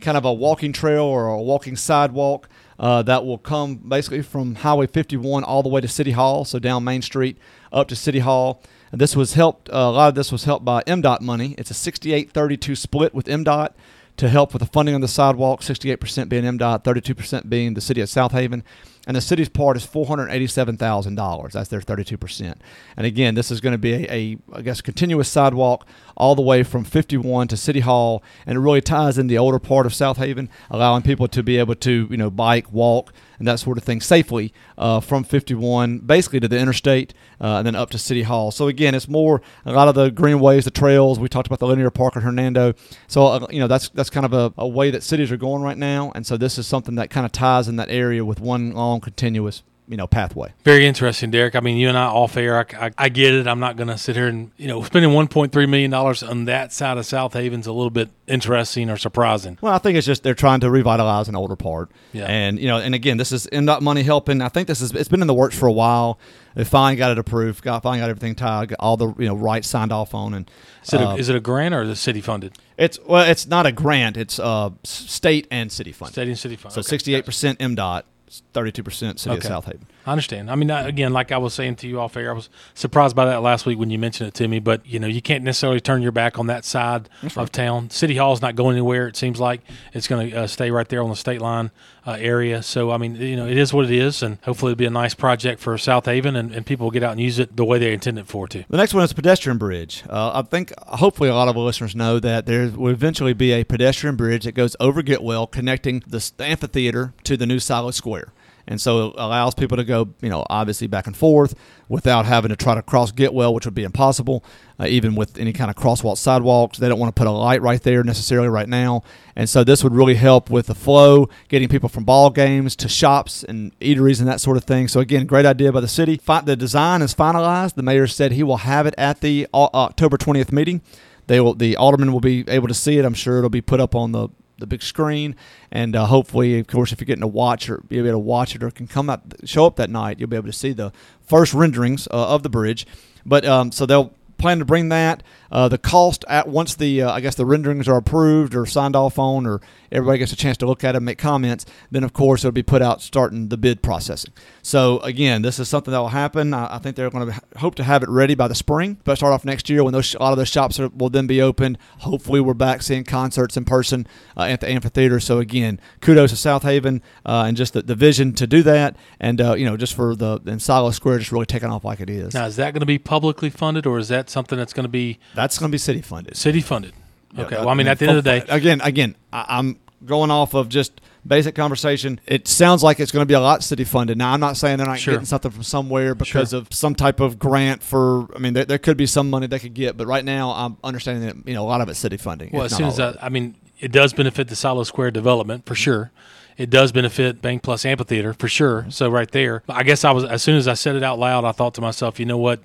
kind 0.00 0.16
of 0.16 0.24
a 0.24 0.32
walking 0.32 0.72
trail 0.72 1.04
or 1.04 1.26
a 1.26 1.42
walking 1.42 1.76
sidewalk 1.76 2.48
uh, 2.78 3.02
that 3.02 3.26
will 3.26 3.38
come 3.38 3.76
basically 3.76 4.22
from 4.22 4.54
Highway 4.54 4.86
51 4.86 5.44
all 5.44 5.62
the 5.62 5.68
way 5.68 5.82
to 5.82 5.88
City 5.88 6.12
Hall, 6.12 6.46
so 6.46 6.58
down 6.58 6.82
Main 6.82 7.02
Street 7.02 7.36
up 7.70 7.88
to 7.88 7.96
City 7.96 8.20
Hall. 8.20 8.62
And 8.90 9.00
this 9.00 9.14
was 9.14 9.34
helped. 9.34 9.68
Uh, 9.68 9.76
a 9.76 9.90
lot 9.90 10.08
of 10.08 10.14
this 10.14 10.32
was 10.32 10.44
helped 10.44 10.64
by 10.64 10.82
MDOT 10.84 11.20
money. 11.20 11.54
It's 11.58 11.70
a 11.70 11.74
68-32 11.74 12.76
split 12.76 13.14
with 13.14 13.26
MDOT 13.26 13.74
to 14.16 14.28
help 14.28 14.52
with 14.52 14.60
the 14.60 14.66
funding 14.66 14.94
on 14.94 15.00
the 15.02 15.08
sidewalk. 15.08 15.60
68% 15.60 16.28
being 16.28 16.44
MDOT, 16.44 16.82
32% 16.82 17.48
being 17.48 17.74
the 17.74 17.80
city 17.80 18.00
of 18.00 18.08
South 18.08 18.32
Haven 18.32 18.64
and 19.06 19.16
the 19.16 19.20
city's 19.20 19.48
part 19.48 19.76
is 19.76 19.84
four 19.84 20.06
hundred 20.06 20.30
eighty-seven 20.30 20.76
thousand 20.76 21.14
dollars. 21.14 21.54
That's 21.54 21.68
their 21.68 21.80
thirty-two 21.80 22.18
percent. 22.18 22.60
And 22.96 23.06
again, 23.06 23.34
this 23.34 23.50
is 23.50 23.60
going 23.60 23.72
to 23.72 23.78
be 23.78 23.92
a, 23.92 24.12
a, 24.12 24.38
I 24.52 24.62
guess, 24.62 24.80
continuous 24.80 25.28
sidewalk 25.28 25.86
all 26.16 26.34
the 26.34 26.42
way 26.42 26.62
from 26.62 26.84
fifty-one 26.84 27.48
to 27.48 27.56
City 27.56 27.80
Hall, 27.80 28.22
and 28.46 28.56
it 28.56 28.60
really 28.60 28.80
ties 28.80 29.18
in 29.18 29.26
the 29.26 29.38
older 29.38 29.58
part 29.58 29.86
of 29.86 29.94
South 29.94 30.18
Haven, 30.18 30.48
allowing 30.70 31.02
people 31.02 31.28
to 31.28 31.42
be 31.42 31.56
able 31.56 31.74
to, 31.76 32.08
you 32.10 32.16
know, 32.16 32.30
bike, 32.30 32.72
walk, 32.72 33.12
and 33.40 33.48
that 33.48 33.58
sort 33.58 33.78
of 33.78 33.82
thing 33.82 34.00
safely 34.00 34.52
uh, 34.78 35.00
from 35.00 35.24
51 35.24 35.98
basically 36.00 36.38
to 36.38 36.46
the 36.46 36.58
interstate 36.58 37.12
uh, 37.40 37.56
and 37.56 37.66
then 37.66 37.74
up 37.74 37.90
to 37.90 37.98
City 37.98 38.22
Hall. 38.22 38.52
So 38.52 38.68
again, 38.68 38.94
it's 38.94 39.08
more 39.08 39.42
a 39.64 39.72
lot 39.72 39.88
of 39.88 39.96
the 39.96 40.10
greenways, 40.10 40.66
the 40.66 40.70
trails. 40.70 41.18
We 41.18 41.28
talked 41.28 41.48
about 41.48 41.58
the 41.58 41.66
linear 41.66 41.90
park 41.90 42.16
at 42.16 42.22
Hernando. 42.22 42.74
So 43.08 43.26
uh, 43.26 43.46
you 43.50 43.58
know 43.58 43.66
that's 43.66 43.88
that's 43.88 44.10
kind 44.10 44.26
of 44.26 44.32
a, 44.32 44.52
a, 44.58 44.68
way 44.68 44.90
that 44.92 45.02
cities 45.02 45.32
are 45.32 45.36
going 45.36 45.62
right 45.62 45.78
now, 45.78 46.12
and 46.14 46.24
so 46.24 46.36
this 46.36 46.58
is 46.58 46.66
something 46.66 46.94
that 46.94 47.10
kind 47.10 47.26
of 47.26 47.32
ties 47.32 47.66
in 47.66 47.76
that 47.76 47.90
area 47.90 48.24
with 48.24 48.38
one 48.38 48.72
long 48.72 49.00
continuous 49.00 49.64
you 49.90 49.96
know 49.96 50.06
pathway. 50.06 50.52
Very 50.64 50.86
interesting, 50.86 51.30
Derek. 51.30 51.56
I 51.56 51.60
mean, 51.60 51.76
you 51.76 51.88
and 51.88 51.98
I 51.98 52.06
off 52.06 52.36
air. 52.36 52.58
I, 52.58 52.86
I, 52.86 52.90
I 52.96 53.08
get 53.08 53.34
it. 53.34 53.46
I'm 53.48 53.58
not 53.58 53.76
going 53.76 53.88
to 53.88 53.98
sit 53.98 54.14
here 54.14 54.28
and 54.28 54.52
you 54.56 54.68
know 54.68 54.82
spending 54.84 55.10
1.3 55.10 55.68
million 55.68 55.90
dollars 55.90 56.22
on 56.22 56.44
that 56.44 56.72
side 56.72 56.96
of 56.96 57.04
South 57.04 57.34
Haven's 57.34 57.66
a 57.66 57.72
little 57.72 57.90
bit 57.90 58.08
interesting 58.28 58.88
or 58.88 58.96
surprising. 58.96 59.58
Well, 59.60 59.74
I 59.74 59.78
think 59.78 59.98
it's 59.98 60.06
just 60.06 60.22
they're 60.22 60.34
trying 60.34 60.60
to 60.60 60.70
revitalize 60.70 61.28
an 61.28 61.34
older 61.34 61.56
part. 61.56 61.90
Yeah. 62.12 62.26
And 62.26 62.58
you 62.58 62.68
know, 62.68 62.78
and 62.78 62.94
again, 62.94 63.16
this 63.16 63.32
is 63.32 63.48
MDOT 63.48 63.80
money 63.82 64.02
helping. 64.02 64.40
I 64.40 64.48
think 64.48 64.68
this 64.68 64.80
is 64.80 64.92
it's 64.92 65.08
been 65.08 65.20
in 65.20 65.26
the 65.26 65.34
works 65.34 65.58
for 65.58 65.66
a 65.66 65.72
while. 65.72 66.18
They 66.54 66.64
finally 66.64 66.96
got 66.96 67.12
it 67.12 67.18
approved. 67.18 67.62
Got 67.62 67.82
finally 67.82 68.00
got 68.00 68.10
everything 68.10 68.34
tied. 68.34 68.70
Got 68.70 68.80
all 68.80 68.96
the 68.96 69.12
you 69.18 69.26
know 69.26 69.34
rights 69.34 69.68
signed 69.68 69.92
off 69.92 70.14
on. 70.14 70.34
And 70.34 70.50
is 70.84 70.94
it, 70.94 71.00
uh, 71.00 71.10
a, 71.10 71.16
is 71.16 71.28
it 71.28 71.36
a 71.36 71.40
grant 71.40 71.74
or 71.74 71.82
is 71.82 71.90
it 71.90 71.96
city 71.96 72.20
funded? 72.20 72.56
It's 72.76 72.98
well, 73.06 73.28
it's 73.28 73.46
not 73.46 73.66
a 73.66 73.72
grant. 73.72 74.16
It's 74.16 74.38
uh, 74.38 74.70
state 74.84 75.46
and 75.50 75.70
city 75.70 75.92
funded. 75.92 76.14
State 76.14 76.28
and 76.28 76.38
city 76.38 76.56
funded. 76.56 76.74
So 76.74 76.82
sixty 76.82 77.14
eight 77.14 77.24
percent 77.24 77.58
MDOT, 77.58 78.02
thirty 78.52 78.72
two 78.72 78.82
percent 78.82 79.20
city 79.20 79.36
okay. 79.36 79.38
of 79.38 79.44
South 79.44 79.64
Haven. 79.66 79.86
I 80.06 80.12
understand. 80.12 80.50
I 80.50 80.54
mean, 80.54 80.70
again, 80.70 81.12
like 81.12 81.30
I 81.30 81.38
was 81.38 81.52
saying 81.52 81.76
to 81.76 81.88
you 81.88 82.00
off 82.00 82.16
air, 82.16 82.30
I 82.30 82.34
was 82.34 82.48
surprised 82.74 83.14
by 83.14 83.26
that 83.26 83.42
last 83.42 83.66
week 83.66 83.78
when 83.78 83.90
you 83.90 83.98
mentioned 83.98 84.28
it 84.28 84.34
to 84.34 84.48
me. 84.48 84.58
But 84.58 84.86
you 84.86 84.98
know, 84.98 85.06
you 85.06 85.20
can't 85.20 85.44
necessarily 85.44 85.80
turn 85.80 86.02
your 86.02 86.12
back 86.12 86.38
on 86.38 86.46
that 86.46 86.64
side 86.64 87.08
right. 87.22 87.36
of 87.36 87.52
town. 87.52 87.90
City 87.90 88.16
Hall 88.16 88.32
is 88.32 88.40
not 88.40 88.56
going 88.56 88.76
anywhere. 88.76 89.08
It 89.08 89.16
seems 89.16 89.38
like 89.38 89.60
it's 89.92 90.08
going 90.08 90.30
to 90.30 90.36
uh, 90.36 90.46
stay 90.46 90.70
right 90.70 90.88
there 90.88 91.02
on 91.02 91.10
the 91.10 91.16
state 91.16 91.40
line 91.40 91.70
uh, 92.06 92.16
area. 92.18 92.62
So 92.62 92.90
I 92.90 92.96
mean, 92.96 93.16
you 93.16 93.36
know, 93.36 93.46
it 93.46 93.58
is 93.58 93.72
what 93.72 93.84
it 93.84 93.92
is, 93.92 94.22
and 94.22 94.38
hopefully 94.42 94.72
it'll 94.72 94.78
be 94.78 94.86
a 94.86 94.90
nice 94.90 95.14
project 95.14 95.60
for 95.60 95.76
South 95.76 96.06
Haven, 96.06 96.34
and, 96.34 96.52
and 96.52 96.64
people 96.64 96.86
will 96.86 96.90
get 96.90 97.02
out 97.02 97.12
and 97.12 97.20
use 97.20 97.38
it 97.38 97.56
the 97.56 97.64
way 97.64 97.78
they 97.78 97.92
intended 97.92 98.26
for 98.26 98.48
to. 98.48 98.64
The 98.68 98.76
next 98.76 98.94
one 98.94 99.04
is 99.04 99.12
pedestrian 99.12 99.58
bridge. 99.58 100.02
Uh, 100.08 100.32
I 100.34 100.42
think 100.42 100.72
hopefully 100.78 101.28
a 101.28 101.34
lot 101.34 101.48
of 101.48 101.56
listeners 101.56 101.94
know 101.94 102.18
that 102.20 102.46
there 102.46 102.68
will 102.68 102.92
eventually 102.92 103.34
be 103.34 103.52
a 103.52 103.64
pedestrian 103.64 104.16
bridge 104.16 104.44
that 104.44 104.52
goes 104.52 104.76
over 104.80 105.02
Getwell, 105.02 105.50
connecting 105.50 106.02
the, 106.06 106.30
the 106.36 106.44
amphitheater 106.44 107.12
to 107.24 107.36
the 107.36 107.46
new 107.46 107.58
Silo 107.58 107.90
Square 107.90 108.32
and 108.70 108.80
so 108.80 109.08
it 109.08 109.14
allows 109.18 109.54
people 109.54 109.76
to 109.76 109.84
go, 109.84 110.08
you 110.22 110.30
know, 110.30 110.46
obviously 110.48 110.86
back 110.86 111.08
and 111.08 111.16
forth 111.16 111.54
without 111.88 112.24
having 112.24 112.50
to 112.50 112.56
try 112.56 112.76
to 112.76 112.82
cross 112.82 113.10
Getwell, 113.10 113.52
which 113.52 113.64
would 113.64 113.74
be 113.74 113.82
impossible, 113.82 114.44
uh, 114.78 114.86
even 114.86 115.16
with 115.16 115.36
any 115.38 115.52
kind 115.52 115.68
of 115.68 115.76
crosswalk 115.76 116.16
sidewalks. 116.16 116.78
They 116.78 116.88
don't 116.88 117.00
want 117.00 117.14
to 117.14 117.18
put 117.20 117.26
a 117.26 117.32
light 117.32 117.60
right 117.60 117.82
there 117.82 118.04
necessarily 118.04 118.48
right 118.48 118.68
now, 118.68 119.02
and 119.34 119.48
so 119.48 119.64
this 119.64 119.82
would 119.82 119.92
really 119.92 120.14
help 120.14 120.48
with 120.48 120.68
the 120.68 120.74
flow, 120.74 121.28
getting 121.48 121.68
people 121.68 121.88
from 121.88 122.04
ball 122.04 122.30
games 122.30 122.76
to 122.76 122.88
shops 122.88 123.42
and 123.42 123.78
eateries 123.80 124.20
and 124.20 124.28
that 124.28 124.40
sort 124.40 124.56
of 124.56 124.62
thing. 124.62 124.86
So 124.86 125.00
again, 125.00 125.26
great 125.26 125.46
idea 125.46 125.72
by 125.72 125.80
the 125.80 125.88
city. 125.88 126.20
The 126.44 126.56
design 126.56 127.02
is 127.02 127.12
finalized. 127.12 127.74
The 127.74 127.82
mayor 127.82 128.06
said 128.06 128.32
he 128.32 128.44
will 128.44 128.58
have 128.58 128.86
it 128.86 128.94
at 128.96 129.20
the 129.20 129.48
uh, 129.52 129.68
October 129.74 130.16
20th 130.16 130.52
meeting. 130.52 130.80
They 131.26 131.40
will, 131.40 131.54
the 131.54 131.76
aldermen 131.76 132.12
will 132.12 132.20
be 132.20 132.44
able 132.48 132.68
to 132.68 132.74
see 132.74 132.98
it. 132.98 133.04
I'm 133.04 133.14
sure 133.14 133.38
it'll 133.38 133.50
be 133.50 133.60
put 133.60 133.80
up 133.80 133.94
on 133.94 134.12
the 134.12 134.30
the 134.60 134.66
big 134.66 134.82
screen, 134.82 135.34
and 135.70 135.96
uh, 135.96 136.06
hopefully, 136.06 136.58
of 136.58 136.66
course, 136.66 136.92
if 136.92 137.00
you're 137.00 137.06
getting 137.06 137.22
to 137.22 137.26
watch 137.26 137.68
or 137.68 137.78
be 137.88 137.98
able 137.98 138.10
to 138.10 138.18
watch 138.18 138.54
it 138.54 138.62
or 138.62 138.70
can 138.70 138.86
come 138.86 139.10
up, 139.10 139.34
show 139.44 139.66
up 139.66 139.76
that 139.76 139.90
night, 139.90 140.18
you'll 140.18 140.28
be 140.28 140.36
able 140.36 140.46
to 140.46 140.52
see 140.52 140.72
the 140.72 140.92
first 141.22 141.52
renderings 141.52 142.06
uh, 142.08 142.34
of 142.34 142.42
the 142.42 142.50
bridge. 142.50 142.86
But 143.26 143.44
um, 143.44 143.72
so 143.72 143.86
they'll 143.86 144.12
plan 144.38 144.58
to 144.58 144.64
bring 144.64 144.88
that. 144.90 145.22
Uh, 145.50 145.68
the 145.68 145.78
cost 145.78 146.24
at 146.28 146.48
once 146.48 146.74
the 146.74 147.02
uh, 147.02 147.10
I 147.10 147.20
guess 147.20 147.34
the 147.34 147.46
renderings 147.46 147.88
are 147.88 147.96
approved 147.96 148.54
or 148.54 148.66
signed 148.66 148.96
off 148.96 149.18
on, 149.18 149.46
or 149.46 149.60
everybody 149.90 150.18
gets 150.18 150.32
a 150.32 150.36
chance 150.36 150.56
to 150.58 150.66
look 150.66 150.84
at 150.84 150.92
them, 150.92 150.98
and 150.98 151.06
make 151.06 151.18
comments. 151.18 151.66
Then 151.90 152.04
of 152.04 152.12
course 152.12 152.44
it'll 152.44 152.52
be 152.52 152.62
put 152.62 152.82
out 152.82 153.02
starting 153.02 153.48
the 153.48 153.56
bid 153.56 153.82
processing. 153.82 154.32
So 154.62 155.00
again, 155.00 155.42
this 155.42 155.58
is 155.58 155.68
something 155.68 155.92
that 155.92 155.98
will 155.98 156.08
happen. 156.08 156.54
I, 156.54 156.76
I 156.76 156.78
think 156.78 156.96
they're 156.96 157.10
going 157.10 157.30
to 157.30 157.40
hope 157.58 157.74
to 157.76 157.84
have 157.84 158.02
it 158.02 158.08
ready 158.08 158.34
by 158.34 158.48
the 158.48 158.54
spring. 158.54 158.98
But 159.04 159.16
start 159.16 159.32
off 159.32 159.44
next 159.44 159.68
year 159.68 159.82
when 159.82 159.92
those 159.92 160.14
a 160.14 160.18
lot 160.18 160.32
of 160.32 160.38
those 160.38 160.48
shops 160.48 160.78
are, 160.78 160.88
will 160.88 161.10
then 161.10 161.26
be 161.26 161.42
opened. 161.42 161.78
Hopefully 161.98 162.40
we're 162.40 162.54
back 162.54 162.82
seeing 162.82 163.04
concerts 163.04 163.56
in 163.56 163.64
person 163.64 164.06
uh, 164.36 164.42
at 164.42 164.60
the 164.60 164.68
amphitheater. 164.68 165.20
So 165.20 165.38
again, 165.38 165.80
kudos 166.00 166.30
to 166.30 166.36
Southaven 166.36 167.00
uh, 167.26 167.44
and 167.46 167.56
just 167.56 167.72
the, 167.72 167.82
the 167.82 167.94
vision 167.94 168.32
to 168.34 168.46
do 168.46 168.62
that, 168.62 168.96
and 169.18 169.40
uh, 169.40 169.54
you 169.54 169.64
know 169.64 169.76
just 169.76 169.94
for 169.94 170.14
the 170.14 170.40
and 170.46 170.60
Silo 170.60 170.90
Square 170.90 171.18
just 171.18 171.32
really 171.32 171.46
taking 171.46 171.70
off 171.70 171.84
like 171.84 172.00
it 172.00 172.10
is. 172.10 172.34
Now, 172.34 172.46
is 172.46 172.56
that 172.56 172.72
going 172.72 172.80
to 172.80 172.86
be 172.86 172.98
publicly 172.98 173.50
funded, 173.50 173.86
or 173.86 173.98
is 173.98 174.08
that 174.08 174.30
something 174.30 174.58
that's 174.58 174.72
going 174.72 174.84
to 174.84 174.88
be 174.88 175.18
That's 175.40 175.58
going 175.58 175.70
to 175.70 175.74
be 175.74 175.78
city 175.78 176.02
funded. 176.02 176.36
city 176.36 176.60
funded? 176.60 176.92
Yeah, 177.34 177.42
Okay. 177.44 177.50
that- 177.56 177.60
well, 177.60 177.68
I 177.70 177.74
mean, 177.74 177.86
at 177.88 177.98
the 177.98 178.06
end 178.08 178.18
of 178.18 178.24
the 178.24 178.30
day, 178.30 178.44
again, 178.48 178.80
again, 178.82 179.14
I, 179.32 179.44
I'm 179.58 179.78
going 180.04 180.30
off 180.30 180.54
of 180.54 180.68
just 180.68 181.00
basic 181.26 181.54
conversation. 181.54 182.18
It 182.26 182.48
sounds 182.48 182.82
like 182.82 182.98
it's 183.00 183.12
going 183.12 183.22
to 183.22 183.26
be 183.26 183.34
a 183.34 183.40
lot 183.40 183.62
city 183.62 183.84
funded. 183.84 184.16
Now, 184.18 184.32
I'm 184.32 184.40
not 184.40 184.56
saying 184.56 184.78
they're 184.78 184.86
not 184.86 184.98
Sure. 184.98 185.14
getting 185.14 185.26
something 185.26 185.50
from 185.50 185.62
somewhere 185.62 186.14
because 186.14 186.50
Sure. 186.50 186.58
of 186.60 186.68
some 186.72 186.94
type 186.94 187.20
of 187.20 187.38
grant 187.38 187.82
for. 187.82 188.26
I 188.34 188.38
mean, 188.38 188.54
there, 188.54 188.64
there 188.64 188.78
could 188.78 188.96
be 188.96 189.06
some 189.06 189.28
money 189.30 189.46
they 189.46 189.58
could 189.58 189.74
get, 189.74 189.96
but 189.96 190.06
right 190.06 190.24
now, 190.24 190.50
I'm 190.52 190.76
understanding 190.82 191.26
that 191.26 191.48
you 191.48 191.54
know 191.54 191.62
a 191.62 191.68
lot 191.68 191.80
of 191.80 191.88
it's 191.88 191.98
city 191.98 192.16
funding. 192.16 192.50
well, 192.52 192.64
as 192.64 192.74
soon 192.76 192.86
as 192.86 192.98
I, 192.98 193.16
I 193.20 193.28
mean, 193.28 193.54
it 193.78 193.92
does 193.92 194.12
benefit 194.12 194.48
the 194.48 194.56
Silo 194.56 194.82
Square 194.84 195.10
development 195.12 195.66
for 195.66 195.74
sure. 195.74 196.10
It 196.56 196.68
does 196.68 196.92
benefit 196.92 197.40
BankPlus 197.40 197.86
Amphitheater 197.86 198.34
for 198.34 198.46
sure. 198.48 198.84
So 198.90 199.08
right 199.08 199.30
there, 199.30 199.62
I 199.68 199.82
guess 199.82 200.04
I 200.04 200.10
was 200.10 200.24
as 200.24 200.42
soon 200.42 200.56
as 200.56 200.68
I 200.68 200.74
said 200.74 200.96
it 200.96 201.02
out 201.02 201.18
loud, 201.18 201.44
I 201.44 201.52
thought 201.52 201.74
to 201.74 201.80
myself, 201.80 202.18
you 202.20 202.26
know 202.26 202.36
what, 202.38 202.60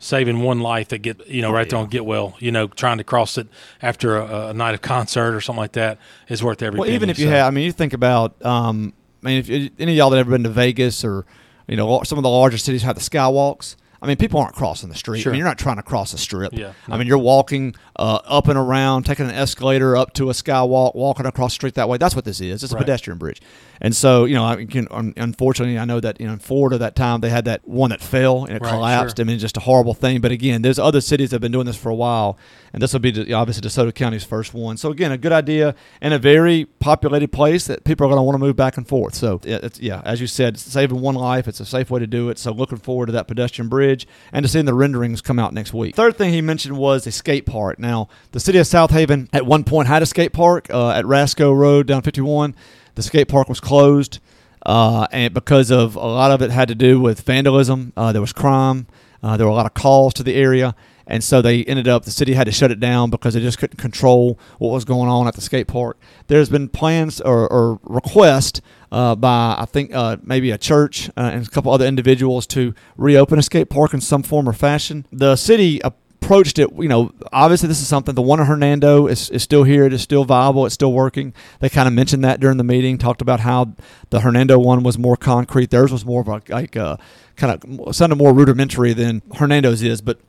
saving 0.00 0.40
one 0.40 0.58
life 0.60 0.88
that 0.88 0.98
get 0.98 1.24
you 1.28 1.42
know 1.42 1.52
right 1.52 1.68
there 1.70 1.78
on 1.78 1.88
Getwell 1.88 2.34
you 2.40 2.50
know, 2.50 2.66
trying 2.66 2.98
to 2.98 3.04
cross 3.04 3.38
it 3.38 3.46
after 3.82 4.16
a, 4.16 4.48
a 4.48 4.54
night 4.54 4.74
of 4.74 4.82
concert 4.82 5.34
or 5.34 5.40
something 5.40 5.60
like 5.60 5.72
that 5.72 5.98
is 6.28 6.42
worth 6.42 6.62
every. 6.62 6.78
Well, 6.80 6.86
penny. 6.86 6.96
even 6.96 7.10
if 7.10 7.18
you 7.18 7.28
have, 7.28 7.46
I 7.46 7.50
mean, 7.50 7.64
you 7.64 7.72
think 7.72 7.92
about, 7.92 8.44
um, 8.44 8.92
I 9.22 9.26
mean, 9.26 9.38
if 9.38 9.48
you, 9.48 9.70
any 9.78 9.92
of 9.92 9.98
y'all 9.98 10.10
that 10.10 10.18
ever 10.18 10.30
been 10.30 10.42
to 10.44 10.48
Vegas 10.48 11.04
or, 11.04 11.26
you 11.68 11.76
know, 11.76 12.02
some 12.02 12.18
of 12.18 12.22
the 12.22 12.30
larger 12.30 12.58
cities 12.58 12.82
have 12.82 12.96
the 12.96 13.00
skywalks. 13.02 13.76
I 14.02 14.06
mean, 14.06 14.16
people 14.16 14.40
aren't 14.40 14.54
crossing 14.54 14.88
the 14.88 14.94
street. 14.94 15.20
Sure. 15.20 15.30
I 15.30 15.34
mean, 15.34 15.40
you're 15.40 15.46
not 15.46 15.58
trying 15.58 15.76
to 15.76 15.82
cross 15.82 16.14
a 16.14 16.18
strip. 16.18 16.54
Yeah. 16.54 16.72
I 16.88 16.96
mean, 16.96 17.06
you're 17.06 17.18
walking 17.18 17.74
uh, 17.96 18.20
up 18.24 18.48
and 18.48 18.58
around, 18.58 19.04
taking 19.04 19.26
an 19.26 19.34
escalator 19.34 19.94
up 19.94 20.14
to 20.14 20.30
a 20.30 20.32
skywalk, 20.32 20.94
walking 20.94 21.26
across 21.26 21.50
the 21.50 21.56
street 21.56 21.74
that 21.74 21.86
way. 21.86 21.98
That's 21.98 22.16
what 22.16 22.24
this 22.24 22.40
is. 22.40 22.64
It's 22.64 22.72
a 22.72 22.76
Right. 22.76 22.86
pedestrian 22.86 23.18
bridge. 23.18 23.42
And 23.82 23.96
so, 23.96 24.26
you 24.26 24.34
know, 24.34 24.44
I 24.44 24.64
can, 24.66 24.86
unfortunately, 25.16 25.78
I 25.78 25.84
know 25.86 26.00
that 26.00 26.20
you 26.20 26.26
know 26.26 26.34
in 26.34 26.38
Florida 26.38 26.76
that 26.78 26.94
time 26.94 27.20
they 27.20 27.30
had 27.30 27.46
that 27.46 27.66
one 27.66 27.90
that 27.90 28.00
fell 28.02 28.44
and 28.44 28.56
it 28.56 28.62
Right, 28.62 28.70
collapsed. 28.72 29.16
sure. 29.16 29.24
I 29.24 29.26
mean, 29.26 29.38
just 29.38 29.56
a 29.56 29.60
horrible 29.60 29.94
thing. 29.94 30.20
But 30.20 30.32
again, 30.32 30.62
there's 30.62 30.78
other 30.78 31.00
cities 31.00 31.30
that 31.30 31.36
have 31.36 31.40
been 31.40 31.52
doing 31.52 31.66
this 31.66 31.76
for 31.76 31.88
a 31.88 31.94
while, 31.94 32.36
and 32.74 32.82
this 32.82 32.92
will 32.92 33.00
be 33.00 33.32
obviously 33.32 33.66
DeSoto 33.66 33.94
County's 33.94 34.24
first 34.24 34.52
one. 34.52 34.76
So 34.76 34.90
again, 34.90 35.12
a 35.12 35.18
good 35.18 35.32
idea 35.32 35.74
and 36.02 36.12
a 36.12 36.18
very 36.18 36.66
populated 36.78 37.32
place 37.32 37.66
that 37.68 37.84
people 37.84 38.06
are 38.06 38.10
going 38.10 38.18
to 38.18 38.22
want 38.22 38.34
to 38.34 38.38
move 38.38 38.54
back 38.56 38.76
and 38.76 38.86
forth. 38.86 39.14
So 39.14 39.40
yeah, 39.44 39.60
it's, 39.62 39.80
yeah, 39.80 40.02
as 40.04 40.20
you 40.20 40.26
said, 40.26 40.58
saving 40.58 41.00
one 41.00 41.14
life. 41.14 41.48
It's 41.48 41.60
a 41.60 41.64
safe 41.66 41.90
way 41.90 42.00
to 42.00 42.06
do 42.06 42.28
it. 42.28 42.38
So 42.38 42.52
looking 42.52 42.78
forward 42.78 43.06
to 43.06 43.12
that 43.12 43.28
pedestrian 43.28 43.68
bridge 43.70 44.06
and 44.32 44.44
to 44.44 44.48
seeing 44.48 44.66
the 44.66 44.74
renderings 44.74 45.20
come 45.22 45.38
out 45.38 45.54
next 45.54 45.72
week. 45.72 45.96
Third 45.96 46.16
thing 46.16 46.32
he 46.32 46.42
mentioned 46.42 46.76
was 46.76 47.06
a 47.06 47.12
skate 47.12 47.46
park. 47.46 47.78
Now 47.78 48.08
the 48.32 48.40
city 48.40 48.58
of 48.58 48.66
Southaven 48.66 49.28
at 49.32 49.46
one 49.46 49.64
point 49.64 49.88
had 49.88 50.02
a 50.02 50.06
skate 50.06 50.34
park 50.34 50.68
uh, 50.70 50.90
at 50.90 51.06
Rasco 51.06 51.50
Road 51.52 51.86
down 51.86 52.02
51. 52.02 52.54
The 52.94 53.02
skate 53.02 53.28
park 53.28 53.48
was 53.48 53.60
closed 53.60 54.18
uh, 54.66 55.06
and 55.10 55.32
because 55.32 55.70
of 55.70 55.96
a 55.96 56.00
lot 56.00 56.30
of 56.30 56.42
it 56.42 56.50
had 56.50 56.68
to 56.68 56.74
do 56.74 57.00
with 57.00 57.20
vandalism. 57.22 57.92
Uh, 57.96 58.12
there 58.12 58.20
was 58.20 58.32
crime. 58.32 58.86
Uh, 59.22 59.36
there 59.36 59.46
were 59.46 59.52
a 59.52 59.56
lot 59.56 59.66
of 59.66 59.74
calls 59.74 60.14
to 60.14 60.22
the 60.22 60.34
area, 60.34 60.74
and 61.06 61.22
so 61.22 61.42
they 61.42 61.62
ended 61.64 61.86
up 61.86 62.04
the 62.04 62.10
city 62.10 62.32
had 62.32 62.44
to 62.44 62.52
shut 62.52 62.70
it 62.70 62.80
down 62.80 63.10
because 63.10 63.34
they 63.34 63.40
just 63.40 63.58
couldn't 63.58 63.76
control 63.76 64.38
what 64.58 64.72
was 64.72 64.84
going 64.86 65.10
on 65.10 65.26
at 65.26 65.34
the 65.34 65.42
skate 65.42 65.66
park. 65.66 65.98
There's 66.28 66.48
been 66.48 66.68
plans 66.68 67.20
or, 67.20 67.46
or 67.52 67.80
requests 67.82 68.62
uh, 68.90 69.16
by 69.16 69.56
I 69.58 69.66
think 69.66 69.94
uh, 69.94 70.16
maybe 70.22 70.50
a 70.50 70.58
church 70.58 71.10
uh, 71.10 71.30
and 71.34 71.46
a 71.46 71.50
couple 71.50 71.70
other 71.70 71.86
individuals 71.86 72.46
to 72.48 72.74
reopen 72.96 73.38
a 73.38 73.42
skate 73.42 73.68
park 73.68 73.92
in 73.92 74.00
some 74.00 74.22
form 74.22 74.48
or 74.48 74.54
fashion. 74.54 75.06
The 75.12 75.36
city 75.36 75.82
approached 76.30 76.60
it, 76.60 76.70
you 76.78 76.86
know, 76.86 77.10
obviously 77.32 77.66
this 77.66 77.80
is 77.80 77.88
something. 77.88 78.14
The 78.14 78.22
one 78.22 78.38
in 78.38 78.46
Hernando 78.46 79.08
is, 79.08 79.30
is 79.30 79.42
still 79.42 79.64
here. 79.64 79.84
It 79.84 79.92
is 79.92 80.00
still 80.00 80.24
viable. 80.24 80.64
It's 80.64 80.74
still 80.74 80.92
working. 80.92 81.34
They 81.58 81.68
kind 81.68 81.88
of 81.88 81.92
mentioned 81.92 82.22
that 82.22 82.38
during 82.38 82.56
the 82.56 82.62
meeting. 82.62 82.98
Talked 82.98 83.20
about 83.20 83.40
how 83.40 83.72
the 84.10 84.20
Hernando 84.20 84.56
one 84.56 84.84
was 84.84 84.96
more 84.96 85.16
concrete. 85.16 85.70
Theirs 85.70 85.90
was 85.90 86.04
more 86.04 86.20
of 86.20 86.28
a 86.28 86.40
like 86.48 86.76
uh, 86.76 86.98
kind 87.34 87.60
of 87.60 87.96
sounded 87.96 88.14
more 88.14 88.32
rudimentary 88.32 88.92
than 88.92 89.22
Hernando's 89.34 89.82
is, 89.82 90.00
but 90.00 90.20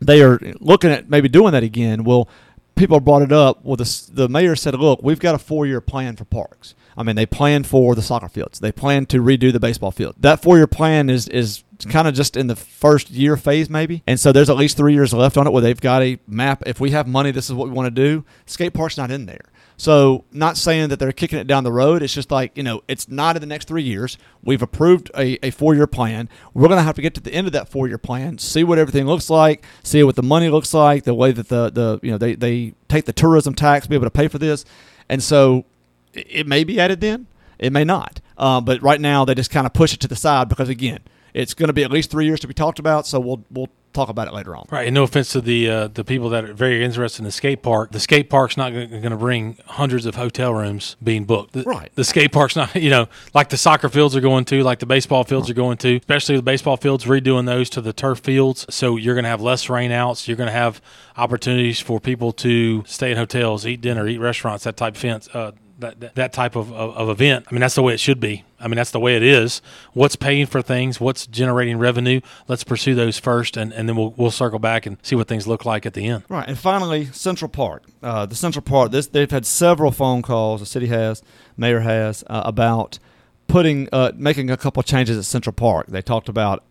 they 0.00 0.22
are 0.22 0.38
looking 0.58 0.90
at 0.90 1.10
maybe 1.10 1.28
doing 1.28 1.52
that 1.52 1.62
again. 1.62 2.04
Well, 2.04 2.30
people 2.74 2.98
brought 3.00 3.20
it 3.20 3.32
up. 3.32 3.62
Well, 3.62 3.76
the, 3.76 4.08
the 4.10 4.30
mayor 4.30 4.56
said, 4.56 4.74
look, 4.74 5.02
we've 5.02 5.20
got 5.20 5.34
a 5.34 5.38
four 5.38 5.66
year 5.66 5.82
plan 5.82 6.16
for 6.16 6.24
parks. 6.24 6.74
I 6.96 7.02
mean, 7.02 7.14
they 7.14 7.26
plan 7.26 7.64
for 7.64 7.94
the 7.94 8.00
soccer 8.00 8.30
fields. 8.30 8.60
They 8.60 8.72
plan 8.72 9.04
to 9.06 9.22
redo 9.22 9.52
the 9.52 9.60
baseball 9.60 9.90
field. 9.90 10.14
That 10.18 10.40
four 10.40 10.56
year 10.56 10.66
plan 10.66 11.10
is 11.10 11.28
is 11.28 11.62
kind 11.84 12.08
of 12.08 12.14
just 12.14 12.36
in 12.36 12.46
the 12.46 12.56
first 12.56 13.10
year 13.10 13.36
phase, 13.36 13.68
maybe. 13.68 14.02
And 14.06 14.18
so 14.18 14.32
there's 14.32 14.50
at 14.50 14.56
least 14.56 14.76
three 14.76 14.94
years 14.94 15.12
left 15.12 15.36
on 15.36 15.46
it 15.46 15.52
where 15.52 15.62
they've 15.62 15.80
got 15.80 16.02
a 16.02 16.18
map. 16.26 16.62
If 16.66 16.80
we 16.80 16.90
have 16.92 17.06
money, 17.06 17.30
this 17.30 17.46
is 17.46 17.54
what 17.54 17.68
we 17.68 17.74
want 17.74 17.86
to 17.86 17.90
do. 17.90 18.24
Skate 18.46 18.74
park's 18.74 18.96
not 18.96 19.10
in 19.10 19.26
there. 19.26 19.44
So, 19.78 20.24
not 20.32 20.56
saying 20.56 20.88
that 20.88 20.98
they're 20.98 21.12
kicking 21.12 21.38
it 21.38 21.46
down 21.46 21.62
the 21.62 21.72
road. 21.72 22.02
It's 22.02 22.14
just 22.14 22.30
like, 22.30 22.56
you 22.56 22.62
know, 22.62 22.82
it's 22.88 23.10
not 23.10 23.36
in 23.36 23.40
the 23.40 23.46
next 23.46 23.68
three 23.68 23.82
years. 23.82 24.16
We've 24.42 24.62
approved 24.62 25.10
a, 25.14 25.44
a 25.46 25.50
four 25.50 25.74
year 25.74 25.86
plan. 25.86 26.30
We're 26.54 26.68
going 26.68 26.78
to 26.78 26.82
have 26.82 26.94
to 26.94 27.02
get 27.02 27.14
to 27.16 27.20
the 27.20 27.32
end 27.32 27.46
of 27.46 27.52
that 27.52 27.68
four 27.68 27.86
year 27.86 27.98
plan, 27.98 28.38
see 28.38 28.64
what 28.64 28.78
everything 28.78 29.06
looks 29.06 29.28
like, 29.28 29.66
see 29.82 30.02
what 30.02 30.16
the 30.16 30.22
money 30.22 30.48
looks 30.48 30.72
like, 30.72 31.04
the 31.04 31.12
way 31.12 31.30
that 31.32 31.48
the, 31.48 31.70
the 31.70 32.00
you 32.02 32.10
know, 32.10 32.16
they, 32.16 32.34
they 32.34 32.72
take 32.88 33.04
the 33.04 33.12
tourism 33.12 33.54
tax, 33.54 33.86
be 33.86 33.94
able 33.94 34.06
to 34.06 34.10
pay 34.10 34.28
for 34.28 34.38
this. 34.38 34.64
And 35.10 35.22
so, 35.22 35.66
it 36.14 36.26
it 36.30 36.46
may 36.46 36.64
be 36.64 36.80
added 36.80 37.02
then, 37.02 37.26
it 37.58 37.70
may 37.70 37.84
not. 37.84 38.20
Uh, 38.38 38.62
but 38.62 38.82
right 38.82 39.00
now, 39.00 39.26
they 39.26 39.34
just 39.34 39.50
kind 39.50 39.66
of 39.66 39.74
push 39.74 39.92
it 39.92 40.00
to 40.00 40.08
the 40.08 40.16
side 40.16 40.48
because, 40.48 40.70
again, 40.70 41.00
it's 41.36 41.54
going 41.54 41.68
to 41.68 41.72
be 41.72 41.84
at 41.84 41.90
least 41.90 42.10
three 42.10 42.26
years 42.26 42.40
to 42.40 42.48
be 42.48 42.54
talked 42.54 42.78
about. 42.78 43.06
So, 43.06 43.20
we'll, 43.20 43.44
we'll 43.50 43.70
talk 43.96 44.08
about 44.08 44.28
it 44.28 44.34
later 44.34 44.54
on. 44.54 44.66
Right, 44.70 44.86
and 44.86 44.94
no 44.94 45.02
offense 45.02 45.30
to 45.30 45.40
the 45.40 45.68
uh, 45.68 45.88
the 45.88 46.04
people 46.04 46.28
that 46.30 46.44
are 46.44 46.52
very 46.52 46.84
interested 46.84 47.20
in 47.20 47.24
the 47.24 47.32
skate 47.32 47.62
park. 47.62 47.90
The 47.90 47.98
skate 47.98 48.30
park's 48.30 48.56
not 48.56 48.72
going 48.72 49.02
to 49.02 49.16
bring 49.16 49.58
hundreds 49.66 50.06
of 50.06 50.14
hotel 50.14 50.54
rooms 50.54 50.96
being 51.02 51.24
booked. 51.24 51.54
The, 51.54 51.62
Right. 51.62 51.90
The 51.94 52.04
skate 52.04 52.30
park's 52.30 52.54
not, 52.54 52.76
you 52.76 52.90
know, 52.90 53.08
like 53.34 53.48
the 53.48 53.56
soccer 53.56 53.88
fields 53.88 54.14
are 54.14 54.20
going 54.20 54.44
to, 54.46 54.62
like 54.62 54.78
the 54.78 54.86
baseball 54.86 55.24
fields 55.24 55.50
are 55.50 55.54
going 55.54 55.78
to, 55.78 55.96
especially 55.96 56.36
the 56.36 56.42
baseball 56.42 56.76
fields 56.76 57.06
redoing 57.06 57.46
those 57.46 57.70
to 57.70 57.80
the 57.80 57.92
turf 57.92 58.20
fields. 58.20 58.66
So 58.70 58.96
you're 58.96 59.14
going 59.14 59.24
to 59.24 59.30
have 59.30 59.40
less 59.40 59.66
rainouts. 59.66 60.28
You're 60.28 60.36
going 60.36 60.48
to 60.48 60.52
have 60.52 60.80
opportunities 61.16 61.80
for 61.80 61.98
people 61.98 62.32
to 62.34 62.84
stay 62.86 63.10
in 63.10 63.16
hotels, 63.16 63.66
eat 63.66 63.80
dinner, 63.80 64.06
eat 64.06 64.18
restaurants, 64.18 64.64
that 64.64 64.76
type 64.76 64.94
of 64.94 65.04
events. 65.04 65.28
Uh, 65.34 65.52
that, 65.78 66.00
that, 66.00 66.14
that 66.14 66.32
type 66.32 66.56
of, 66.56 66.72
of, 66.72 66.96
of 66.96 67.08
event. 67.08 67.46
I 67.48 67.54
mean, 67.54 67.60
that's 67.60 67.74
the 67.74 67.82
way 67.82 67.94
it 67.94 68.00
should 68.00 68.20
be. 68.20 68.44
I 68.58 68.68
mean, 68.68 68.76
that's 68.76 68.90
the 68.90 69.00
way 69.00 69.16
it 69.16 69.22
is. 69.22 69.60
What's 69.92 70.16
paying 70.16 70.46
for 70.46 70.62
things? 70.62 71.00
What's 71.00 71.26
generating 71.26 71.78
revenue? 71.78 72.20
Let's 72.48 72.64
pursue 72.64 72.94
those 72.94 73.18
first, 73.18 73.56
and, 73.56 73.72
and 73.72 73.88
then 73.88 73.96
we'll, 73.96 74.14
we'll 74.16 74.30
circle 74.30 74.58
back 74.58 74.86
and 74.86 74.96
see 75.02 75.14
what 75.14 75.28
things 75.28 75.46
look 75.46 75.64
like 75.64 75.84
at 75.84 75.94
the 75.94 76.06
end. 76.06 76.24
Right, 76.28 76.48
and 76.48 76.58
finally, 76.58 77.06
Central 77.06 77.48
Park. 77.48 77.82
Uh, 78.02 78.26
the 78.26 78.34
Central 78.34 78.62
Park. 78.62 78.92
This 78.92 79.06
they've 79.08 79.30
had 79.30 79.44
several 79.44 79.90
phone 79.90 80.22
calls. 80.22 80.60
The 80.60 80.66
city 80.66 80.86
has, 80.86 81.22
mayor 81.56 81.80
has 81.80 82.24
uh, 82.28 82.42
about 82.44 82.98
putting, 83.46 83.88
uh, 83.92 84.12
making 84.16 84.50
a 84.50 84.56
couple 84.56 84.82
changes 84.82 85.18
at 85.18 85.24
Central 85.24 85.52
Park. 85.52 85.88
They 85.88 86.02
talked 86.02 86.28
about 86.28 86.64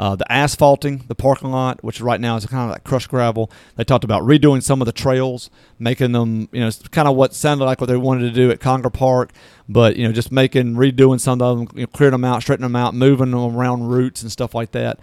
uh, 0.00 0.16
the 0.16 0.32
asphalting, 0.32 1.04
the 1.08 1.14
parking 1.14 1.50
lot, 1.50 1.84
which 1.84 2.00
right 2.00 2.22
now 2.22 2.34
is 2.34 2.46
kind 2.46 2.64
of 2.64 2.70
like 2.70 2.84
crushed 2.84 3.10
gravel. 3.10 3.50
They 3.76 3.84
talked 3.84 4.02
about 4.02 4.22
redoing 4.22 4.62
some 4.62 4.80
of 4.80 4.86
the 4.86 4.92
trails, 4.92 5.50
making 5.78 6.12
them, 6.12 6.48
you 6.52 6.60
know, 6.60 6.68
it's 6.68 6.88
kind 6.88 7.06
of 7.06 7.16
what 7.16 7.34
sounded 7.34 7.66
like 7.66 7.82
what 7.82 7.88
they 7.88 7.98
wanted 7.98 8.22
to 8.22 8.30
do 8.30 8.50
at 8.50 8.60
Conger 8.60 8.88
Park, 8.88 9.30
but 9.68 9.96
you 9.96 10.08
know, 10.08 10.12
just 10.12 10.32
making 10.32 10.76
redoing 10.76 11.20
some 11.20 11.42
of 11.42 11.58
them, 11.58 11.68
you 11.74 11.82
know, 11.82 11.86
clearing 11.88 12.12
them 12.12 12.24
out, 12.24 12.40
straightening 12.40 12.72
them 12.72 12.76
out, 12.76 12.94
moving 12.94 13.32
them 13.32 13.54
around 13.54 13.88
routes 13.88 14.22
and 14.22 14.32
stuff 14.32 14.54
like 14.54 14.72
that. 14.72 14.98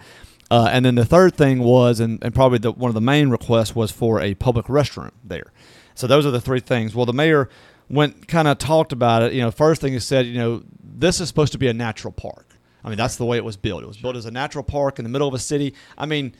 Uh, 0.50 0.68
and 0.72 0.84
then 0.84 0.96
the 0.96 1.04
third 1.04 1.36
thing 1.36 1.60
was, 1.60 2.00
and, 2.00 2.18
and 2.24 2.34
probably 2.34 2.58
the, 2.58 2.72
one 2.72 2.88
of 2.88 2.94
the 2.96 3.00
main 3.00 3.30
requests 3.30 3.76
was 3.76 3.92
for 3.92 4.20
a 4.20 4.34
public 4.34 4.66
restroom 4.66 5.12
there. 5.22 5.52
So 5.94 6.08
those 6.08 6.26
are 6.26 6.32
the 6.32 6.40
three 6.40 6.58
things. 6.58 6.96
Well, 6.96 7.06
the 7.06 7.12
mayor 7.12 7.48
went 7.88 8.26
kind 8.26 8.48
of 8.48 8.58
talked 8.58 8.92
about 8.92 9.22
it. 9.22 9.32
You 9.32 9.42
know, 9.42 9.52
first 9.52 9.80
thing 9.80 9.92
he 9.92 10.00
said, 10.00 10.26
you 10.26 10.38
know, 10.38 10.64
this 10.82 11.20
is 11.20 11.28
supposed 11.28 11.52
to 11.52 11.58
be 11.58 11.68
a 11.68 11.72
natural 11.72 12.12
park. 12.12 12.47
I 12.88 12.90
mean, 12.90 12.96
that's 12.96 13.16
the 13.16 13.26
way 13.26 13.36
it 13.36 13.44
was 13.44 13.58
built. 13.58 13.82
It 13.82 13.86
was 13.86 13.98
built 13.98 14.16
as 14.16 14.24
a 14.24 14.30
natural 14.30 14.64
park 14.64 14.98
in 14.98 15.02
the 15.02 15.10
middle 15.10 15.28
of 15.28 15.34
a 15.34 15.38
city. 15.38 15.74
I 15.98 16.06
mean, 16.06 16.34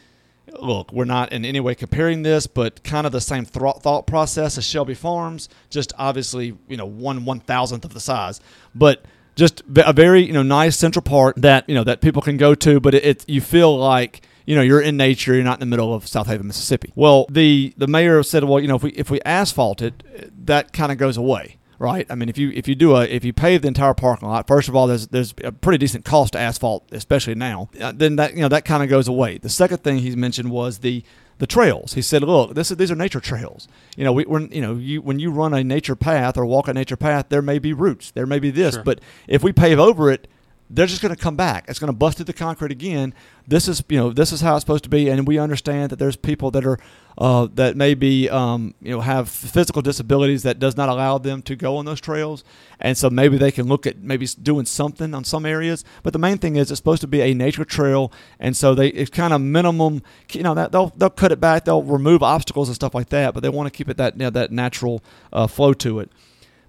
look, 0.58 0.90
we're 0.94 1.04
not 1.04 1.30
in 1.30 1.44
any 1.44 1.60
way 1.60 1.74
comparing 1.74 2.22
this, 2.22 2.46
but 2.46 2.82
kind 2.82 3.04
of 3.04 3.12
the 3.12 3.20
same 3.20 3.44
thro- 3.44 3.74
thought 3.74 4.06
process 4.06 4.56
as 4.56 4.64
Shelby 4.64 4.94
Farms, 4.94 5.50
just 5.68 5.92
obviously, 5.98 6.56
you 6.66 6.78
know, 6.78 6.86
one 6.86 7.26
one 7.26 7.40
thousandth 7.40 7.84
of 7.84 7.92
the 7.92 8.00
size, 8.00 8.40
but 8.74 9.04
just 9.36 9.62
a 9.76 9.92
very 9.92 10.24
you 10.24 10.32
know 10.32 10.42
nice 10.42 10.74
central 10.78 11.02
park 11.02 11.36
that 11.36 11.68
you 11.68 11.74
know 11.74 11.84
that 11.84 12.00
people 12.00 12.22
can 12.22 12.38
go 12.38 12.54
to, 12.54 12.80
but 12.80 12.94
it, 12.94 13.04
it 13.04 13.28
you 13.28 13.42
feel 13.42 13.76
like 13.76 14.22
you 14.46 14.56
know 14.56 14.62
you're 14.62 14.80
in 14.80 14.96
nature, 14.96 15.34
you're 15.34 15.44
not 15.44 15.56
in 15.56 15.60
the 15.60 15.66
middle 15.66 15.92
of 15.92 16.06
Southaven, 16.06 16.44
Mississippi. 16.44 16.92
Well, 16.94 17.26
the 17.28 17.74
the 17.76 17.86
mayor 17.86 18.22
said, 18.22 18.44
well, 18.44 18.58
you 18.58 18.68
know, 18.68 18.76
if 18.76 18.82
we 18.82 18.92
if 18.92 19.10
we 19.10 19.20
asphalt 19.26 19.82
it, 19.82 20.02
that 20.46 20.72
kind 20.72 20.90
of 20.90 20.96
goes 20.96 21.18
away. 21.18 21.57
Right? 21.78 22.06
I 22.10 22.14
mean, 22.14 22.28
if 22.28 22.38
you 22.38 22.50
if 22.50 22.68
you 22.68 22.74
do 22.74 22.94
a 22.96 23.02
if 23.04 23.24
you 23.24 23.32
pave 23.32 23.62
the 23.62 23.68
entire 23.68 23.94
parking 23.94 24.28
lot, 24.28 24.46
first 24.46 24.68
of 24.68 24.76
all, 24.76 24.86
there's 24.86 25.08
there's 25.08 25.34
a 25.44 25.52
pretty 25.52 25.78
decent 25.78 26.04
cost 26.04 26.32
to 26.34 26.38
asphalt, 26.38 26.84
especially 26.92 27.34
now. 27.34 27.68
Uh, 27.80 27.92
then 27.94 28.16
that 28.16 28.34
you 28.34 28.40
know 28.40 28.48
that 28.48 28.64
kind 28.64 28.82
of 28.82 28.88
goes 28.88 29.08
away. 29.08 29.38
The 29.38 29.48
second 29.48 29.78
thing 29.78 29.98
he 29.98 30.14
mentioned 30.16 30.50
was 30.50 30.78
the 30.78 31.02
the 31.38 31.46
trails. 31.46 31.94
He 31.94 32.02
said, 32.02 32.22
"Look, 32.22 32.54
this 32.54 32.70
is, 32.70 32.76
these 32.78 32.90
are 32.90 32.96
nature 32.96 33.20
trails. 33.20 33.68
You 33.96 34.04
know, 34.04 34.12
we, 34.12 34.24
when 34.24 34.50
you 34.50 34.60
know 34.60 34.74
you 34.74 35.00
when 35.00 35.18
you 35.20 35.30
run 35.30 35.54
a 35.54 35.62
nature 35.62 35.94
path 35.96 36.36
or 36.36 36.44
walk 36.44 36.66
a 36.68 36.74
nature 36.74 36.96
path, 36.96 37.26
there 37.28 37.42
may 37.42 37.58
be 37.58 37.72
roots, 37.72 38.10
there 38.10 38.26
may 38.26 38.38
be 38.40 38.50
this, 38.50 38.74
Sure. 38.74 38.82
but 38.82 39.00
if 39.26 39.42
we 39.42 39.52
pave 39.52 39.78
over 39.78 40.10
it." 40.10 40.26
They're 40.70 40.86
just 40.86 41.00
going 41.00 41.14
to 41.14 41.20
come 41.20 41.36
back. 41.36 41.64
It's 41.68 41.78
going 41.78 41.92
to 41.92 41.96
bust 41.96 42.18
through 42.18 42.26
the 42.26 42.34
concrete 42.34 42.72
again. 42.72 43.14
This 43.46 43.68
is, 43.68 43.82
you 43.88 43.96
know, 43.96 44.12
this 44.12 44.32
is 44.32 44.42
how 44.42 44.54
it's 44.54 44.62
supposed 44.62 44.84
to 44.84 44.90
be, 44.90 45.08
and 45.08 45.26
we 45.26 45.38
understand 45.38 45.90
that 45.90 45.98
there's 45.98 46.16
people 46.16 46.50
that 46.50 46.66
are, 46.66 46.78
uh, 47.16 47.48
that 47.54 47.74
maybe, 47.74 48.28
um, 48.28 48.74
you 48.82 48.90
know, 48.90 49.00
have 49.00 49.30
physical 49.30 49.80
disabilities 49.80 50.42
that 50.42 50.58
does 50.58 50.76
not 50.76 50.90
allow 50.90 51.16
them 51.16 51.40
to 51.42 51.56
go 51.56 51.78
on 51.78 51.86
those 51.86 52.00
trails, 52.00 52.44
and 52.78 52.98
so 52.98 53.08
maybe 53.08 53.38
they 53.38 53.50
can 53.50 53.66
look 53.66 53.86
at 53.86 54.02
maybe 54.02 54.26
doing 54.42 54.66
something 54.66 55.14
on 55.14 55.24
some 55.24 55.46
areas. 55.46 55.84
But 56.02 56.12
the 56.12 56.18
main 56.18 56.36
thing 56.36 56.56
is, 56.56 56.70
it's 56.70 56.78
supposed 56.78 57.00
to 57.00 57.06
be 57.06 57.22
a 57.22 57.32
nature 57.32 57.64
trail, 57.64 58.12
and 58.38 58.54
so 58.54 58.74
they 58.74 58.88
it's 58.88 59.10
kind 59.10 59.32
of 59.32 59.40
minimum. 59.40 60.02
You 60.32 60.42
know, 60.42 60.54
they'll 60.54 60.92
they'll 60.96 61.08
cut 61.08 61.32
it 61.32 61.40
back, 61.40 61.64
they'll 61.64 61.82
remove 61.82 62.22
obstacles 62.22 62.68
and 62.68 62.74
stuff 62.74 62.94
like 62.94 63.08
that, 63.08 63.32
but 63.32 63.42
they 63.42 63.48
want 63.48 63.72
to 63.72 63.76
keep 63.76 63.88
it 63.88 63.96
that 63.96 64.14
you 64.14 64.24
know, 64.24 64.30
that 64.30 64.52
natural 64.52 65.02
uh, 65.32 65.46
flow 65.46 65.72
to 65.72 66.00
it. 66.00 66.10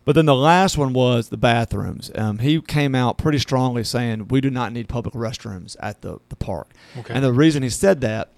But 0.10 0.16
then 0.16 0.26
the 0.26 0.34
last 0.34 0.76
one 0.76 0.92
was 0.92 1.30
the 1.30 1.38
bathrooms. 1.38 2.10
Um, 2.16 2.40
he 2.40 2.60
came 2.62 2.96
out 2.96 3.20
pretty 3.20 3.38
strongly 3.38 3.84
saying 3.84 4.30
we 4.30 4.42
do 4.42 4.50
not 4.50 4.74
need 4.74 4.90
public 4.90 5.14
restrooms 5.14 5.76
at 5.80 6.02
the, 6.02 6.18
the 6.30 6.36
park. 6.36 6.72
Okay. 6.98 7.14
And 7.14 7.24
the 7.24 7.32
reason 7.32 7.62
he 7.62 7.70
said 7.70 8.02
that, 8.02 8.30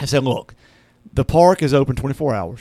he 0.00 0.06
said, 0.06 0.24
look, 0.24 0.54
the 1.12 1.26
park 1.26 1.62
is 1.62 1.74
open 1.74 1.94
24 1.94 2.34
hours. 2.34 2.60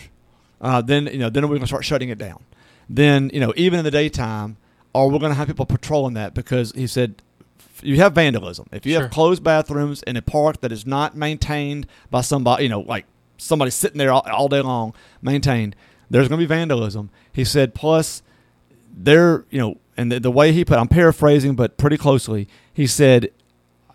Uh, 0.59 0.81
then 0.81 1.07
you 1.07 1.19
know, 1.19 1.29
then 1.29 1.43
we're 1.43 1.55
going 1.55 1.61
to 1.61 1.67
start 1.67 1.85
shutting 1.85 2.09
it 2.09 2.17
down. 2.17 2.43
Then 2.89 3.31
you 3.33 3.39
know, 3.39 3.53
even 3.55 3.79
in 3.79 3.85
the 3.85 3.91
daytime, 3.91 4.57
are 4.93 5.07
going 5.07 5.21
to 5.21 5.35
have 5.35 5.47
people 5.47 5.65
patrolling 5.65 6.15
that 6.15 6.33
because 6.33 6.73
he 6.73 6.85
said 6.85 7.21
you 7.81 7.95
have 8.01 8.11
vandalism. 8.11 8.67
If 8.73 8.85
you 8.85 8.91
Sure. 8.91 9.03
have 9.03 9.11
closed 9.11 9.41
bathrooms 9.41 10.03
in 10.03 10.17
a 10.17 10.21
park 10.21 10.59
that 10.59 10.73
is 10.73 10.85
not 10.85 11.15
maintained 11.15 11.87
by 12.11 12.19
somebody, 12.19 12.63
you 12.63 12.69
know, 12.69 12.81
like 12.81 13.05
somebody 13.37 13.71
sitting 13.71 13.99
there 13.99 14.11
all, 14.11 14.27
all 14.29 14.49
day 14.49 14.59
long, 14.59 14.93
maintained, 15.21 15.77
there's 16.09 16.27
going 16.27 16.41
to 16.41 16.45
be 16.45 16.53
vandalism. 16.53 17.09
He 17.31 17.45
said, 17.45 17.73
plus, 17.73 18.21
there, 18.93 19.45
you 19.49 19.59
know, 19.59 19.77
and 19.97 20.11
the, 20.11 20.19
the 20.19 20.31
way 20.31 20.51
he 20.51 20.63
put, 20.65 20.77
I'm 20.77 20.87
paraphrasing, 20.87 21.55
but 21.55 21.77
pretty 21.77 21.97
closely, 21.97 22.47
he 22.73 22.87
said, 22.87 23.29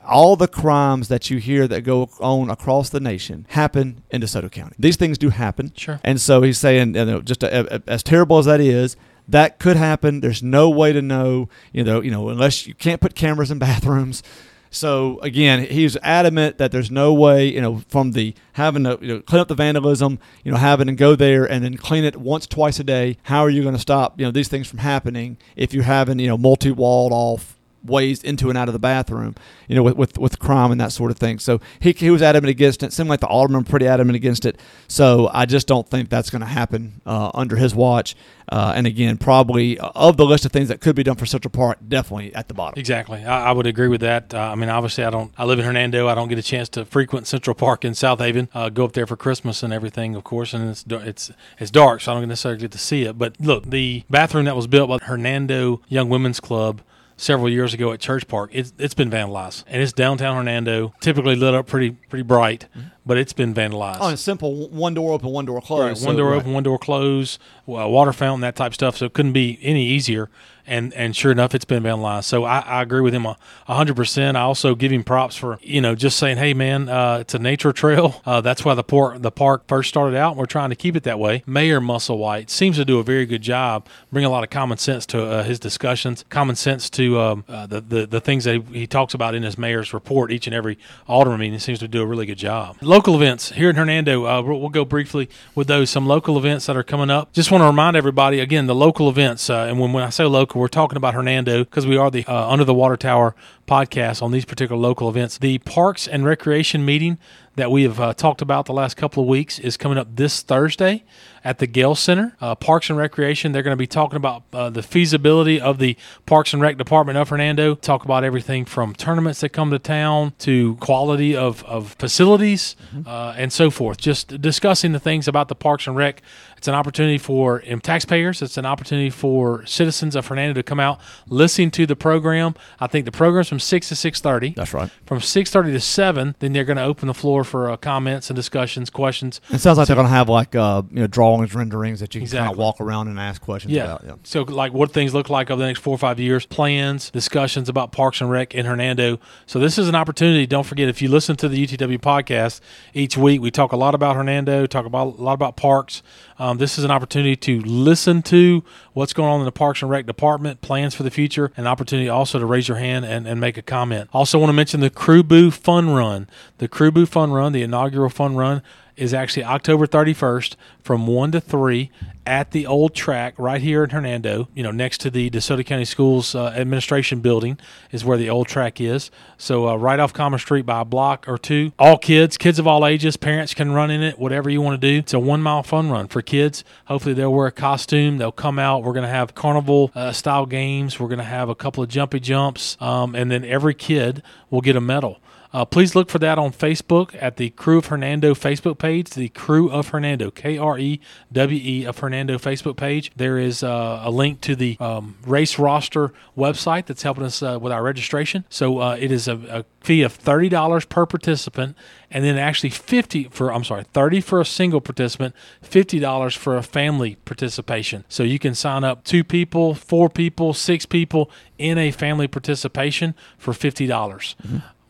all 0.07 0.37
the 0.37 0.49
crimes 0.49 1.09
that 1.09 1.29
you 1.31 1.39
hear 1.39 1.69
that 1.69 1.83
go 1.83 2.09
on 2.21 2.49
across 2.49 2.89
the 2.89 3.01
nation 3.01 3.45
happen 3.51 4.03
in 4.11 4.23
DeSoto 4.23 4.51
County. 4.51 4.75
These 4.79 4.97
things 4.97 5.19
do 5.19 5.29
happen. 5.31 5.73
Sure. 5.77 6.01
And 6.03 6.19
so 6.21 6.41
he's 6.43 6.57
saying, 6.59 6.95
you 6.95 7.05
know, 7.05 7.21
just 7.21 7.43
a, 7.43 7.75
a- 7.77 7.83
as 7.87 8.03
terrible 8.03 8.39
as 8.39 8.47
that 8.47 8.61
is, 8.61 8.97
that 9.29 9.59
could 9.59 9.77
happen. 9.77 10.21
There's 10.21 10.43
no 10.43 10.71
way 10.71 10.95
to 10.95 11.03
know, 11.03 11.51
you 11.73 11.85
know, 11.85 12.01
you 12.01 12.11
know, 12.11 12.31
unless 12.31 12.67
you 12.67 12.73
can't 12.75 13.01
put 13.03 13.15
cameras 13.15 13.51
in 13.51 13.59
bathrooms. 13.69 14.23
So 14.71 15.19
again, 15.21 15.67
he's 15.67 15.97
adamant 15.99 16.59
that 16.59 16.73
there's 16.73 16.91
no 16.91 17.13
way, 17.13 17.47
you 17.47 17.61
know, 17.61 17.83
from 17.89 18.13
the 18.13 18.35
having 18.53 18.85
to 18.85 18.99
you 19.01 19.09
know, 19.09 19.21
clean 19.21 19.41
up 19.41 19.49
the 19.49 19.55
vandalism, 19.55 20.19
you 20.45 20.53
know, 20.53 20.59
having 20.59 20.87
to 20.87 20.93
go 20.93 21.15
there 21.15 21.45
and 21.45 21.65
then 21.65 21.77
clean 21.77 22.05
it 22.05 22.17
once, 22.17 22.47
twice 22.47 22.79
a 22.79 22.85
day. 22.85 23.17
How 23.25 23.41
are 23.41 23.51
you 23.51 23.63
going 23.63 23.75
to 23.75 23.81
stop, 23.81 24.19
you 24.19 24.27
know, 24.27 24.33
these 24.33 24.49
things 24.49 24.69
from 24.69 24.79
happening 24.79 25.37
if 25.57 25.73
you're 25.75 25.85
having, 25.85 26.19
you 26.19 26.29
know, 26.29 26.39
multi-walled 26.39 27.13
off 27.13 27.58
ways 27.89 28.23
into 28.23 28.49
and 28.49 28.59
out 28.59 28.69
of 28.69 28.73
the 28.73 28.79
bathroom, 28.79 29.35
you 29.67 29.75
know, 29.75 29.83
with, 29.83 29.97
with, 29.97 30.19
with 30.19 30.39
crime 30.39 30.71
and 30.71 30.81
that 30.81 30.93
sort 30.93 31.11
of 31.11 31.19
thing. 31.19 31.39
So 31.39 31.61
he, 31.81 31.93
he 31.93 32.11
was 32.11 32.23
adamant 32.23 32.51
against 32.51 32.83
it. 32.83 32.93
Seemed 32.93 33.09
like 33.09 33.21
the 33.21 33.27
alderman 33.27 33.65
pretty 33.65 33.87
adamant 33.87 34.17
against 34.17 34.45
it. 34.45 34.61
So 34.87 35.31
I 35.33 35.47
just 35.47 35.67
don't 35.67 35.89
think 35.89 36.09
that's 36.09 36.31
going 36.31 36.41
to 36.41 36.47
happen 36.47 37.01
uh, 37.07 37.31
under 37.35 37.57
his 37.57 37.75
watch. 37.75 38.15
Uh, 38.51 38.73
and 38.75 38.87
again, 38.87 39.19
probably 39.19 39.79
uh, 39.79 39.91
of 39.95 40.17
the 40.17 40.25
list 40.25 40.47
of 40.47 40.53
things 40.53 40.69
that 40.69 40.81
could 40.81 40.97
be 40.97 41.03
done 41.03 41.17
for 41.17 41.27
Central 41.27 41.51
Park, 41.51 41.79
definitely 41.87 42.35
at 42.35 42.49
the 42.49 42.55
bottom. 42.55 42.79
Exactly. 42.79 43.23
I, 43.25 43.51
I 43.51 43.53
would 43.53 43.67
agree 43.67 43.89
with 43.89 44.01
that. 44.01 44.33
Uh, 44.33 44.39
I 44.39 44.55
mean, 44.55 44.71
obviously, 44.71 45.05
I 45.05 45.11
don't. 45.11 45.33
I 45.37 45.45
live 45.45 45.59
in 45.59 45.65
Hernando. 45.67 46.09
I 46.09 46.15
don't 46.15 46.29
get 46.29 46.39
a 46.39 46.43
chance 46.43 46.69
to 46.71 46.85
frequent 46.85 47.27
Central 47.27 47.55
Park 47.55 47.85
in 47.85 47.93
Southaven. 47.93 48.49
Uh, 48.55 48.71
go 48.71 48.85
up 48.85 48.93
there 48.93 49.07
for 49.07 49.17
Christmas 49.17 49.63
and 49.63 49.73
everything, 49.73 50.15
of 50.15 50.25
course. 50.25 50.55
And 50.55 50.71
it's 50.71 50.85
it's 50.89 51.31
it's 51.59 51.71
dark, 51.71 52.01
so 52.01 52.13
I 52.13 52.15
don't 52.15 52.29
necessarily 52.29 52.61
get 52.61 52.73
to 52.73 52.79
see 52.79 53.03
it. 53.03 53.19
But 53.19 53.39
look, 53.39 53.67
the 53.67 54.05
bathroom 54.09 54.47
that 54.47 54.57
was 54.57 54.67
built 54.67 54.89
by 54.89 54.99
Hernando 55.05 55.83
Young 55.89 56.09
Women's 56.09 56.41
Club 56.41 56.81
several 57.19 57.51
years 57.51 57.75
ago 57.75 57.93
at 57.93 58.01
Church 58.01 58.27
Park, 58.27 58.51
it's 58.55 58.73
it's 58.79 58.95
been 58.95 59.11
vandalized, 59.11 59.65
and 59.67 59.83
it's 59.83 59.93
downtown 59.93 60.37
Hernando. 60.37 60.95
Typically 61.01 61.37
lit 61.37 61.53
up 61.53 61.67
pretty 61.67 61.91
pretty 61.91 62.23
bright, 62.23 62.67
mm-hmm. 62.75 62.89
but 63.05 63.19
it's 63.19 63.35
been 63.35 63.53
vandalized. 63.53 63.99
Oh, 64.01 64.09
it's 64.09 64.23
simple. 64.23 64.69
One 64.71 64.95
door 64.95 65.13
open, 65.13 65.29
one 65.29 65.45
door 65.45 65.61
closed. 65.61 65.83
Right, 65.83 65.97
So, 65.99 66.07
one 66.07 66.17
door 66.17 66.31
right. 66.31 66.39
open, 66.39 66.55
one 66.55 66.63
door 66.63 66.79
closed, 66.79 67.39
water 67.67 68.15
fountain, 68.15 68.41
that 68.41 68.57
type 68.57 68.71
of 68.71 68.75
stuff. 68.75 68.97
So 68.97 69.07
it 69.07 69.13
couldn't 69.13 69.33
be 69.33 69.59
any 69.61 69.85
easier. 69.85 70.31
And 70.69 70.93
and 70.95 71.17
sure 71.17 71.33
enough, 71.33 71.55
it's 71.55 71.65
been 71.65 71.83
vandalized. 71.83 72.25
So 72.25 72.45
I, 72.45 72.61
I 72.61 72.83
agree 72.83 73.01
with 73.01 73.15
him 73.15 73.27
hundred 73.67 73.97
percent. 73.97 74.37
I 74.37 74.43
also 74.43 74.75
give 74.75 74.93
him 74.93 75.03
props 75.03 75.35
for 75.35 75.59
you 75.63 75.81
know 75.81 75.95
just 75.95 76.19
saying, 76.19 76.37
hey 76.37 76.55
man, 76.55 76.89
uh, 76.89 77.19
it's 77.21 77.35
a 77.35 77.39
nature 77.39 77.73
trail. 77.73 78.21
Uh, 78.27 78.41
that's 78.41 78.65
why 78.65 78.75
the 78.75 78.85
park 78.85 79.23
the 79.23 79.31
park 79.31 79.67
first 79.67 79.89
started 79.89 80.17
out. 80.17 80.33
and 80.33 80.39
We're 80.39 80.47
trying 80.47 80.71
to 80.71 80.77
keep 80.77 80.95
it 80.95 81.05
that 81.05 81.19
way. 81.19 81.43
Mayor 81.47 81.81
Musselwhite 81.81 82.51
seems 82.51 82.77
to 82.77 82.85
do 82.85 82.99
a 82.99 83.03
very 83.03 83.25
good 83.27 83.43
job, 83.43 83.87
bring 84.13 84.25
a 84.25 84.31
lot 84.31 84.45
of 84.45 84.51
common 84.51 84.79
sense 84.79 85.07
to 85.07 85.25
uh, 85.25 85.43
his 85.43 85.59
discussions, 85.59 86.25
common 86.29 86.55
sense 86.57 86.91
to 86.91 87.19
um, 87.19 87.45
uh, 87.49 87.67
the, 87.67 87.81
the 87.81 88.07
the 88.07 88.21
things 88.21 88.45
that 88.45 88.55
he, 88.55 88.81
he 88.81 88.87
talks 88.87 89.15
about 89.15 89.35
in 89.35 89.43
his 89.43 89.57
mayor's 89.57 89.95
report 89.95 90.31
each 90.31 90.47
and 90.47 90.55
every 90.55 90.79
alderman 91.07 91.41
meeting. 91.41 91.59
Seems 91.59 91.79
to 91.79 91.89
do 91.89 92.03
a 92.03 92.07
really 92.07 92.27
good 92.27 92.39
job. 92.39 92.77
Local 92.83 93.15
events 93.15 93.53
here 93.53 93.71
in 93.71 93.77
Hernando, 93.77 94.27
uh, 94.27 94.43
we'll, 94.43 94.61
we'll 94.61 94.69
go 94.69 94.85
briefly 94.85 95.29
with 95.55 95.67
those. 95.67 95.89
Some 95.91 96.07
local 96.07 96.37
events 96.37 96.67
that 96.67 96.77
are 96.77 96.83
coming 96.83 97.11
up. 97.11 97.33
Just 97.33 97.51
want 97.51 97.63
to 97.63 97.67
remind 97.67 97.97
everybody 97.97 98.41
again 98.41 98.67
the 98.67 98.75
local 98.75 99.09
events. 99.09 99.49
Uh, 99.49 99.67
and 99.69 99.81
when, 99.81 99.93
when 99.93 100.05
I 100.05 100.11
say 100.11 100.25
local, 100.25 100.58
we're 100.59 100.69
talking 100.69 100.97
about 100.97 101.15
Hernando 101.15 101.65
because 101.65 101.87
we 101.87 101.97
are 101.97 102.11
the 102.11 102.25
uh, 102.27 102.49
Under 102.49 102.65
the 102.65 102.75
Water 102.75 102.97
Tower 102.97 103.35
podcast 103.67 104.23
on 104.23 104.33
these 104.33 104.45
particular 104.45 104.81
local 104.81 105.09
events. 105.09 105.39
The 105.39 105.59
Parks 105.59 106.07
and 106.09 106.25
Recreation 106.25 106.85
meeting 106.85 107.19
that 107.59 107.71
we 107.71 107.83
have 107.83 107.99
uh, 107.99 108.15
talked 108.15 108.41
about 108.41 108.67
the 108.67 108.73
last 108.73 108.97
couple 108.97 109.23
of 109.23 109.29
weeks 109.29 109.59
is 109.59 109.77
coming 109.77 109.99
up 109.99 110.07
this 110.15 110.43
Thursday 110.43 111.05
at 111.45 111.59
the 111.59 111.67
Gale 111.67 111.95
Center. 111.95 112.37
Uh, 112.41 112.55
Parks 112.55 112.89
and 112.89 112.99
Recreation, 112.99 113.53
they're 113.53 113.63
going 113.63 113.73
to 113.73 113.77
be 113.77 113.87
talking 113.87 114.17
about 114.17 114.45
uh, 114.53 114.71
the 114.71 114.83
feasibility 114.83 115.61
of 115.61 115.79
the 115.79 115.97
Parks 116.25 116.53
and 116.53 116.63
Rec 116.63 116.79
Department 116.79 117.19
of 117.19 117.29
Hernando, 117.29 117.75
talk 117.75 118.05
about 118.05 118.23
everything 118.23 118.65
from 118.65 118.95
tournaments 118.95 119.41
that 119.41 119.49
come 119.51 119.71
to 119.71 119.79
town 119.79 120.35
to 120.39 120.77
quality 120.77 121.35
of, 121.37 121.65
of 121.65 121.97
facilities 121.99 122.77
uh, 123.07 123.35
and 123.37 123.53
so 123.53 123.71
forth. 123.71 123.99
Just 123.99 124.41
discussing 124.41 124.93
the 124.93 125.01
things 125.01 125.27
about 125.27 125.49
the 125.49 125.55
Parks 125.57 125.87
and 125.87 125.97
Rec. 125.97 126.23
It's 126.59 126.69
an 126.69 126.75
opportunity 126.75 127.19
for 127.19 127.63
um, 127.71 127.81
taxpayers. 127.81 128.43
It's 128.43 128.57
an 128.57 128.67
opportunity 128.67 129.11
for 129.11 129.65
citizens 129.67 130.15
of 130.15 130.27
Hernando 130.27 130.55
to 130.55 130.63
come 130.63 130.81
out, 130.81 131.01
listen 131.29 131.71
to 131.73 131.87
the 131.87 131.97
program. 131.97 132.55
I 132.81 132.87
think 132.87 133.05
the 133.05 133.13
program's 133.13 133.49
from 133.49 133.61
six 133.61 133.89
to 133.89 133.97
six 133.97 134.21
thirty 134.21 134.51
That's 134.51 134.75
right. 134.75 134.91
from 135.07 135.19
6.30 135.19 135.73
to 135.73 135.81
7 135.81 136.35
then 136.39 136.53
they're 136.53 136.65
going 136.65 136.77
to 136.77 136.83
open 136.83 137.09
the 137.09 137.15
floor 137.15 137.45
for 137.45 137.71
uh, 137.71 137.77
comments 137.77 138.31
and 138.31 138.37
discussions 138.37 138.91
questions 138.91 139.41
It 139.51 139.59
sounds 139.59 139.79
like 139.79 139.87
they're 139.87 139.97
going 139.97 140.07
to 140.07 140.13
have 140.13 140.29
like 140.29 140.55
uh, 140.55 140.83
you 140.91 141.01
know 141.01 141.07
drawings, 141.07 141.55
renderings 141.55 142.01
that 142.01 142.15
you 142.15 142.21
can 142.21 142.31
kind 142.31 142.51
of 142.51 142.59
walk 142.59 142.81
around 142.81 143.09
and 143.09 143.19
ask 143.19 143.41
questions 143.41 143.73
yeah. 143.73 143.85
about. 143.85 144.05
Yeah. 144.05 144.15
so 144.25 144.43
like 144.43 144.73
what 144.73 144.93
things 144.93 145.15
look 145.15 145.31
like 145.31 145.51
over 145.51 145.61
the 145.61 145.67
next 145.67 145.81
four 145.81 145.95
or 145.95 145.99
five 145.99 146.19
years 146.21 146.47
plans 146.47 147.11
discussions 147.11 147.69
about 147.69 147.93
parks 147.93 148.21
and 148.21 148.31
rec 148.31 148.55
in 148.55 148.67
hernando 148.67 149.19
so 149.47 149.59
this 149.59 149.79
is 149.79 149.89
an 149.89 149.95
opportunity 149.95 150.47
don't 150.47 150.65
forget 150.65 150.89
if 150.89 151.01
you 151.03 151.09
listen 151.09 151.37
to 151.37 151.49
the 151.49 151.67
utw 151.67 151.99
podcast 151.99 152.61
each 152.95 153.17
week 153.17 153.41
we 153.41 153.51
talk 153.51 153.73
a 153.73 153.77
lot 153.77 153.95
about 153.95 154.17
hernando 154.17 154.67
talk 154.67 154.87
about 154.87 155.19
a 155.19 155.23
lot 155.23 155.35
about 155.35 155.57
parks 155.57 156.03
um, 156.39 156.59
this 156.59 156.79
is 156.79 156.85
an 156.85 156.91
opportunity 156.91 157.37
to 157.37 157.61
listen 157.61 158.23
to 158.23 158.63
what's 158.93 159.13
going 159.13 159.29
on 159.29 159.41
in 159.41 159.45
the 159.45 159.53
parks 159.53 159.83
and 159.83 159.91
rec 159.91 160.07
department 160.07 160.61
plans 160.61 160.95
for 160.95 161.03
the 161.03 161.11
future 161.11 161.53
an 161.57 161.67
opportunity 161.67 162.09
also 162.09 162.39
to 162.39 162.47
raise 162.47 162.69
your 162.69 162.79
hand 162.79 163.05
and, 163.05 163.27
and 163.27 163.41
make 163.41 163.57
a 163.57 163.63
comment. 163.63 164.09
Also 164.13 164.39
want 164.39 164.49
to 164.49 164.55
mention 164.55 164.81
the 164.81 164.91
Krewe 164.91 165.27
boo 165.27 165.51
fun 165.51 165.91
run. 165.91 166.29
The 166.59 166.69
Krewe 166.69 166.95
boo 166.95 167.07
fun 167.07 167.33
run 167.33 167.53
the 167.53 167.63
inaugural 167.63 168.11
fun 168.11 168.37
run 168.37 168.63
is 168.99 169.15
actually 169.15 169.45
October 169.45 169.87
31st 169.87 170.57
from 170.83 171.07
1 171.07 171.33
to 171.33 171.41
3 171.41 171.91
at 172.29 172.51
the 172.51 172.67
old 172.67 172.95
track 172.95 173.33
right 173.39 173.63
here 173.63 173.83
in 173.83 173.89
Hernando, 173.89 174.49
you 174.55 174.63
know, 174.63 174.71
next 174.71 174.99
to 174.99 175.11
the 175.11 175.31
DeSoto 175.31 175.65
County 175.65 175.87
Schools 175.87 176.35
uh, 176.35 176.49
Administration 176.49 177.21
Building 177.21 177.59
is 177.91 178.05
where 178.05 178.19
the 178.19 178.29
old 178.29 178.49
track 178.49 178.83
is. 178.83 179.11
So, 179.39 179.67
uh, 179.67 179.77
right 179.77 179.99
off 179.99 180.13
Common 180.13 180.39
Street 180.39 180.67
by 180.67 180.83
a 180.83 180.85
block 180.85 181.27
or 181.27 181.39
two. 181.39 181.73
All 181.79 181.97
kids, 181.97 182.37
kids 182.37 182.59
of 182.59 182.67
all 182.67 182.87
ages, 182.87 183.17
parents 183.17 183.55
can 183.55 183.73
run 183.73 183.91
in 183.91 184.03
it, 184.03 184.19
whatever 184.19 184.51
you 184.51 184.61
want 184.61 184.79
to 184.79 184.87
do. 184.87 184.99
It's 184.99 185.15
a 185.15 185.19
one 185.19 185.41
mile 185.41 185.63
fun 185.63 185.91
run 185.91 186.07
for 186.07 186.21
kids. 186.21 186.65
Hopefully, 186.85 187.15
they'll 187.15 187.33
wear 187.33 187.47
a 187.47 187.53
costume, 187.53 188.19
they'll 188.19 188.31
come 188.31 188.59
out. 188.59 188.83
We're 188.83 188.93
going 188.93 189.07
to 189.07 189.09
have 189.09 189.35
carnival 189.35 189.91
uh, 189.95 190.13
style 190.13 190.45
games, 190.45 191.01
we're 191.01 191.09
going 191.09 191.19
to 191.19 191.25
have 191.25 191.49
a 191.49 191.55
couple 191.55 191.83
of 191.83 191.89
jumpy 191.89 192.21
jumps, 192.21 192.77
um, 192.79 193.15
and 193.15 193.31
then 193.31 193.43
every 193.43 193.75
kid 193.75 194.23
will 194.51 194.61
get 194.61 194.77
a 194.77 194.83
medal. 194.83 195.19
Uh, 195.51 195.65
please 195.65 195.95
look 195.95 196.11
for 196.11 196.19
that 196.19 196.39
on 196.39 196.53
Facebook 196.53 197.17
at 197.21 197.39
the 197.39 197.51
Krewe 197.51 197.79
of 197.79 197.87
Hernando 197.87 198.35
Facebook 198.35 198.77
page, 198.77 199.11
the 199.11 199.31
Krewe 199.31 199.71
of 199.71 199.89
Hernando, 199.89 200.31
K 200.31 200.59
R 200.59 200.79
E 200.79 201.01
W 201.33 201.61
E 201.63 201.85
of 201.87 201.99
Hernando 201.99 202.37
Facebook 202.37 202.77
page. 202.77 203.11
There 203.17 203.39
is 203.39 203.63
uh, 203.63 204.03
a 204.05 204.11
link 204.11 204.43
to 204.43 204.55
the 204.55 204.77
um, 204.79 205.17
race 205.27 205.59
roster 205.59 206.13
website 206.37 206.85
that's 206.85 207.03
helping 207.03 207.25
us 207.25 207.43
uh, 207.43 207.59
with 207.61 207.73
our 207.73 207.83
registration. 207.83 208.45
So 208.51 208.79
uh, 208.79 208.97
it 209.01 209.11
is 209.11 209.27
a, 209.27 209.37
a 209.49 209.65
fee 209.81 210.03
of 210.03 210.13
thirty 210.13 210.51
dollars 210.51 210.85
per 210.85 211.07
participant, 211.07 211.77
and 212.11 212.25
then 212.25 212.37
actually 212.37 212.71
fifty 212.71 213.25
for 213.25 213.51
I'm 213.51 213.65
sorry, 213.65 213.85
thirty 213.85 214.21
for 214.21 214.43
a 214.43 214.45
single 214.45 214.83
participant, 214.83 215.35
fifty 215.63 215.99
dollars 215.99 216.35
for 216.35 216.59
a 216.59 216.63
family 216.63 217.17
participation. 217.25 218.05
So 218.11 218.23
you 218.23 218.39
can 218.39 218.55
sign 218.55 218.85
up 218.85 219.03
two 219.03 219.25
people, 219.25 219.75
four 219.75 220.11
people, 220.11 220.53
six 220.53 220.85
people 220.85 221.31
in 221.57 221.79
a 221.79 221.91
family 221.91 222.29
participation 222.29 223.15
for 223.39 223.55
fifty 223.55 223.87
dollars. 223.87 224.37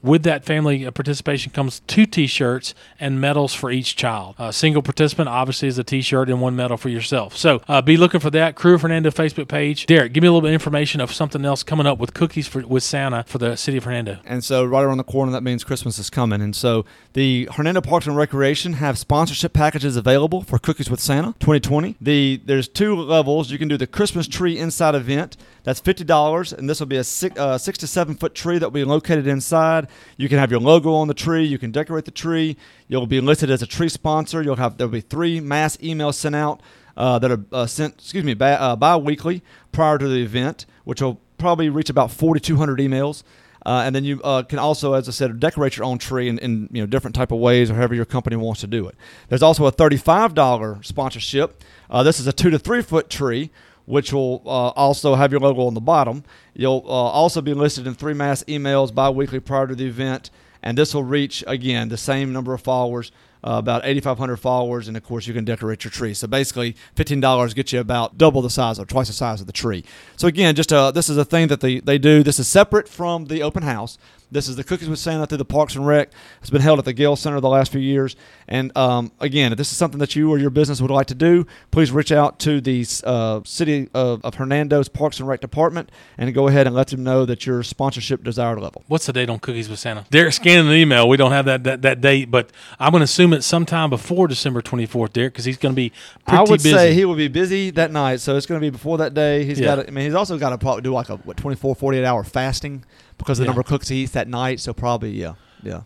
With 0.03 0.23
that 0.23 0.45
family 0.45 0.87
uh, 0.87 0.91
participation 0.91 1.53
comes 1.53 1.81
two 1.87 2.07
T-shirts 2.07 2.75
and 3.01 3.21
medals 3.21 3.55
for 3.55 3.71
each 3.71 3.97
child. 3.97 4.35
A 4.39 4.53
single 4.53 4.83
participant 4.83 5.29
obviously 5.29 5.69
is 5.69 5.79
a 5.79 5.85
T-shirt 5.85 6.29
and 6.29 6.41
one 6.41 6.55
medal 6.55 6.77
for 6.77 6.89
yourself. 6.89 7.37
So 7.37 7.63
uh, 7.69 7.83
be 7.83 7.97
looking 7.97 8.21
for 8.21 8.31
that. 8.31 8.55
Krewe 8.55 8.81
Fernando 8.81 9.11
Facebook 9.11 9.49
page. 9.49 9.87
Derek, 9.87 10.13
give 10.13 10.23
me 10.23 10.29
a 10.29 10.31
little 10.31 10.43
bit 10.43 10.49
of 10.49 10.55
information 10.55 11.01
of 11.01 11.13
something 11.13 11.45
else 11.45 11.63
coming 11.63 11.87
up 11.87 11.99
with 11.99 12.15
cookies 12.15 12.47
for, 12.47 12.67
with 12.67 12.83
Santa 12.83 13.25
for 13.25 13.39
the 13.39 13.57
city 13.57 13.77
of 13.79 13.85
Hernando. 13.85 14.19
And 14.25 14.45
so 14.45 14.65
right 14.65 14.83
around 14.83 14.99
the 14.99 15.05
corner, 15.05 15.33
that 15.33 15.43
means 15.43 15.65
Christmas 15.65 15.99
is 15.99 16.11
coming. 16.11 16.41
And 16.41 16.55
so 16.55 16.85
the 17.15 17.49
Hernando 17.53 17.81
Parks 17.81 18.07
and 18.07 18.17
Recreation 18.17 18.75
have 18.75 18.99
sponsorship 18.99 19.53
packages 19.53 19.97
available 19.97 20.43
for 20.43 20.59
Cookies 20.59 20.89
with 20.89 21.01
Santa 21.01 21.35
2020. 21.41 21.97
The 22.01 22.41
there's 22.45 22.69
two 22.69 22.95
levels. 22.95 23.51
You 23.51 23.59
can 23.59 23.69
do 23.69 23.77
the 23.77 23.87
Christmas 23.87 24.29
tree 24.29 24.59
inside 24.59 24.95
event. 24.95 25.37
That's 25.65 25.81
fifty 25.81 26.05
dollars, 26.05 26.53
and 26.53 26.69
this 26.71 26.81
will 26.81 26.87
be 26.87 26.97
a 26.97 27.05
six, 27.05 27.39
uh, 27.39 27.59
six 27.59 27.77
to 27.79 27.87
seven 27.87 28.15
foot 28.15 28.35
tree 28.35 28.59
that 28.59 28.67
will 28.67 28.73
be 28.73 28.85
located 28.85 29.27
inside. 29.27 29.88
You 30.17 30.29
can 30.29 30.39
have 30.39 30.51
your 30.51 30.61
logo 30.61 30.93
on 30.95 31.09
the 31.09 31.15
tree. 31.15 31.45
You 31.45 31.59
can 31.59 31.71
decorate 31.71 32.05
the 32.05 32.11
tree. 32.11 32.57
You'll 32.87 33.07
be 33.07 33.21
listed 33.21 33.51
as 33.51 33.63
a 33.63 33.67
tree 33.67 33.89
sponsor. 33.89 34.43
You'll 34.43 34.57
have 34.57 34.77
there'll 34.77 34.93
be 34.93 35.01
three 35.01 35.41
mass 35.41 35.77
emails 35.79 36.15
sent 36.15 36.35
out 36.35 36.61
uh, 36.97 37.19
that 37.21 37.31
are 37.31 37.45
uh, 37.53 37.67
sent, 37.67 37.95
excuse 37.95 38.25
me, 38.25 38.35
bi- 38.35 38.53
uh, 38.53 38.77
bi-weekly 38.77 39.43
prior 39.73 39.99
to 39.99 40.09
the 40.09 40.23
event, 40.23 40.67
which 40.85 41.01
will 41.01 41.21
probably 41.39 41.69
reach 41.69 41.89
about 41.89 42.11
4,200 42.11 42.81
emails. 42.81 43.23
Uh, 43.65 43.83
and 43.85 43.95
then 43.95 44.05
you 44.05 44.21
uh, 44.23 44.43
can 44.43 44.59
also, 44.59 44.95
as 44.95 45.09
I 45.09 45.13
said, 45.13 45.39
decorate 45.41 45.77
your 45.77 45.85
own 45.85 45.99
tree 45.99 46.29
in, 46.29 46.39
in 46.39 46.69
you 46.73 46.81
know 46.81 46.87
different 46.87 47.15
type 47.15 47.33
of 47.33 47.39
ways, 47.39 47.71
or 47.71 47.75
however 47.75 47.95
your 47.95 48.05
company 48.05 48.37
wants 48.37 48.61
to 48.61 48.67
do 48.67 48.87
it. 48.89 48.95
There's 49.29 49.43
also 49.43 49.67
a 49.67 49.71
thirty-five 49.71 50.33
dollar 50.33 50.79
sponsorship. 50.83 51.63
Uh, 51.91 52.03
this 52.03 52.21
is 52.21 52.27
a 52.27 52.33
two 52.33 52.51
to 52.51 52.59
three 52.59 52.83
foot 52.83 53.11
tree, 53.11 53.51
which 53.89 54.13
will 54.13 54.43
uh, 54.45 54.69
also 54.77 55.15
have 55.15 55.33
your 55.33 55.41
logo 55.41 55.67
on 55.67 55.73
the 55.73 55.81
bottom. 55.81 56.23
You'll 56.53 56.85
uh, 56.87 56.91
also 56.91 57.41
be 57.41 57.55
listed 57.55 57.87
in 57.87 57.95
three 57.95 58.13
mass 58.13 58.45
emails 58.45 58.95
bi-weekly 58.95 59.41
prior 59.41 59.67
to 59.67 59.75
the 59.75 59.87
event, 59.87 60.31
and 60.63 60.77
this 60.77 60.95
will 60.95 61.05
reach 61.05 61.43
again 61.47 61.89
the 61.89 61.97
same 61.97 62.33
number 62.33 62.53
of 62.53 62.61
followers 62.61 63.11
uh, 63.45 63.53
about 63.59 63.85
8,500 63.85 64.37
followers, 64.37 64.89
and 64.89 64.97
of 64.97 65.05
course 65.05 65.27
you 65.27 65.35
can 65.35 65.45
decorate 65.45 65.85
your 65.85 65.91
tree. 65.91 66.15
So 66.15 66.27
basically, 66.27 66.77
$15 66.97 67.55
gets 67.55 67.73
you 67.73 67.81
about 67.81 68.19
double 68.19 68.43
the 68.43 68.51
size 68.51 68.79
or 68.79 68.85
twice 68.85 69.09
the 69.09 69.13
size 69.13 69.41
of 69.41 69.47
the 69.47 69.53
tree. 69.53 69.85
So 70.17 70.29
again, 70.29 70.55
just 70.55 70.73
uh, 70.73 70.91
this 70.91 71.09
is 71.09 71.17
a 71.17 71.25
thing 71.25 71.49
that 71.49 71.61
they, 71.61 71.81
they 71.81 71.99
do. 71.99 72.23
This 72.23 72.39
is 72.39 72.49
separate 72.49 72.89
from 72.89 73.27
the 73.27 73.43
open 73.43 73.63
house. 73.63 73.99
This 74.31 74.47
is 74.47 74.57
the 74.57 74.65
Cookies 74.65 74.91
with 74.91 74.99
Santa 74.99 75.27
through 75.27 75.39
the 75.39 75.45
Parks 75.47 75.75
and 75.75 75.87
Rec. 75.87 76.11
It's 76.41 76.51
been 76.51 76.61
held 76.61 76.79
at 76.79 76.85
the 76.85 76.93
Gale 76.93 77.17
Center 77.17 77.41
the 77.41 77.49
last 77.49 77.73
few 77.73 77.81
years. 77.81 78.15
And 78.47 78.77
um, 78.77 79.11
again, 79.21 79.53
if 79.53 79.59
this 79.59 79.73
is 79.73 79.79
something 79.79 79.99
that 80.01 80.15
you 80.15 80.31
or 80.31 80.39
your 80.39 80.51
business 80.51 80.83
would 80.83 80.91
like 80.91 81.07
to 81.07 81.15
do, 81.15 81.47
please 81.71 81.91
reach 81.91 82.13
out 82.13 82.39
to 82.41 82.61
the 82.61 82.85
uh, 83.05 83.41
City 83.45 83.89
of, 83.95 84.23
of 84.25 84.35
Hernando's 84.35 84.89
Parks 84.91 85.19
and 85.19 85.27
Rec 85.27 85.41
Department 85.41 85.91
and 86.19 86.33
go 86.35 86.49
ahead 86.49 86.67
and 86.67 86.77
let 86.77 86.89
them 86.89 87.03
know 87.03 87.25
that 87.25 87.47
your 87.47 87.63
sponsorship 87.63 88.23
desired 88.23 88.61
level. 88.61 88.85
What's 88.87 89.07
the 89.07 89.15
date 89.15 89.31
on 89.31 89.39
Cookies 89.39 89.71
with 89.71 89.79
Santa? 89.79 90.05
Derek 90.11 90.35
scanning 90.35 90.69
an 90.69 90.75
email. 90.75 91.09
We 91.09 91.17
don't 91.17 91.33
have 91.33 91.47
that 91.47 91.65
that, 91.65 91.83
that 91.83 92.01
date, 92.03 92.31
but 92.31 92.51
I'm 92.79 92.91
going 92.91 93.01
to 93.01 93.05
assume 93.05 93.28
it's 93.33 93.47
sometime 93.47 93.91
before 93.91 94.29
December 94.29 94.61
24th, 94.63 95.13
Derek, 95.13 95.33
because 95.33 95.45
he's 95.45 95.57
going 95.59 95.73
to 95.75 95.77
be 95.77 95.91
pretty 96.27 96.39
I 96.39 96.41
would 96.43 96.51
busy. 96.63 96.71
say 96.73 96.95
he 96.95 97.05
will 97.05 97.15
be 97.15 97.29
busy 97.29 97.71
that 97.71 97.91
night, 97.91 98.21
so 98.21 98.37
it's 98.37 98.47
going 98.47 98.61
to 98.61 98.65
be 98.65 98.71
before 98.71 98.99
that 98.99 99.15
day. 99.15 99.45
He's 99.45 99.59
Yeah. 99.61 99.77
got. 99.77 99.89
I 99.89 99.91
mean, 99.91 100.05
he's 100.05 100.15
also 100.15 100.39
got 100.39 100.51
to 100.51 100.59
probably 100.59 100.83
do 100.83 100.93
like 100.93 101.09
a 101.09 101.17
what 101.17 101.37
24, 101.37 101.75
48 101.75 102.05
hour 102.05 102.25
fasting 102.25 102.85
because 103.19 103.39
of 103.39 103.43
the 103.43 103.45
Yeah. 103.45 103.49
number 103.51 103.61
of 103.61 103.67
cooks 103.67 103.89
he 103.89 104.03
eats 104.03 104.13
that 104.13 104.29
night. 104.29 104.61
So 104.61 104.73
probably 104.73 105.11
yeah, 105.11 105.35
yeah. 105.63 105.83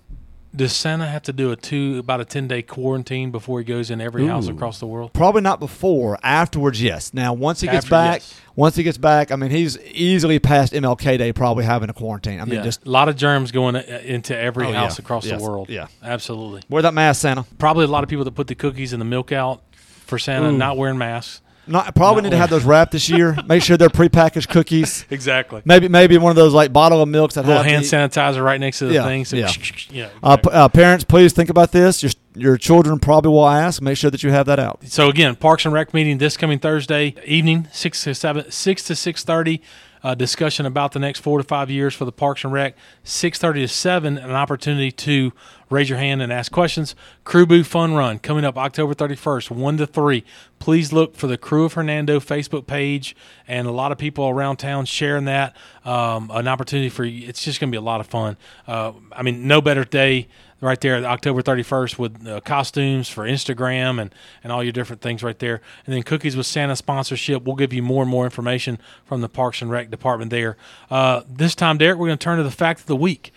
Does 0.55 0.75
Santa 0.75 1.07
have 1.07 1.23
to 1.23 1.33
do 1.33 1.51
a 1.51 1.57
two 1.57 1.99
about 1.99 2.21
a 2.21 2.27
10 2.27 2.47
day 2.47 2.61
quarantine 2.61 3.31
before 3.31 3.59
he 3.59 3.65
goes 3.65 3.91
in 3.91 4.01
every 4.03 4.27
house 4.27 4.49
across 4.49 4.79
the 4.81 4.87
world? 4.87 5.13
Probably 5.15 5.41
not 5.41 5.61
before. 5.61 6.19
Afterwards, 6.23 6.83
yes. 6.83 7.15
Now 7.15 7.33
once 7.33 7.61
he 7.63 7.67
gets 7.69 7.87
After, 7.87 7.91
back, 7.91 8.21
yes. 8.21 8.41
once 8.55 8.77
he 8.77 8.83
gets 8.83 8.99
back, 8.99 9.31
I 9.33 9.37
mean, 9.37 9.51
he's 9.51 9.79
easily 9.79 10.39
past 10.39 10.75
MLK 10.75 11.17
Day, 11.17 11.33
probably 11.33 11.65
having 11.65 11.89
a 11.89 11.95
quarantine. 11.95 12.39
I 12.39 12.45
mean, 12.45 12.57
yeah, 12.57 12.63
just 12.63 12.85
a 12.87 12.91
lot 12.91 13.09
of 13.09 13.17
germs 13.17 13.51
going 13.51 13.77
uh, 13.77 14.01
into 14.05 14.37
every 14.37 14.67
Oh, 14.67 14.73
house 14.73 14.99
yeah. 14.99 15.03
across 15.03 15.25
Yes. 15.25 15.41
the 15.41 15.49
world. 15.49 15.71
Yeah. 15.71 15.87
absolutely. 16.03 16.63
wear 16.69 16.83
that 16.83 16.93
mask, 16.93 17.23
Santa. 17.23 17.47
Probably 17.59 17.85
a 17.85 17.89
lot 17.89 18.03
of 18.05 18.11
people 18.11 18.25
that 18.27 18.33
put 18.35 18.49
the 18.49 18.55
cookies 18.55 18.93
and 18.93 19.01
the 19.01 19.07
milk 19.07 19.33
out 19.33 19.63
for 20.07 20.19
Santa 20.19 20.49
Ooh. 20.51 20.57
not 20.59 20.77
wearing 20.77 20.99
masks. 20.99 21.41
Not 21.67 21.95
probably 21.95 22.23
need 22.23 22.31
to 22.31 22.37
have 22.37 22.51
those 22.51 22.65
wrapped 22.65 22.93
this 22.93 23.09
year. 23.09 23.37
Make 23.47 23.63
sure 23.63 23.77
they're 23.77 23.89
prepackaged 23.89 24.49
cookies. 24.49 25.07
Exactly. 25.11 25.63
Maybe 25.65 25.87
maybe 25.89 26.19
one 26.19 26.31
of 26.31 26.37
those 26.37 26.53
like 26.53 26.73
bottle 26.73 27.01
of 27.01 27.09
milks 27.09 27.35
that 27.37 27.45
A 27.45 27.49
little 27.49 27.63
hand 27.63 27.85
sanitizer 27.85 28.43
right 28.45 28.59
next 28.61 28.81
to 28.81 28.87
the 28.87 28.95
Yeah, 28.95 29.05
thing. 29.05 29.25
So 29.25 29.37
yeah. 29.37 29.53
yeah, 29.91 30.09
Uh, 30.23 30.37
p- 30.37 30.51
uh, 30.51 30.69
parents, 30.69 31.05
please 31.05 31.33
think 31.33 31.51
about 31.51 31.71
this. 31.73 32.03
Your 32.03 32.13
your 32.35 32.57
children 32.57 32.99
probably 32.99 33.31
will 33.31 33.49
ask. 33.49 33.81
Make 33.81 33.97
sure 33.97 34.11
that 34.11 34.23
you 34.23 34.31
have 34.33 34.47
that 34.47 34.59
out. 34.59 34.81
So 34.87 35.09
again, 35.09 35.37
Parks 35.37 35.65
and 35.65 35.73
Rec 35.73 35.95
meeting 35.95 36.19
this 36.19 36.37
coming 36.37 36.59
Thursday 36.59 37.15
evening, 37.25 37.69
six 37.73 38.03
to 38.05 38.15
seven, 38.15 38.51
six 38.51 38.83
to 38.85 38.97
six 38.97 39.23
thirty. 39.23 39.63
Uh, 40.03 40.15
discussion 40.15 40.67
about 40.67 40.93
the 40.93 40.99
next 40.99 41.21
four 41.21 41.39
to 41.39 41.45
five 41.45 41.71
years 41.71 41.95
for 41.95 42.05
the 42.05 42.13
Parks 42.13 42.43
and 42.43 42.53
Rec. 42.53 42.77
Six 43.05 43.39
thirty 43.39 43.61
to 43.61 43.69
seven, 43.69 44.19
an 44.19 44.33
opportunity 44.33 44.91
to 44.91 45.33
raise 45.71 45.89
your 45.89 45.99
hand 45.99 46.21
and 46.21 46.33
ask 46.33 46.51
questions. 46.51 46.97
Krewe 47.25 47.47
Boo 47.47 47.63
Fun 47.63 47.95
Run 47.95 48.19
coming 48.19 48.45
up 48.45 48.59
October 48.59 48.95
thirty 48.95 49.15
first, 49.15 49.51
one 49.51 49.77
to 49.77 49.87
three. 49.87 50.25
Please 50.59 50.93
look 50.93 51.15
for 51.15 51.29
the 51.29 51.39
Krewe 51.39 51.67
of 51.67 51.75
Hernando 51.75 52.19
Facebook 52.21 52.67
page 52.67 53.15
and 53.47 53.67
a 53.69 53.73
lot 53.73 53.93
of 53.93 53.99
people 53.99 54.29
around 54.29 54.57
town 54.57 54.87
sharing 54.87 55.25
that. 55.27 55.57
Um, 55.85 56.31
an 56.33 56.49
opportunity 56.49 56.89
for 56.89 57.05
you. 57.05 57.29
It's 57.29 57.45
just 57.45 57.61
going 57.61 57.71
to 57.71 57.75
be 57.75 57.79
a 57.79 57.81
lot 57.81 58.01
of 58.01 58.07
fun. 58.07 58.37
Uh, 58.67 58.93
I 59.13 59.23
mean, 59.23 59.47
no 59.47 59.61
better 59.61 59.85
day 59.85 60.29
right 60.63 60.81
there 60.81 61.05
October 61.05 61.43
31st 61.43 61.99
with 61.99 62.27
uh, 62.27 62.41
costumes 62.41 63.09
for 63.09 63.25
Instagram 63.25 64.01
and, 64.01 64.15
and 64.43 64.53
all 64.53 64.63
your 64.63 64.73
different 64.73 65.03
things 65.03 65.23
right 65.23 65.39
there. 65.39 65.61
And 65.85 65.95
then 65.95 66.03
Cookies 66.03 66.37
with 66.37 66.47
Santa 66.47 66.77
sponsorship. 66.77 67.43
We'll 67.43 67.57
give 67.57 67.73
you 67.73 67.83
more 67.83 68.03
and 68.03 68.11
more 68.11 68.25
information 68.25 68.79
from 69.05 69.21
the 69.21 69.29
Parks 69.29 69.61
and 69.61 69.71
Rec 69.71 69.91
department 69.91 70.31
there. 70.31 70.57
Uh, 70.91 71.23
this 71.29 71.55
time, 71.55 71.77
Derek, 71.77 71.99
we're 71.99 72.07
going 72.07 72.19
to 72.19 72.25
turn 72.25 72.39
to 72.39 72.45
the 72.45 72.51
fact 72.51 72.81
of 72.81 72.87
the 72.87 72.97
week. 72.97 73.33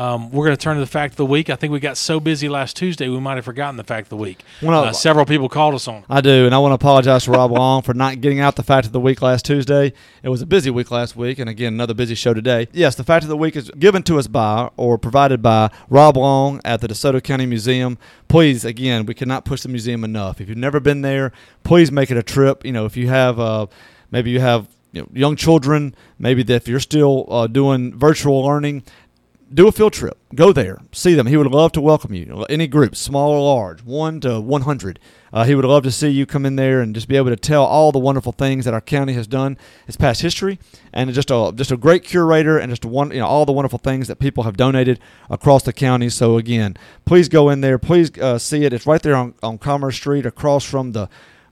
Um, 0.00 0.30
we're 0.30 0.46
going 0.46 0.56
to 0.56 0.62
turn 0.62 0.76
to 0.76 0.80
the 0.80 0.86
fact 0.86 1.12
of 1.12 1.16
the 1.18 1.26
week. 1.26 1.50
I 1.50 1.56
think 1.56 1.74
we 1.74 1.78
got 1.78 1.98
so 1.98 2.20
busy 2.20 2.48
last 2.48 2.74
Tuesday 2.74 3.06
we 3.10 3.20
might 3.20 3.34
have 3.34 3.44
forgotten 3.44 3.76
the 3.76 3.84
fact 3.84 4.06
of 4.06 4.08
the 4.08 4.16
week. 4.16 4.42
Well, 4.62 4.84
uh, 4.84 4.92
several 4.94 5.26
people 5.26 5.50
called 5.50 5.74
us 5.74 5.86
on. 5.86 6.06
I 6.08 6.22
do, 6.22 6.46
and 6.46 6.54
I 6.54 6.58
want 6.58 6.70
to 6.70 6.76
apologize 6.76 7.24
to 7.24 7.32
Rob 7.32 7.50
Long 7.50 7.82
for 7.82 7.92
not 7.92 8.22
getting 8.22 8.40
out 8.40 8.56
the 8.56 8.62
fact 8.62 8.86
of 8.86 8.92
the 8.92 9.00
week 9.00 9.20
last 9.20 9.44
Tuesday. 9.44 9.92
It 10.22 10.30
was 10.30 10.40
a 10.40 10.46
busy 10.46 10.70
week 10.70 10.90
last 10.90 11.16
week, 11.16 11.38
and 11.38 11.50
again, 11.50 11.74
another 11.74 11.92
busy 11.92 12.14
show 12.14 12.32
today. 12.32 12.66
Yes, 12.72 12.94
the 12.94 13.04
fact 13.04 13.24
of 13.24 13.28
the 13.28 13.36
week 13.36 13.56
is 13.56 13.70
given 13.72 14.02
to 14.04 14.18
us 14.18 14.26
by 14.26 14.70
or 14.78 14.96
provided 14.96 15.42
by 15.42 15.70
Rob 15.90 16.16
Long 16.16 16.62
at 16.64 16.80
the 16.80 16.88
DeSoto 16.88 17.22
County 17.22 17.44
Museum. 17.44 17.98
Please, 18.26 18.64
again, 18.64 19.04
we 19.04 19.12
cannot 19.12 19.44
push 19.44 19.60
the 19.60 19.68
museum 19.68 20.02
enough. 20.02 20.40
If 20.40 20.48
you've 20.48 20.56
never 20.56 20.80
been 20.80 21.02
there, 21.02 21.30
please 21.62 21.92
make 21.92 22.10
it 22.10 22.16
a 22.16 22.22
trip. 22.22 22.64
You 22.64 22.72
know, 22.72 22.86
if 22.86 22.96
you 22.96 23.08
have, 23.08 23.38
uh, 23.38 23.66
maybe 24.10 24.30
you 24.30 24.40
have 24.40 24.66
you 24.92 25.02
know, 25.02 25.08
young 25.12 25.36
children, 25.36 25.94
maybe 26.18 26.42
if 26.42 26.66
you're 26.66 26.80
still 26.80 27.26
uh, 27.28 27.46
doing 27.46 27.96
virtual 27.96 28.44
learning, 28.44 28.82
do 29.52 29.66
a 29.66 29.72
field 29.72 29.92
trip. 29.92 30.16
Go 30.34 30.52
there, 30.52 30.78
see 30.92 31.14
them. 31.14 31.26
He 31.26 31.36
would 31.36 31.50
love 31.50 31.72
to 31.72 31.80
welcome 31.80 32.14
you. 32.14 32.44
Any 32.48 32.66
group, 32.66 32.94
small 32.94 33.32
or 33.32 33.40
large, 33.40 33.82
one 33.82 34.20
to 34.20 34.40
one 34.40 34.62
hundred. 34.62 34.98
Uh, 35.32 35.44
he 35.44 35.54
would 35.54 35.64
love 35.64 35.82
to 35.84 35.90
see 35.90 36.08
you 36.08 36.26
come 36.26 36.46
in 36.46 36.56
there 36.56 36.80
and 36.80 36.94
just 36.94 37.08
be 37.08 37.16
able 37.16 37.30
to 37.30 37.36
tell 37.36 37.64
all 37.64 37.92
the 37.92 37.98
wonderful 37.98 38.32
things 38.32 38.64
that 38.64 38.74
our 38.74 38.80
county 38.80 39.12
has 39.12 39.26
done, 39.26 39.56
its 39.86 39.96
past 39.96 40.22
history, 40.22 40.58
and 40.92 41.12
just 41.12 41.30
a 41.30 41.52
just 41.54 41.70
a 41.72 41.76
great 41.76 42.04
curator 42.04 42.58
and 42.58 42.70
just 42.70 42.84
one 42.84 43.10
you 43.10 43.18
know 43.18 43.26
all 43.26 43.44
the 43.44 43.52
wonderful 43.52 43.78
things 43.78 44.08
that 44.08 44.16
people 44.16 44.44
have 44.44 44.56
donated 44.56 45.00
across 45.28 45.62
the 45.62 45.72
county. 45.72 46.08
So 46.08 46.36
again, 46.36 46.76
please 47.04 47.28
go 47.28 47.48
in 47.48 47.60
there. 47.60 47.78
Please 47.78 48.10
uh, 48.18 48.38
see 48.38 48.64
it. 48.64 48.72
It's 48.72 48.86
right 48.86 49.02
there 49.02 49.16
on, 49.16 49.34
on 49.42 49.58
Commerce 49.58 49.96
Street, 49.96 50.26
across 50.26 50.64
from 50.64 50.92
the 50.92 51.08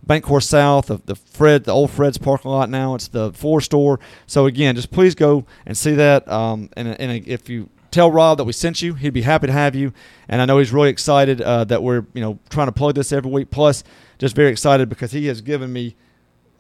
BancorpSouth, 0.07 0.87
the, 0.87 1.01
the 1.05 1.17
Fred, 1.17 1.65
the 1.65 1.73
old 1.73 1.91
Fred's 1.91 2.19
parking 2.19 2.51
lot. 2.51 2.71
Now 2.71 2.95
it's 2.95 3.09
the 3.09 3.33
Four 3.33 3.61
Store. 3.61 3.99
So 4.27 4.47
again, 4.47 4.77
just 4.77 4.91
please 4.91 5.15
go 5.15 5.45
and 5.67 5.77
see 5.77 5.95
that. 5.97 6.27
Um, 6.29 6.71
and, 6.77 6.89
and 7.01 7.27
if 7.27 7.49
you 7.49 7.69
tell 7.91 8.11
Rob 8.11 8.39
that 8.39 8.45
we 8.45 8.53
sent 8.53 8.83
you, 8.83 8.95
he'd 8.95 9.11
be 9.11 9.23
happy 9.23 9.47
to 9.47 9.53
have 9.53 9.75
you. 9.75 9.93
And 10.29 10.41
I 10.41 10.45
know 10.45 10.59
he's 10.59 10.73
really 10.73 10.91
excited 10.91 11.41
uh, 11.41 11.65
that 11.65 11.83
we're 11.83 12.07
you 12.15 12.21
know 12.21 12.39
trying 12.51 12.69
to 12.69 12.73
plug 12.73 12.95
this 12.95 13.13
every 13.13 13.31
week. 13.31 13.51
Plus, 13.51 13.85
just 14.19 14.35
very 14.35 14.51
excited 14.51 14.89
because 14.89 15.13
he 15.13 15.27
has 15.27 15.41
given 15.41 15.73
me 15.73 15.97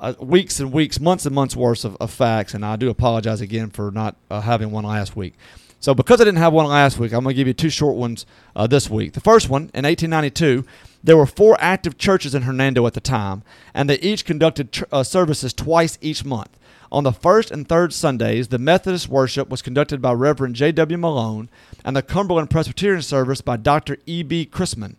uh, 0.01 0.15
weeks 0.21 0.61
and 0.61 0.73
weeks, 0.73 1.01
months 1.01 1.27
and 1.27 1.35
months 1.35 1.57
worth 1.57 1.85
of, 1.85 1.97
of 1.97 2.11
facts. 2.11 2.55
And 2.55 2.65
I 2.65 2.77
do 2.77 2.91
apologize 2.91 3.41
again 3.41 3.71
for 3.71 3.91
not 3.91 4.17
uh, 4.31 4.41
having 4.41 4.71
one 4.71 4.85
last 4.85 5.17
week. 5.17 5.35
So 5.81 5.95
because 5.95 6.21
I 6.21 6.25
didn't 6.25 6.39
have 6.39 6.53
one 6.53 6.67
last 6.67 6.99
week, 6.99 7.13
I'm 7.13 7.23
going 7.23 7.35
to 7.35 7.37
give 7.37 7.47
you 7.47 7.55
two 7.55 7.71
short 7.71 7.97
ones 7.97 8.27
uh, 8.57 8.67
this 8.67 8.91
week. 8.91 9.13
The 9.13 9.21
first 9.21 9.49
one 9.49 9.71
in 9.75 9.85
1892. 9.85 10.65
There 11.05 11.17
were 11.17 11.27
four 11.27 11.57
active 11.61 11.97
churches 11.97 12.35
in 12.35 12.43
Hernando 12.43 12.85
at 12.89 12.95
the 12.95 13.01
time, 13.01 13.45
and 13.73 13.89
they 13.89 14.01
each 14.01 14.25
conducted 14.25 14.73
tr- 14.73 14.85
uh, 14.91 15.05
services 15.05 15.53
twice 15.53 15.97
each 16.01 16.25
month. 16.25 16.59
On 16.91 17.05
the 17.05 17.13
first 17.13 17.51
and 17.51 17.69
third 17.69 17.93
Sundays, 17.93 18.49
the 18.49 18.59
Methodist 18.59 19.09
worship 19.09 19.51
was 19.51 19.61
conducted 19.61 20.01
by 20.01 20.13
Reverend 20.13 20.55
J.W. 20.57 20.97
Malone 20.97 21.51
and 21.85 21.95
the 21.95 22.03
Cumberland 22.03 22.51
Presbyterian 22.51 23.03
service 23.03 23.43
by 23.43 23.57
Dr. 23.57 23.99
E.B. 24.07 24.49
Chrisman. 24.51 24.97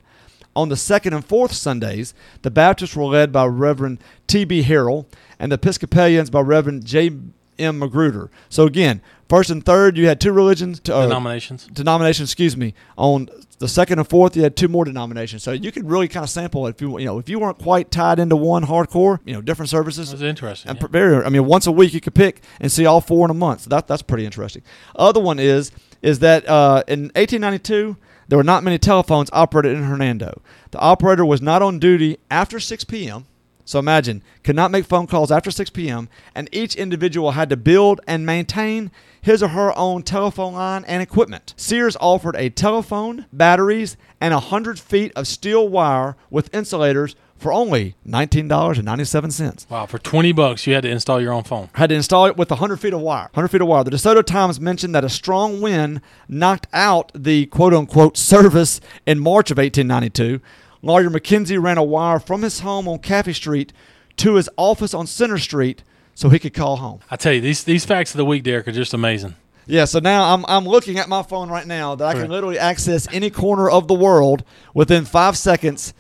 On 0.56 0.70
the 0.70 0.78
second 0.78 1.14
and 1.14 1.26
fourth 1.26 1.54
Sundays, 1.54 2.14
the 2.42 2.52
Baptists 2.52 2.96
were 2.96 3.06
led 3.06 3.32
by 3.32 3.46
Reverend 3.46 4.04
T.B. 4.28 4.64
Harrell 4.64 5.06
and 5.40 5.52
the 5.52 5.56
Episcopalians 5.56 6.30
by 6.30 6.42
Reverend 6.42 6.86
J. 6.86 7.12
M. 7.60 7.80
Magruder. 7.80 8.32
So 8.50 8.66
again, 8.66 9.02
first 9.28 9.50
and 9.50 9.66
third, 9.66 9.98
you 9.98 10.08
had 10.08 10.20
two 10.20 10.32
religions, 10.32 10.80
to, 10.82 10.96
uh, 10.96 11.04
Denominations. 11.04 11.68
denominations. 11.68 12.30
Excuse 12.30 12.56
me. 12.58 12.74
On 12.98 13.30
the 13.60 13.68
second 13.68 14.00
and 14.00 14.08
fourth, 14.08 14.36
you 14.38 14.44
had 14.44 14.56
two 14.56 14.68
more 14.68 14.86
denominations. 14.86 15.44
So 15.44 15.52
you 15.52 15.72
could 15.72 15.90
really 15.90 16.08
kind 16.08 16.24
of 16.24 16.30
sample 16.30 16.66
if 16.68 16.82
you 16.82 16.98
you 16.98 17.06
know 17.06 17.20
if 17.20 17.28
you 17.30 17.40
weren't 17.40 17.60
quite 17.60 17.92
tied 17.92 18.18
into 18.20 18.36
one 18.36 18.66
hardcore, 18.66 19.20
you 19.26 19.34
know, 19.34 19.42
different 19.42 19.70
services. 19.70 20.12
That's 20.12 20.22
interesting. 20.24 20.70
And 20.70 20.80
yeah. 20.82 20.88
very, 20.90 21.26
I 21.26 21.30
mean, 21.30 21.46
once 21.46 21.68
a 21.68 21.72
week 21.72 21.94
you 21.94 22.02
could 22.02 22.16
pick 22.16 22.42
and 22.60 22.72
see 22.72 22.86
all 22.86 23.02
four 23.02 23.26
in 23.26 23.32
a 23.32 23.36
month. 23.36 23.62
So 23.62 23.70
that 23.70 23.88
that's 23.88 24.02
pretty 24.02 24.26
interesting. 24.26 24.62
Other 24.96 25.20
one 25.20 25.40
is 25.40 25.72
is 26.02 26.20
that 26.20 26.48
uh, 26.48 26.84
in 26.88 27.12
1892 27.16 27.98
there 28.30 28.38
were 28.38 28.44
not 28.44 28.64
many 28.64 28.78
telephones 28.78 29.30
operated 29.34 29.76
in 29.76 29.84
Hernando. 29.84 30.42
The 30.72 30.80
operator 30.80 31.26
was 31.26 31.42
not 31.42 31.62
on 31.62 31.80
duty 31.80 32.18
after 32.30 32.60
6 32.60 32.84
p.m. 32.86 33.26
So 33.70 33.78
imagine, 33.78 34.24
could 34.44 34.56
not 34.56 34.72
make 34.72 34.86
phone 34.86 35.06
calls 35.06 35.32
after 35.32 35.52
6 35.52 35.70
p.m., 35.70 36.10
and 36.34 36.50
each 36.52 36.76
individual 36.76 37.34
had 37.34 37.50
to 37.52 37.56
build 37.56 38.02
and 38.08 38.26
maintain 38.26 38.90
his 39.22 39.44
or 39.44 39.50
her 39.50 39.78
own 39.78 40.02
telephone 40.02 40.56
line 40.56 40.84
and 40.86 41.04
equipment. 41.04 41.54
Sears 41.56 41.96
offered 42.02 42.36
a 42.36 42.50
telephone, 42.50 43.28
batteries, 43.32 43.96
and 44.20 44.34
100 44.34 44.80
feet 44.80 45.12
of 45.16 45.28
steel 45.28 45.70
wire 45.70 46.16
with 46.32 46.52
insulators 46.52 47.16
for 47.38 47.54
only 47.54 47.96
$19.97 48.08 49.70
Wow, 49.70 49.86
for 49.86 50.00
20 50.00 50.32
bucks, 50.32 50.66
you 50.66 50.74
had 50.74 50.82
to 50.82 50.90
install 50.90 51.22
your 51.22 51.32
own 51.32 51.44
phone. 51.44 51.70
had 51.76 51.90
to 51.90 51.96
install 51.96 52.26
it 52.26 52.38
with 52.38 52.50
100 52.50 52.78
feet 52.78 52.94
of 52.94 53.02
wire. 53.02 53.30
100 53.34 53.50
feet 53.50 53.62
of 53.62 53.68
wire. 53.68 53.84
The 53.84 53.92
DeSoto 53.92 54.26
Times 54.26 54.60
mentioned 54.60 54.96
that 54.96 55.04
a 55.04 55.10
strong 55.10 55.62
wind 55.62 56.02
knocked 56.28 56.66
out 56.74 57.12
the 57.14 57.46
quote 57.46 57.76
unquote 57.76 58.18
service 58.18 58.82
in 59.06 59.20
March 59.20 59.52
of 59.52 59.60
1892. 59.60 60.42
Lawyer 60.82 61.10
McKenzie 61.10 61.62
ran 61.62 61.78
a 61.78 61.84
wire 61.84 62.20
from 62.20 62.42
his 62.42 62.62
home 62.62 62.88
on 62.88 63.00
Caffey 63.00 63.36
Street 63.36 63.74
to 64.18 64.36
his 64.36 64.50
office 64.58 64.94
on 64.94 65.08
Center 65.08 65.38
Street 65.38 65.84
so 66.16 66.30
he 66.30 66.40
could 66.40 66.54
call 66.54 66.78
home. 66.78 67.00
I 67.10 67.16
tell 67.16 67.34
you, 67.34 67.42
these 67.42 67.64
these 67.64 67.86
facts 67.86 68.14
of 68.14 68.18
the 68.18 68.26
week, 68.26 68.44
Derek, 68.44 68.68
are 68.68 68.72
just 68.72 68.94
amazing. 68.94 69.36
Yeah, 69.66 69.86
so 69.86 70.00
now 70.00 70.34
I'm, 70.34 70.46
I'm 70.48 70.66
looking 70.66 70.98
at 70.98 71.08
my 71.08 71.22
phone 71.22 71.50
right 71.50 71.68
now 71.68 71.94
that 71.94 72.04
I 72.04 72.14
can 72.16 72.30
literally 72.32 72.58
access 72.58 73.08
any 73.14 73.30
corner 73.30 73.70
of 73.70 73.88
the 73.88 73.94
world 73.94 74.44
within 74.74 75.06
five 75.06 75.38
seconds, 75.38 75.94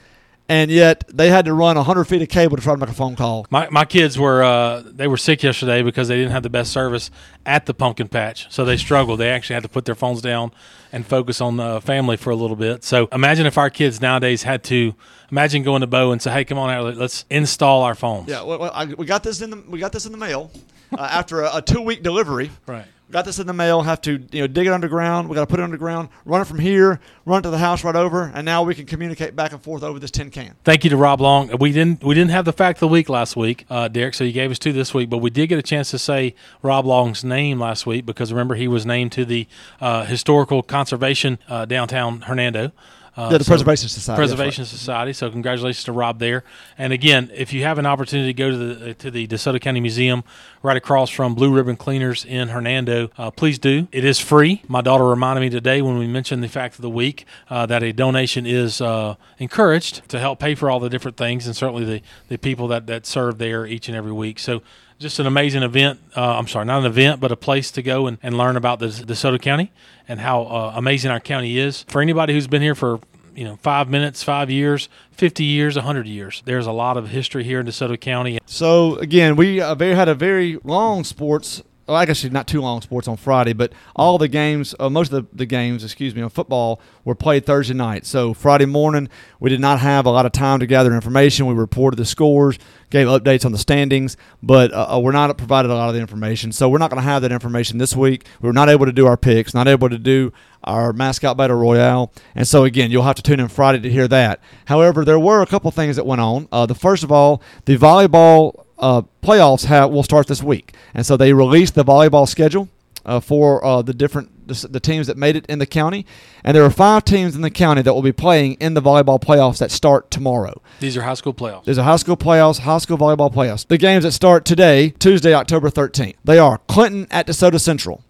and 0.49 0.71
yet 0.71 1.03
they 1.07 1.29
had 1.29 1.45
to 1.45 1.53
run 1.53 1.77
100 1.77 2.05
feet 2.05 2.23
of 2.23 2.27
cable 2.27 2.57
to 2.57 2.63
try 2.63 2.73
to 2.73 2.79
make 2.79 2.89
a 2.89 2.93
phone 2.93 3.15
call. 3.15 3.45
My, 3.51 3.69
my 3.69 3.85
kids 3.85 4.17
were 4.17 4.43
uh, 4.43 4.81
they 4.83 5.07
were 5.07 5.15
sick 5.15 5.43
yesterday 5.43 5.83
because 5.83 6.07
they 6.07 6.17
didn't 6.17 6.31
have 6.31 6.43
the 6.43 6.49
best 6.49 6.73
service 6.73 7.11
at 7.45 7.67
the 7.67 7.73
pumpkin 7.73 8.07
patch, 8.07 8.51
so 8.51 8.65
they 8.65 8.75
struggled. 8.75 9.19
They 9.19 9.29
actually 9.29 9.53
had 9.53 9.63
to 9.63 9.69
put 9.69 9.85
their 9.85 9.95
phones 9.95 10.21
down 10.21 10.51
and 10.91 11.05
focus 11.05 11.39
on 11.39 11.57
the 11.57 11.79
family 11.81 12.17
for 12.17 12.31
a 12.31 12.35
little 12.35 12.55
bit. 12.55 12.83
So 12.83 13.07
imagine 13.11 13.45
if 13.45 13.57
our 13.59 13.69
kids 13.69 14.01
nowadays 14.01 14.41
had 14.43 14.63
to 14.65 14.95
imagine 15.31 15.61
going 15.61 15.81
to 15.81 15.87
Bo 15.87 16.11
and 16.11 16.21
say, 16.21 16.31
"Hey, 16.31 16.45
come 16.45 16.57
on 16.57 16.71
out, 16.71 16.97
let's 16.97 17.25
install 17.29 17.83
our 17.83 17.95
phones." 17.95 18.27
Yeah, 18.27 18.41
well, 18.41 18.71
I, 18.73 18.85
we 18.85 19.05
got 19.05 19.23
this 19.23 19.41
in 19.41 19.51
the 19.51 19.63
we 19.67 19.79
got 19.79 19.91
this 19.91 20.07
in 20.07 20.11
the 20.11 20.17
mail 20.17 20.51
uh, 20.91 21.01
after 21.11 21.41
a, 21.43 21.57
a 21.57 21.61
two 21.61 21.81
week 21.81 22.01
delivery. 22.01 22.49
Right. 22.65 22.85
Got 23.11 23.25
this 23.25 23.39
in 23.39 23.47
the 23.47 23.53
mail. 23.53 23.81
Have 23.81 24.01
to 24.01 24.23
you 24.31 24.41
know 24.41 24.47
dig 24.47 24.67
it 24.67 24.69
underground. 24.71 25.29
We 25.29 25.35
got 25.35 25.41
to 25.41 25.47
put 25.47 25.59
it 25.59 25.63
underground. 25.63 26.09
Run 26.25 26.41
it 26.41 26.45
from 26.45 26.59
here. 26.59 26.99
Run 27.25 27.39
it 27.39 27.41
to 27.43 27.49
the 27.49 27.57
house 27.57 27.83
right 27.83 27.95
over, 27.95 28.31
and 28.35 28.45
now 28.45 28.61
we 28.61 28.75
can 28.75 28.85
communicate 28.85 29.35
back 29.35 29.51
and 29.51 29.59
forth 29.59 29.81
over 29.81 29.97
this 29.97 30.11
tin 30.11 30.29
can. 30.29 30.55
Thank 30.63 30.83
you 30.83 30.91
to 30.91 30.97
Rob 30.97 31.19
Long. 31.19 31.49
We 31.59 31.71
didn't 31.71 32.03
we 32.03 32.13
didn't 32.13 32.29
have 32.29 32.45
the 32.45 32.53
fact 32.53 32.77
of 32.77 32.81
the 32.81 32.87
week 32.87 33.09
last 33.09 33.35
week, 33.35 33.65
uh, 33.67 33.87
Derek. 33.87 34.13
So 34.13 34.23
you 34.23 34.31
gave 34.31 34.51
us 34.51 34.59
two 34.59 34.73
this 34.73 34.93
week, 34.93 35.09
but 35.09 35.17
we 35.17 35.31
did 35.31 35.47
get 35.47 35.57
a 35.57 35.63
chance 35.63 35.89
to 35.89 35.97
say 35.97 36.35
Rob 36.61 36.85
Long's 36.85 37.23
name 37.23 37.59
last 37.59 37.87
week 37.87 38.05
because 38.05 38.31
remember 38.31 38.53
he 38.53 38.67
was 38.67 38.85
named 38.85 39.11
to 39.13 39.25
the 39.25 39.47
uh, 39.81 40.05
historical 40.05 40.61
conservation 40.61 41.39
uh, 41.47 41.65
downtown 41.65 42.21
Hernando. 42.21 42.71
Uh, 43.17 43.29
Yeah, 43.31 43.37
the 43.37 43.43
so- 43.43 43.49
Preservation 43.49 43.89
Society. 43.89 44.19
Preservation 44.19 44.65
Society. 44.65 45.13
So 45.13 45.29
congratulations 45.29 45.83
to 45.85 45.91
Rob 45.91 46.19
there. 46.19 46.43
And 46.77 46.93
again, 46.93 47.29
if 47.33 47.51
you 47.53 47.63
have 47.63 47.77
an 47.77 47.85
opportunity 47.85 48.33
to 48.33 48.37
go 48.37 48.49
to 48.51 48.57
the 48.57 48.93
to 48.95 49.11
the 49.11 49.27
DeSoto 49.27 49.59
County 49.59 49.79
Museum, 49.79 50.23
right 50.63 50.77
across 50.77 51.09
from 51.09 51.35
Blue 51.35 51.51
Ribbon 51.51 51.75
Cleaners 51.75 52.25
in 52.25 52.49
Hernando, 52.49 53.09
uh, 53.17 53.31
please 53.31 53.59
do. 53.59 53.87
It 53.91 54.05
is 54.05 54.19
free. 54.19 54.61
My 54.67 54.81
daughter 54.81 55.05
reminded 55.05 55.41
me 55.41 55.49
today 55.49 55.81
when 55.81 55.97
we 55.97 56.07
mentioned 56.07 56.43
the 56.43 56.47
fact 56.49 56.75
of 56.75 56.81
the 56.81 56.89
week 56.89 57.25
uh, 57.49 57.65
that 57.65 57.83
a 57.83 57.91
donation 57.93 58.45
is 58.45 58.81
uh, 58.81 59.15
encouraged 59.37 60.07
to 60.09 60.19
help 60.19 60.39
pay 60.39 60.55
for 60.55 60.69
all 60.69 60.79
the 60.79 60.89
different 60.89 61.17
things, 61.17 61.45
and 61.45 61.55
certainly 61.55 61.85
the 61.85 62.01
the 62.27 62.37
people 62.37 62.67
that 62.69 62.87
that 62.87 63.05
serve 63.05 63.37
there 63.37 63.65
each 63.65 63.87
and 63.87 63.97
every 63.97 64.11
week. 64.13 64.39
So. 64.39 64.61
Just 64.99 65.17
an 65.17 65.25
amazing 65.27 65.63
event. 65.63 65.97
Uh, 66.13 66.37
I'm 66.37 66.47
sorry, 66.49 66.65
not 66.65 66.79
an 66.79 66.85
event, 66.85 67.21
but 67.21 67.31
a 67.31 67.37
place 67.37 67.71
to 67.71 67.81
go 67.81 68.05
and, 68.07 68.17
and 68.21 68.37
learn 68.37 68.57
about 68.57 68.79
the 68.79 68.87
DeSoto 68.87 69.41
County 69.41 69.71
and 70.09 70.19
how 70.19 70.43
uh, 70.43 70.73
amazing 70.75 71.09
our 71.09 71.21
county 71.21 71.57
is. 71.57 71.83
For 71.83 72.01
anybody 72.01 72.33
who's 72.33 72.47
been 72.47 72.61
here 72.61 72.75
for 72.75 72.99
you 73.33 73.45
know, 73.45 73.55
five 73.61 73.89
minutes, 73.89 74.23
five 74.23 74.49
years, 74.49 74.89
50 75.11 75.45
years, 75.45 75.77
100 75.77 76.05
years. 76.05 76.43
There's 76.43 76.67
a 76.67 76.73
lot 76.73 76.97
of 76.97 77.07
history 77.07 77.45
here 77.45 77.61
in 77.61 77.65
DeSoto 77.65 77.97
County. 77.97 78.39
So 78.45 78.97
again, 78.97 79.37
we 79.37 79.61
uh, 79.61 79.73
very, 79.73 79.95
had 79.95 80.09
a 80.09 80.15
very 80.15 80.59
long 80.65 81.05
sports. 81.05 81.63
Well, 81.89 81.97
I 81.97 82.05
guess 82.05 82.23
not 82.25 82.45
too 82.45 82.61
long 82.61 82.83
sports 82.83 83.07
on 83.07 83.17
Friday, 83.17 83.53
but 83.53 83.73
all 83.95 84.19
the 84.19 84.27
games, 84.27 84.75
uh, 84.79 84.91
most 84.91 85.11
of 85.11 85.27
the, 85.27 85.37
the 85.37 85.47
games, 85.47 85.83
excuse 85.83 86.13
me, 86.13 86.21
on 86.21 86.29
football 86.29 86.79
were 87.03 87.15
played 87.15 87.47
Thursday 87.47 87.73
night. 87.73 88.05
So 88.05 88.35
Friday 88.35 88.67
morning, 88.67 89.09
we 89.39 89.49
did 89.49 89.59
not 89.59 89.79
have 89.79 90.05
a 90.05 90.11
lot 90.11 90.27
of 90.27 90.31
time 90.31 90.59
to 90.59 90.67
gather 90.67 90.93
information. 90.93 91.47
We 91.47 91.55
reported 91.55 91.97
the 91.97 92.05
scores, 92.05 92.59
gave 92.91 93.07
updates 93.07 93.43
on 93.43 93.53
the 93.53 93.57
standings, 93.57 94.17
but 94.43 94.71
uh, 94.71 94.97
uh, 94.97 94.99
we're 94.99 95.13
not 95.13 95.35
provided 95.35 95.71
a 95.71 95.73
lot 95.73 95.89
of 95.89 95.95
the 95.95 95.99
information. 95.99 96.51
So 96.51 96.69
we're 96.69 96.77
not 96.77 96.91
going 96.91 97.01
to 97.01 97.09
have 97.09 97.23
that 97.23 97.31
information 97.31 97.79
this 97.79 97.95
week. 97.95 98.27
We 98.39 98.45
were 98.45 98.53
not 98.53 98.69
able 98.69 98.85
to 98.85 98.93
do 98.93 99.07
our 99.07 99.17
picks, 99.17 99.55
not 99.55 99.67
able 99.67 99.89
to 99.89 99.97
do 99.97 100.31
our 100.63 100.93
mascot 100.93 101.37
battle 101.37 101.57
royale, 101.57 102.13
and 102.35 102.47
so 102.47 102.65
again, 102.65 102.91
you'll 102.91 103.01
have 103.01 103.15
to 103.15 103.23
tune 103.23 103.39
in 103.39 103.47
Friday 103.47 103.79
to 103.79 103.89
hear 103.89 104.07
that. 104.09 104.41
However, 104.65 105.03
there 105.03 105.19
were 105.19 105.41
a 105.41 105.47
couple 105.47 105.71
things 105.71 105.95
that 105.95 106.05
went 106.05 106.21
on. 106.21 106.47
Uh, 106.51 106.67
the 106.67 106.75
first 106.75 107.03
of 107.03 107.11
all, 107.11 107.41
the 107.65 107.77
volleyball 107.77 108.65
uh, 108.79 109.01
playoffs 109.21 109.65
have, 109.65 109.91
will 109.91 110.03
start 110.03 110.27
this 110.27 110.41
week, 110.41 110.73
and 110.93 111.05
so 111.05 111.17
they 111.17 111.33
released 111.33 111.75
the 111.75 111.85
volleyball 111.85 112.27
schedule 112.27 112.69
uh, 113.05 113.19
for 113.19 113.63
uh, 113.63 113.81
the 113.81 113.93
different 113.93 114.47
the, 114.47 114.67
the 114.67 114.79
teams 114.79 115.07
that 115.07 115.17
made 115.17 115.35
it 115.35 115.45
in 115.47 115.59
the 115.59 115.65
county, 115.65 116.05
and 116.43 116.55
there 116.55 116.63
are 116.63 116.69
five 116.69 117.05
teams 117.05 117.35
in 117.35 117.41
the 117.41 117.51
county 117.51 117.81
that 117.81 117.93
will 117.93 118.01
be 118.01 118.11
playing 118.11 118.53
in 118.53 118.73
the 118.73 118.81
volleyball 118.81 119.21
playoffs 119.21 119.59
that 119.59 119.71
start 119.71 120.09
tomorrow. 120.11 120.61
These 120.79 120.97
are 120.97 121.03
high 121.03 121.13
school 121.13 121.33
playoffs. 121.33 121.65
These 121.65 121.77
are 121.77 121.83
high 121.83 121.97
school 121.97 122.17
playoffs, 122.17 122.59
high 122.59 122.77
school 122.79 122.97
volleyball 122.97 123.33
playoffs. 123.33 123.67
The 123.67 123.77
games 123.77 124.03
that 124.03 124.11
start 124.11 124.45
today, 124.45 124.89
Tuesday, 124.99 125.33
October 125.33 125.69
13th. 125.69 126.15
They 126.23 126.39
are 126.39 126.59
Clinton 126.67 127.07
at 127.11 127.27
DeSoto 127.27 127.59
Central, 127.59 128.03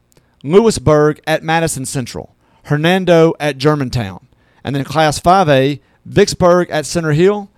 Lewisburg 0.44 1.22
at 1.28 1.44
Madison 1.44 1.86
Central, 1.86 2.36
Hernando 2.64 3.34
at 3.40 3.58
Germantown, 3.58 4.28
and 4.64 4.76
then 4.76 4.84
Class 4.84 5.20
5A, 5.20 5.80
Vicksburg 6.06 6.70
at 6.70 6.86
Center 6.86 7.12
Hill, 7.12 7.50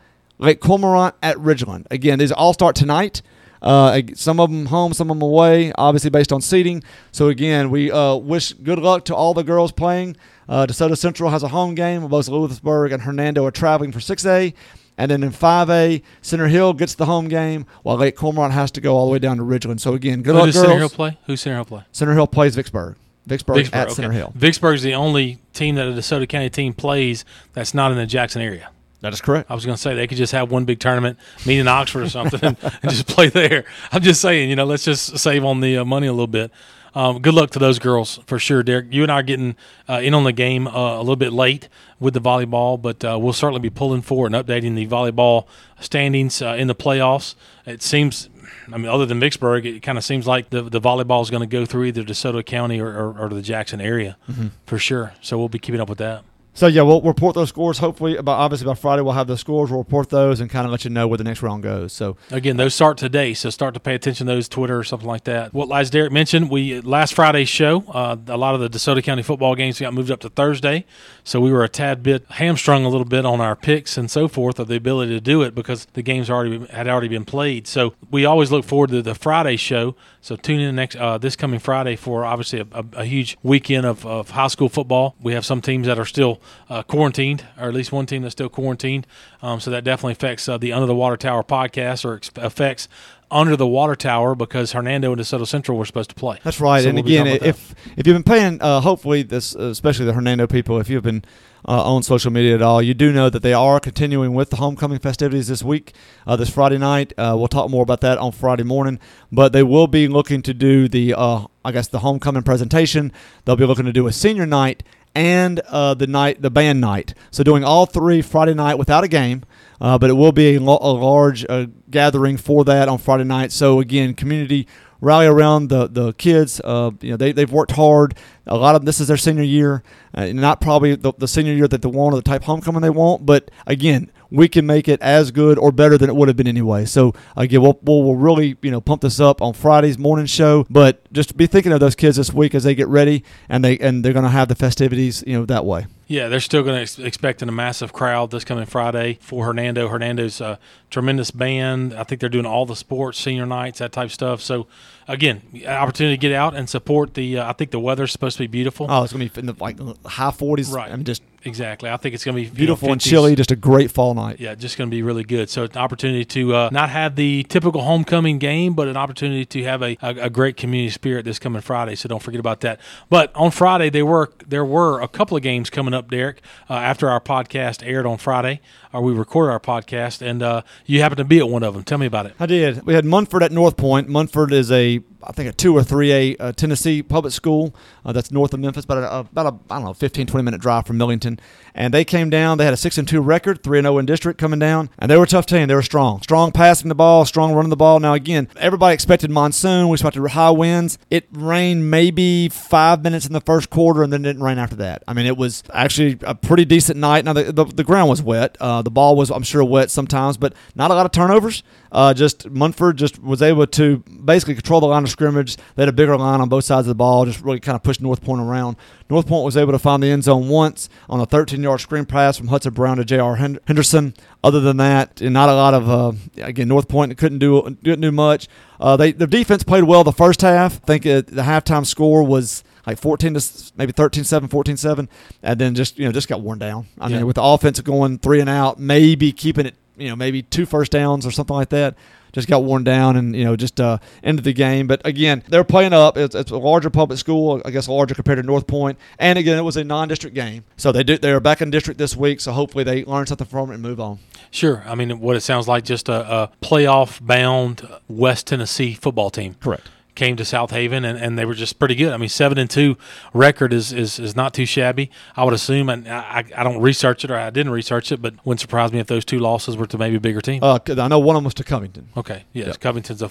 Lake 0.41 0.59
Cormorant 0.59 1.13
at 1.21 1.37
Ridgeland. 1.37 1.85
Again, 1.91 2.19
these 2.19 2.31
all 2.31 2.53
start 2.53 2.75
tonight. 2.75 3.21
Uh, 3.61 4.01
some 4.15 4.39
of 4.39 4.49
them 4.49 4.65
home, 4.65 4.91
some 4.91 5.11
of 5.11 5.17
them 5.17 5.21
away, 5.21 5.71
obviously 5.77 6.09
based 6.09 6.33
on 6.33 6.41
seating. 6.41 6.83
So 7.11 7.27
again, 7.29 7.69
we 7.69 7.91
uh, 7.91 8.15
wish 8.15 8.53
good 8.53 8.79
luck 8.79 9.05
to 9.05 9.15
all 9.15 9.35
the 9.35 9.43
girls 9.43 9.71
playing. 9.71 10.17
Uh, 10.49 10.65
DeSoto 10.65 10.97
Central 10.97 11.29
has 11.29 11.43
a 11.43 11.47
home 11.49 11.75
game. 11.75 12.07
Both 12.07 12.27
Lewisburg 12.27 12.91
and 12.91 13.03
Hernando 13.03 13.45
are 13.45 13.51
traveling 13.51 13.91
for 13.91 13.99
6A. 13.99 14.53
And 14.97 15.09
then 15.11 15.23
in 15.23 15.31
5A, 15.31 16.01
Center 16.21 16.47
Hill 16.47 16.73
gets 16.73 16.95
the 16.95 17.05
home 17.05 17.27
game, 17.27 17.65
while 17.83 17.97
Lake 17.97 18.15
Cormorant 18.15 18.51
has 18.51 18.71
to 18.71 18.81
go 18.81 18.95
all 18.95 19.05
the 19.05 19.13
way 19.13 19.19
down 19.19 19.37
to 19.37 19.43
Ridgeland. 19.43 19.79
So 19.79 19.93
again, 19.93 20.21
good 20.21 20.33
Who 20.33 20.39
luck, 20.39 20.45
does 20.47 20.55
girls. 20.55 20.65
Center 20.67 20.79
Hill 20.79 20.89
play? 20.89 21.17
Who's 21.27 21.41
Center 21.41 21.55
Hill 21.55 21.65
play? 21.65 21.83
Center 21.91 22.13
Hill 22.13 22.27
plays 22.27 22.55
Vicksburg. 22.55 22.97
Vicksburg, 23.27 23.57
Vicksburg. 23.57 23.79
at 23.79 23.87
okay. 23.87 23.93
Center 23.93 24.11
Hill. 24.11 24.33
Vicksburg 24.35 24.75
is 24.75 24.81
the 24.81 24.95
only 24.95 25.39
team 25.53 25.75
that 25.75 25.87
a 25.87 25.91
DeSoto 25.91 26.27
County 26.27 26.49
team 26.49 26.73
plays 26.73 27.23
that's 27.53 27.73
not 27.75 27.91
in 27.91 27.97
the 27.97 28.07
Jackson 28.07 28.41
area. 28.41 28.69
That 29.01 29.13
is 29.13 29.21
correct. 29.21 29.49
I 29.49 29.55
was 29.55 29.65
going 29.65 29.75
to 29.75 29.81
say 29.81 29.95
they 29.95 30.07
could 30.07 30.17
just 30.17 30.31
have 30.31 30.51
one 30.51 30.65
big 30.65 30.79
tournament, 30.79 31.17
meet 31.45 31.59
in 31.59 31.67
Oxford 31.67 32.03
or 32.03 32.09
something, 32.09 32.39
and, 32.43 32.57
and 32.83 32.91
just 32.91 33.07
play 33.07 33.29
there. 33.29 33.65
I'm 33.91 34.01
just 34.01 34.21
saying, 34.21 34.49
you 34.49 34.55
know, 34.55 34.65
let's 34.65 34.85
just 34.85 35.17
save 35.17 35.43
on 35.43 35.59
the 35.59 35.77
uh, 35.77 35.85
money 35.85 36.07
a 36.07 36.11
little 36.11 36.27
bit. 36.27 36.51
Um, 36.93 37.21
good 37.21 37.33
luck 37.33 37.51
to 37.51 37.59
those 37.59 37.79
girls 37.79 38.19
for 38.25 38.37
sure, 38.37 38.63
Derek. 38.63 38.93
You 38.93 39.03
and 39.03 39.11
I 39.11 39.19
are 39.19 39.23
getting 39.23 39.55
uh, 39.87 40.01
in 40.03 40.13
on 40.13 40.23
the 40.25 40.33
game 40.33 40.67
uh, 40.67 40.97
a 40.97 40.99
little 40.99 41.15
bit 41.15 41.31
late 41.31 41.69
with 41.99 42.13
the 42.13 42.21
volleyball, 42.21 42.81
but 42.81 43.03
uh, 43.05 43.17
we'll 43.19 43.33
certainly 43.33 43.61
be 43.61 43.69
pulling 43.69 44.01
for 44.01 44.25
and 44.25 44.35
updating 44.35 44.75
the 44.75 44.87
volleyball 44.87 45.45
standings 45.79 46.41
uh, 46.41 46.55
in 46.57 46.67
the 46.67 46.75
playoffs. 46.75 47.35
It 47.65 47.81
seems, 47.81 48.29
I 48.71 48.77
mean, 48.77 48.87
other 48.87 49.05
than 49.05 49.21
Vicksburg, 49.21 49.65
it 49.65 49.81
kind 49.81 49.97
of 49.97 50.03
seems 50.03 50.27
like 50.27 50.49
the 50.49 50.63
the 50.63 50.81
volleyball 50.81 51.21
is 51.21 51.29
going 51.29 51.41
to 51.41 51.47
go 51.47 51.65
through 51.65 51.85
either 51.85 52.03
DeSoto 52.03 52.45
County 52.45 52.81
or, 52.81 52.89
or, 52.89 53.17
or 53.17 53.29
the 53.29 53.41
Jackson 53.41 53.79
area 53.79 54.17
for 54.65 54.77
sure. 54.77 55.13
So 55.21 55.37
we'll 55.37 55.49
be 55.49 55.59
keeping 55.59 55.79
up 55.79 55.87
with 55.87 55.99
that. 55.99 56.25
So 56.53 56.67
yeah, 56.67 56.81
we'll 56.81 57.01
report 57.01 57.33
those 57.33 57.49
scores. 57.49 57.77
Hopefully, 57.77 58.17
about 58.17 58.37
obviously 58.37 58.65
by 58.65 58.73
Friday 58.73 59.01
we'll 59.01 59.13
have 59.13 59.27
the 59.27 59.37
scores. 59.37 59.69
We'll 59.69 59.79
report 59.79 60.09
those 60.09 60.41
and 60.41 60.49
kind 60.49 60.65
of 60.65 60.71
let 60.71 60.83
you 60.83 60.89
know 60.89 61.07
where 61.07 61.17
the 61.17 61.23
next 61.23 61.41
round 61.41 61.63
goes. 61.63 61.93
So 61.93 62.17
Again, 62.29 62.57
those 62.57 62.75
start 62.75 62.97
today, 62.97 63.33
so 63.33 63.49
start 63.49 63.73
to 63.73 63.79
pay 63.79 63.95
attention 63.95 64.27
to 64.27 64.33
those 64.33 64.49
Twitter 64.49 64.77
or 64.77 64.83
something 64.83 65.07
like 65.07 65.23
that. 65.23 65.53
What 65.53 65.71
as 65.71 65.89
Derek 65.89 66.11
mentioned, 66.11 66.49
we 66.49 66.81
last 66.81 67.13
Friday's 67.13 67.47
show, 67.47 67.85
uh, 67.89 68.17
a 68.27 68.37
lot 68.37 68.53
of 68.53 68.61
the 68.61 68.69
DeSoto 68.69 69.01
County 69.01 69.23
football 69.23 69.55
games 69.55 69.79
got 69.79 69.93
moved 69.93 70.11
up 70.11 70.19
to 70.21 70.29
Thursday, 70.29 70.85
so 71.23 71.39
we 71.39 71.51
were 71.51 71.63
a 71.63 71.69
tad 71.69 72.03
bit 72.03 72.25
hamstrung 72.31 72.83
a 72.83 72.89
little 72.89 73.05
bit 73.05 73.25
on 73.25 73.39
our 73.39 73.55
picks 73.55 73.97
and 73.97 74.11
so 74.11 74.27
forth 74.27 74.59
of 74.59 74.67
the 74.67 74.75
ability 74.75 75.13
to 75.13 75.21
do 75.21 75.41
it 75.43 75.55
because 75.55 75.85
the 75.93 76.01
games 76.01 76.29
already 76.29 76.65
had 76.67 76.87
already 76.87 77.07
been 77.07 77.25
played. 77.25 77.65
So 77.65 77.93
we 78.09 78.25
always 78.25 78.51
look 78.51 78.65
forward 78.65 78.89
to 78.89 79.01
the 79.01 79.15
Friday 79.15 79.55
show. 79.55 79.95
So 80.21 80.35
tune 80.35 80.59
in 80.59 80.75
next 80.75 80.95
uh, 80.95 81.17
this 81.17 81.35
coming 81.35 81.59
Friday 81.59 81.95
for 81.95 82.23
obviously 82.25 82.59
a, 82.59 82.67
a, 82.71 82.85
a 82.97 83.05
huge 83.05 83.37
weekend 83.41 83.87
of, 83.87 84.05
of 84.05 84.29
high 84.29 84.47
school 84.47 84.69
football. 84.69 85.15
We 85.19 85.33
have 85.33 85.45
some 85.45 85.61
teams 85.61 85.87
that 85.87 85.97
are 85.97 86.05
still 86.05 86.39
uh, 86.69 86.83
quarantined, 86.83 87.43
or 87.59 87.67
at 87.67 87.73
least 87.73 87.91
one 87.91 88.05
team 88.05 88.21
that's 88.21 88.33
still 88.33 88.49
quarantined. 88.49 89.07
Um, 89.41 89.59
so 89.59 89.71
that 89.71 89.83
definitely 89.83 90.13
affects 90.13 90.47
uh, 90.47 90.59
the 90.59 90.73
Under 90.73 90.85
the 90.85 90.95
Water 90.95 91.17
Tower 91.17 91.43
podcast 91.43 92.05
or 92.05 92.15
ex- 92.15 92.29
affects 92.35 92.87
Under 93.31 93.55
the 93.55 93.67
Water 93.67 93.95
Tower 93.95 94.35
because 94.35 94.73
Hernando 94.73 95.11
and 95.11 95.21
DeSoto 95.21 95.47
Central 95.47 95.77
were 95.77 95.85
supposed 95.85 96.09
to 96.09 96.15
play. 96.15 96.39
That's 96.43 96.59
right. 96.59 96.83
So 96.83 96.89
and 96.89 96.97
we'll 96.97 97.05
again, 97.05 97.27
if 97.27 97.73
if 97.97 98.05
you've 98.05 98.15
been 98.15 98.23
paying, 98.23 98.61
uh, 98.61 98.81
hopefully 98.81 99.23
this, 99.23 99.55
uh, 99.55 99.69
especially 99.69 100.05
the 100.05 100.13
Hernando 100.13 100.47
people, 100.47 100.79
if 100.79 100.89
you've 100.89 101.03
been 101.03 101.23
uh, 101.67 101.83
on 101.83 102.03
social 102.03 102.31
media 102.31 102.55
at 102.55 102.61
all, 102.61 102.81
you 102.81 102.93
do 102.93 103.11
know 103.11 103.29
that 103.29 103.41
they 103.41 103.53
are 103.53 103.79
continuing 103.79 104.33
with 104.33 104.49
the 104.49 104.57
homecoming 104.57 104.99
festivities 104.99 105.47
this 105.47 105.63
week, 105.63 105.93
uh, 106.27 106.35
this 106.35 106.49
Friday 106.49 106.77
night. 106.77 107.13
Uh, 107.17 107.35
we'll 107.37 107.47
talk 107.47 107.69
more 107.69 107.83
about 107.83 108.01
that 108.01 108.17
on 108.17 108.31
Friday 108.31 108.63
morning, 108.63 108.99
but 109.31 109.53
they 109.53 109.63
will 109.63 109.87
be 109.87 110.07
looking 110.07 110.41
to 110.41 110.53
do 110.53 110.87
the, 110.87 111.13
uh, 111.13 111.45
I 111.63 111.71
guess, 111.71 111.87
the 111.87 111.99
homecoming 111.99 112.43
presentation. 112.43 113.11
They'll 113.45 113.55
be 113.55 113.65
looking 113.65 113.85
to 113.85 113.93
do 113.93 114.07
a 114.07 114.11
senior 114.11 114.45
night 114.45 114.83
and 115.13 115.59
uh, 115.61 115.93
the 115.93 116.07
night, 116.07 116.41
the 116.41 116.49
band 116.49 116.81
night. 116.81 117.13
So 117.31 117.43
doing 117.43 117.63
all 117.63 117.85
three 117.85 118.21
Friday 118.21 118.53
night 118.53 118.75
without 118.75 119.03
a 119.03 119.07
game. 119.07 119.43
Uh, 119.79 119.97
but 119.97 120.11
it 120.11 120.13
will 120.13 120.31
be 120.31 120.55
a, 120.55 120.59
a 120.59 120.61
large 120.61 121.43
uh, 121.49 121.65
gathering 121.89 122.37
for 122.37 122.63
that 122.63 122.87
on 122.87 122.99
Friday 122.99 123.23
night. 123.23 123.51
So 123.51 123.79
again, 123.79 124.13
community 124.13 124.67
rally 125.01 125.25
around 125.25 125.67
the 125.67 125.87
the 125.87 126.13
kids. 126.13 126.61
Uh, 126.63 126.91
you 127.01 127.11
know, 127.11 127.17
they 127.17 127.31
they've 127.31 127.51
worked 127.51 127.71
hard. 127.71 128.15
A 128.47 128.55
lot 128.55 128.75
of 128.75 128.81
them, 128.81 128.85
this 128.85 128.99
is 128.99 129.07
their 129.07 129.17
senior 129.17 129.43
year, 129.43 129.83
uh, 130.15 130.25
not 130.27 130.61
probably 130.61 130.95
the, 130.95 131.13
the 131.17 131.27
senior 131.27 131.53
year 131.53 131.67
that 131.67 131.81
they 131.81 131.87
want 131.87 132.13
or 132.13 132.17
the 132.17 132.23
type 132.23 132.43
homecoming 132.43 132.81
they 132.81 132.89
want. 132.89 133.25
But 133.25 133.51
again, 133.67 134.11
we 134.31 134.47
can 134.47 134.65
make 134.65 134.87
it 134.87 134.99
as 135.01 135.29
good 135.29 135.59
or 135.59 135.71
better 135.71 135.97
than 135.97 136.09
it 136.09 136.15
would 136.15 136.27
have 136.27 136.37
been 136.37 136.47
anyway. 136.47 136.85
So 136.85 137.13
again, 137.37 137.61
we'll, 137.61 137.77
we'll, 137.83 138.03
we'll 138.03 138.15
really 138.15 138.57
you 138.61 138.71
know 138.71 138.81
pump 138.81 139.01
this 139.01 139.19
up 139.19 139.41
on 139.41 139.53
Friday's 139.53 139.97
morning 139.99 140.25
show. 140.25 140.65
But 140.69 141.11
just 141.11 141.37
be 141.37 141.47
thinking 141.47 141.71
of 141.71 141.79
those 141.79 141.95
kids 141.95 142.17
this 142.17 142.33
week 142.33 142.55
as 142.55 142.63
they 142.63 142.73
get 142.73 142.87
ready 142.87 143.23
and 143.49 143.63
they 143.63 143.77
and 143.77 144.03
they're 144.03 144.13
going 144.13 144.23
to 144.23 144.29
have 144.29 144.47
the 144.47 144.55
festivities 144.55 145.23
you 145.27 145.37
know 145.37 145.45
that 145.45 145.65
way. 145.65 145.85
Yeah, 146.07 146.27
they're 146.27 146.41
still 146.41 146.61
going 146.63 146.75
to 146.75 146.81
ex- 146.81 146.99
expecting 146.99 147.47
a 147.47 147.53
massive 147.53 147.93
crowd 147.93 148.31
this 148.31 148.43
coming 148.43 148.65
Friday 148.65 149.17
for 149.21 149.45
Hernando. 149.45 149.87
Hernando's 149.87 150.41
a 150.41 150.59
tremendous 150.91 151.31
band. 151.31 151.93
I 151.95 152.03
think 152.03 152.21
they're 152.21 152.29
doing 152.29 152.45
all 152.45 152.67
the 152.67 152.75
sports, 152.75 153.17
senior 153.19 153.47
nights, 153.47 153.79
that 153.79 153.91
type 153.91 154.05
of 154.05 154.13
stuff. 154.13 154.41
So, 154.41 154.67
again, 155.07 155.41
opportunity 155.67 156.15
to 156.15 156.21
get 156.21 156.33
out 156.33 156.55
and 156.55 156.69
support 156.69 157.15
the. 157.15 157.39
Uh, 157.39 157.49
I 157.49 157.53
think 157.53 157.71
the 157.71 157.79
weather's 157.79 158.11
supposed 158.11 158.37
to 158.37 158.43
be 158.43 158.47
beautiful. 158.47 158.85
Oh, 158.89 159.03
it's 159.03 159.13
going 159.13 159.27
to 159.27 159.33
be 159.33 159.39
in 159.39 159.47
the 159.47 159.55
like 159.59 159.79
high 160.05 160.29
40s. 160.29 160.71
Right. 160.71 160.91
I 160.91 160.95
mean, 160.95 161.05
just 161.05 161.23
Exactly. 161.43 161.89
I 161.89 161.97
think 161.97 162.13
it's 162.13 162.23
going 162.23 162.35
to 162.35 162.41
be 162.41 162.43
you 162.43 162.49
know, 162.49 162.55
beautiful 162.55 162.91
and 162.91 163.01
50s. 163.01 163.09
chilly. 163.09 163.35
Just 163.35 163.51
a 163.51 163.55
great 163.55 163.91
fall 163.91 164.13
night. 164.13 164.39
Yeah, 164.39 164.53
just 164.55 164.77
going 164.77 164.89
to 164.89 164.95
be 164.95 165.01
really 165.01 165.23
good. 165.23 165.49
So, 165.49 165.63
an 165.63 165.75
opportunity 165.75 166.25
to 166.25 166.55
uh, 166.55 166.69
not 166.71 166.89
have 166.89 167.15
the 167.15 167.43
typical 167.43 167.81
homecoming 167.81 168.37
game, 168.37 168.73
but 168.73 168.87
an 168.87 168.97
opportunity 168.97 169.45
to 169.45 169.63
have 169.63 169.81
a, 169.81 169.97
a, 170.01 170.25
a 170.25 170.29
great 170.29 170.57
community 170.57 170.91
spirit 170.91 171.25
this 171.25 171.39
coming 171.39 171.61
Friday. 171.61 171.95
So, 171.95 172.07
don't 172.07 172.21
forget 172.21 172.39
about 172.39 172.61
that. 172.61 172.79
But 173.09 173.35
on 173.35 173.51
Friday, 173.51 173.89
there 173.89 174.05
were 174.05 174.31
there 174.45 174.65
were 174.65 175.01
a 175.01 175.07
couple 175.07 175.35
of 175.35 175.43
games 175.43 175.69
coming 175.69 175.93
up, 175.93 176.09
Derek, 176.09 176.41
uh, 176.69 176.73
after 176.75 177.09
our 177.09 177.19
podcast 177.19 177.85
aired 177.85 178.05
on 178.05 178.17
Friday, 178.17 178.61
or 178.93 179.01
we 179.01 179.13
recorded 179.13 179.51
our 179.51 179.59
podcast, 179.59 180.21
and 180.21 180.43
uh, 180.43 180.61
you 180.85 181.01
happened 181.01 181.17
to 181.17 181.25
be 181.25 181.39
at 181.39 181.49
one 181.49 181.63
of 181.63 181.73
them. 181.73 181.83
Tell 181.83 181.97
me 181.97 182.05
about 182.05 182.25
it. 182.25 182.33
I 182.39 182.45
did. 182.45 182.85
We 182.85 182.93
had 182.93 183.05
Munford 183.05 183.43
at 183.43 183.51
North 183.51 183.77
Point. 183.77 184.07
Munford 184.09 184.51
is 184.51 184.71
a, 184.71 184.99
I 185.23 185.31
think, 185.31 185.49
a 185.49 185.53
two 185.53 185.75
or 185.75 185.83
three 185.83 186.11
A 186.11 186.37
uh, 186.37 186.51
Tennessee 186.51 187.03
public 187.03 187.33
school 187.33 187.75
uh, 188.05 188.11
that's 188.11 188.31
north 188.31 188.53
of 188.53 188.59
Memphis, 188.59 188.85
about 188.85 188.97
a, 188.97 189.19
about 189.19 189.53
a, 189.53 189.73
I 189.73 189.77
don't 189.77 189.85
know, 189.85 189.93
15, 189.93 190.27
20 190.27 190.43
minute 190.43 190.61
drive 190.61 190.87
from 190.87 190.97
Millington. 190.97 191.39
And 191.73 191.93
they 191.93 192.03
came 192.03 192.29
down. 192.29 192.57
They 192.57 192.65
had 192.65 192.73
a 192.73 192.77
six 192.77 192.97
and 192.97 193.07
two 193.07 193.21
record, 193.21 193.63
three 193.63 193.77
and 193.77 193.85
zero 193.85 193.97
in 193.97 194.05
district 194.05 194.39
coming 194.39 194.59
down, 194.59 194.89
and 194.99 195.09
they 195.09 195.17
were 195.17 195.23
a 195.23 195.27
tough 195.27 195.45
team. 195.45 195.67
They 195.67 195.75
were 195.75 195.81
strong, 195.81 196.21
strong 196.21 196.51
passing 196.51 196.89
the 196.89 196.95
ball, 196.95 197.25
strong 197.25 197.53
running 197.53 197.69
the 197.69 197.77
ball. 197.77 197.99
Now 197.99 198.13
again, 198.13 198.47
everybody 198.57 198.93
expected 198.93 199.31
monsoon. 199.31 199.87
We 199.87 199.95
expected 199.95 200.25
high 200.27 200.49
winds. 200.49 200.97
It 201.09 201.27
rained 201.31 201.89
maybe 201.89 202.49
five 202.49 203.03
minutes 203.03 203.25
in 203.25 203.33
the 203.33 203.41
first 203.41 203.69
quarter, 203.69 204.03
and 204.03 204.11
then 204.11 204.21
didn't 204.21 204.43
rain 204.43 204.57
after 204.57 204.75
that. 204.77 205.03
I 205.07 205.13
mean, 205.13 205.25
it 205.25 205.37
was 205.37 205.63
actually 205.73 206.17
a 206.23 206.35
pretty 206.35 206.65
decent 206.65 206.99
night. 206.99 207.25
Now 207.25 207.33
the 207.33 207.51
the, 207.51 207.65
the 207.65 207.83
ground 207.83 208.09
was 208.09 208.21
wet. 208.21 208.57
Uh, 208.59 208.81
the 208.81 208.91
ball 208.91 209.15
was, 209.15 209.31
I'm 209.31 209.43
sure, 209.43 209.63
wet 209.63 209.91
sometimes, 209.91 210.37
but 210.37 210.53
not 210.75 210.91
a 210.91 210.93
lot 210.93 211.05
of 211.05 211.11
turnovers. 211.11 211.63
Uh, 211.91 212.13
just 212.13 212.49
Munford 212.49 212.97
just 212.97 213.21
was 213.21 213.41
able 213.41 213.67
to 213.67 213.97
basically 214.23 214.53
control 214.55 214.79
the 214.79 214.87
line 214.87 215.03
of 215.03 215.09
scrimmage. 215.09 215.57
They 215.75 215.81
had 215.81 215.89
a 215.89 215.93
bigger 215.93 216.15
line 216.17 216.39
on 216.39 216.47
both 216.47 216.63
sides 216.63 216.87
of 216.87 216.89
the 216.89 216.95
ball, 216.95 217.25
just 217.25 217.41
really 217.41 217.59
kind 217.59 217.75
of 217.75 217.83
pushed 217.83 217.99
North 218.01 218.21
Point 218.23 218.41
around. 218.41 218.77
North 219.09 219.27
Point 219.27 219.43
was 219.43 219.57
able 219.57 219.73
to 219.73 219.79
find 219.79 220.01
the 220.01 220.07
end 220.07 220.23
zone 220.23 220.47
once 220.47 220.87
on 221.09 221.19
a 221.19 221.27
13-yard 221.27 221.81
screen 221.81 222.05
pass 222.05 222.37
from 222.37 222.47
Hudson 222.47 222.73
Brown 222.73 222.95
to 222.97 223.03
J.R. 223.05 223.35
Henderson. 223.35 224.13
Other 224.43 224.59
than 224.59 224.77
that, 224.77 225.21
and 225.21 225.33
not 225.33 225.49
a 225.49 225.53
lot 225.53 225.73
of 225.75 225.87
uh, 225.89 226.13
again 226.41 226.67
North 226.67 226.87
Point 226.87 227.15
couldn't 227.17 227.37
do 227.39 227.77
didn't 227.83 228.01
do 228.01 228.11
much. 228.11 228.47
Uh, 228.79 228.97
they 228.97 229.11
the 229.11 229.27
defense 229.27 229.63
played 229.63 229.83
well 229.83 230.03
the 230.03 230.11
first 230.11 230.41
half. 230.41 230.77
I 230.77 230.85
think 230.85 231.05
uh, 231.05 231.21
the 231.27 231.43
halftime 231.43 231.85
score 231.85 232.23
was 232.23 232.63
like 232.87 232.97
14 232.97 233.35
to 233.35 233.71
maybe 233.77 233.93
13-7, 233.93 234.47
14-7, 234.49 235.07
and 235.43 235.59
then 235.61 235.75
just 235.75 235.99
you 235.99 236.05
know 236.05 236.11
just 236.11 236.27
got 236.27 236.41
worn 236.41 236.57
down. 236.57 236.87
I 236.99 237.09
Yeah. 237.09 237.17
mean, 237.17 237.27
with 237.27 237.35
the 237.35 237.43
offense 237.43 237.79
going 237.81 238.17
three 238.17 238.39
and 238.39 238.49
out, 238.49 238.79
maybe 238.79 239.31
keeping 239.31 239.67
it 239.67 239.75
you 240.01 240.09
know 240.09 240.15
maybe 240.15 240.41
two 240.41 240.65
first 240.65 240.91
downs 240.91 241.25
or 241.25 241.31
something 241.31 241.55
like 241.55 241.69
that. 241.69 241.95
Just 242.33 242.47
got 242.47 242.63
worn 242.63 242.85
down 242.85 243.17
and 243.17 243.35
you 243.35 243.43
know 243.43 243.55
just 243.55 243.79
uh, 243.81 243.97
ended 244.23 244.45
the 244.45 244.53
game. 244.53 244.87
But 244.87 245.05
again, 245.05 245.43
they're 245.49 245.65
playing 245.65 245.93
up. 245.93 246.17
It's, 246.17 246.33
it's 246.33 246.51
a 246.51 246.57
larger 246.57 246.89
public 246.89 247.19
school, 247.19 247.61
I 247.65 247.71
guess 247.71 247.87
larger 247.87 248.15
compared 248.15 248.37
to 248.37 248.43
North 248.43 248.67
Point. 248.67 248.97
And 249.19 249.37
again, 249.37 249.57
it 249.57 249.63
was 249.63 249.75
a 249.75 249.83
non-district 249.83 250.35
game, 250.35 250.63
so 250.77 250.91
they 250.91 251.03
do 251.03 251.17
they're 251.17 251.39
back 251.39 251.61
in 251.61 251.71
district 251.71 251.97
this 251.97 252.15
week. 252.15 252.39
So 252.39 252.53
hopefully 252.53 252.83
they 252.83 253.03
learn 253.03 253.25
something 253.27 253.47
from 253.47 253.71
it 253.71 253.75
and 253.75 253.83
move 253.83 253.99
on. 253.99 254.19
Sure. 254.49 254.83
I 254.85 254.95
mean, 254.95 255.19
what 255.19 255.35
it 255.35 255.41
sounds 255.41 255.67
like 255.67 255.83
just 255.83 256.09
a, 256.09 256.33
a 256.33 256.49
playoff 256.61 257.25
bound 257.25 257.87
West 258.07 258.47
Tennessee 258.47 258.93
football 258.93 259.29
team. 259.29 259.55
Correct. 259.59 259.89
Came 260.13 260.35
to 260.35 260.43
Southaven 260.43 261.05
and, 261.05 261.17
and 261.17 261.37
they 261.37 261.45
were 261.45 261.53
just 261.53 261.79
pretty 261.79 261.95
good. 261.95 262.11
I 262.11 262.17
mean, 262.17 262.27
seven 262.29 262.57
and 262.57 262.69
two 262.69 262.97
record 263.33 263.71
is, 263.71 263.93
is, 263.93 264.19
is 264.19 264.35
not 264.35 264.53
too 264.53 264.65
shabby. 264.65 265.09
I 265.37 265.43
would 265.45 265.53
assume, 265.53 265.87
and 265.89 266.07
I, 266.07 266.43
I 266.55 266.63
don't 266.63 266.81
research 266.81 267.23
it 267.23 267.31
or 267.31 267.37
I 267.37 267.49
didn't 267.49 267.71
research 267.71 268.11
it, 268.11 268.21
but 268.21 268.33
wouldn't 268.45 268.59
surprise 268.59 268.91
me 268.91 268.99
if 268.99 269.07
those 269.07 269.23
two 269.23 269.39
losses 269.39 269.77
were 269.77 269.87
to 269.87 269.97
maybe 269.97 270.17
a 270.17 270.19
bigger 270.19 270.41
team. 270.41 270.61
Uh, 270.63 270.79
I 270.85 271.07
know 271.07 271.19
one 271.19 271.35
of 271.35 271.39
them 271.39 271.45
was 271.45 271.53
to 271.55 271.63
Covington. 271.63 272.09
okay, 272.17 272.43
yes, 272.51 272.67
Yep. 272.67 272.79
Covington's 272.81 273.21
a 273.21 273.29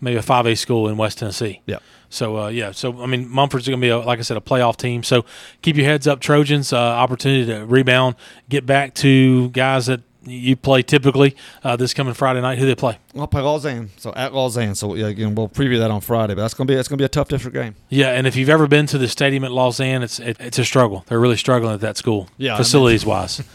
maybe 0.00 0.16
a 0.18 0.22
five 0.22 0.46
A 0.46 0.54
school 0.54 0.88
in 0.88 0.96
West 0.96 1.18
Tennessee. 1.18 1.62
Yeah. 1.66 1.78
So 2.10 2.38
uh, 2.38 2.48
yeah, 2.48 2.72
so 2.72 3.02
I 3.02 3.06
mean, 3.06 3.28
Munford's 3.28 3.66
going 3.68 3.80
to 3.80 3.84
be 3.84 3.88
a, 3.90 3.98
like 3.98 4.18
I 4.18 4.22
said, 4.22 4.36
a 4.36 4.40
playoff 4.40 4.76
team. 4.76 5.02
So 5.02 5.24
keep 5.62 5.76
your 5.76 5.86
heads 5.86 6.06
up, 6.06 6.20
Trojans. 6.20 6.72
Uh, 6.72 6.76
opportunity 6.78 7.46
to 7.46 7.64
rebound, 7.66 8.16
get 8.48 8.66
back 8.66 8.94
to 8.94 9.48
guys 9.50 9.86
that 9.86 10.00
you 10.30 10.56
play 10.56 10.82
typically 10.82 11.36
uh, 11.64 11.76
this 11.76 11.92
coming 11.94 12.14
Friday 12.14 12.40
night. 12.40 12.58
Who 12.58 12.66
they 12.66 12.74
play? 12.74 12.98
I'll 13.16 13.26
play 13.26 13.42
Lausanne, 13.42 13.90
so 13.96 14.12
at 14.14 14.32
Lausanne. 14.32 14.74
So 14.74 14.94
yeah, 14.94 15.08
again, 15.08 15.34
we'll 15.34 15.48
preview 15.48 15.78
that 15.78 15.90
on 15.90 16.00
Friday. 16.00 16.34
But 16.34 16.42
that's 16.42 16.54
gonna 16.54 16.68
be 16.68 16.74
that's 16.74 16.88
gonna 16.88 16.98
be 16.98 17.04
a 17.04 17.08
tough 17.08 17.28
district 17.28 17.54
game. 17.54 17.74
Yeah, 17.88 18.10
and 18.12 18.26
if 18.26 18.36
you've 18.36 18.48
ever 18.48 18.66
been 18.66 18.86
to 18.86 18.98
the 18.98 19.08
stadium 19.08 19.44
at 19.44 19.52
Lausanne, 19.52 20.02
it's 20.02 20.18
it, 20.20 20.36
it's 20.40 20.58
a 20.58 20.64
struggle. 20.64 21.04
They're 21.08 21.20
really 21.20 21.36
struggling 21.36 21.74
at 21.74 21.80
that 21.80 21.96
school, 21.96 22.28
Yeah, 22.38 22.54
I 22.54 22.58
facilities 22.58 23.04
wise. 23.04 23.42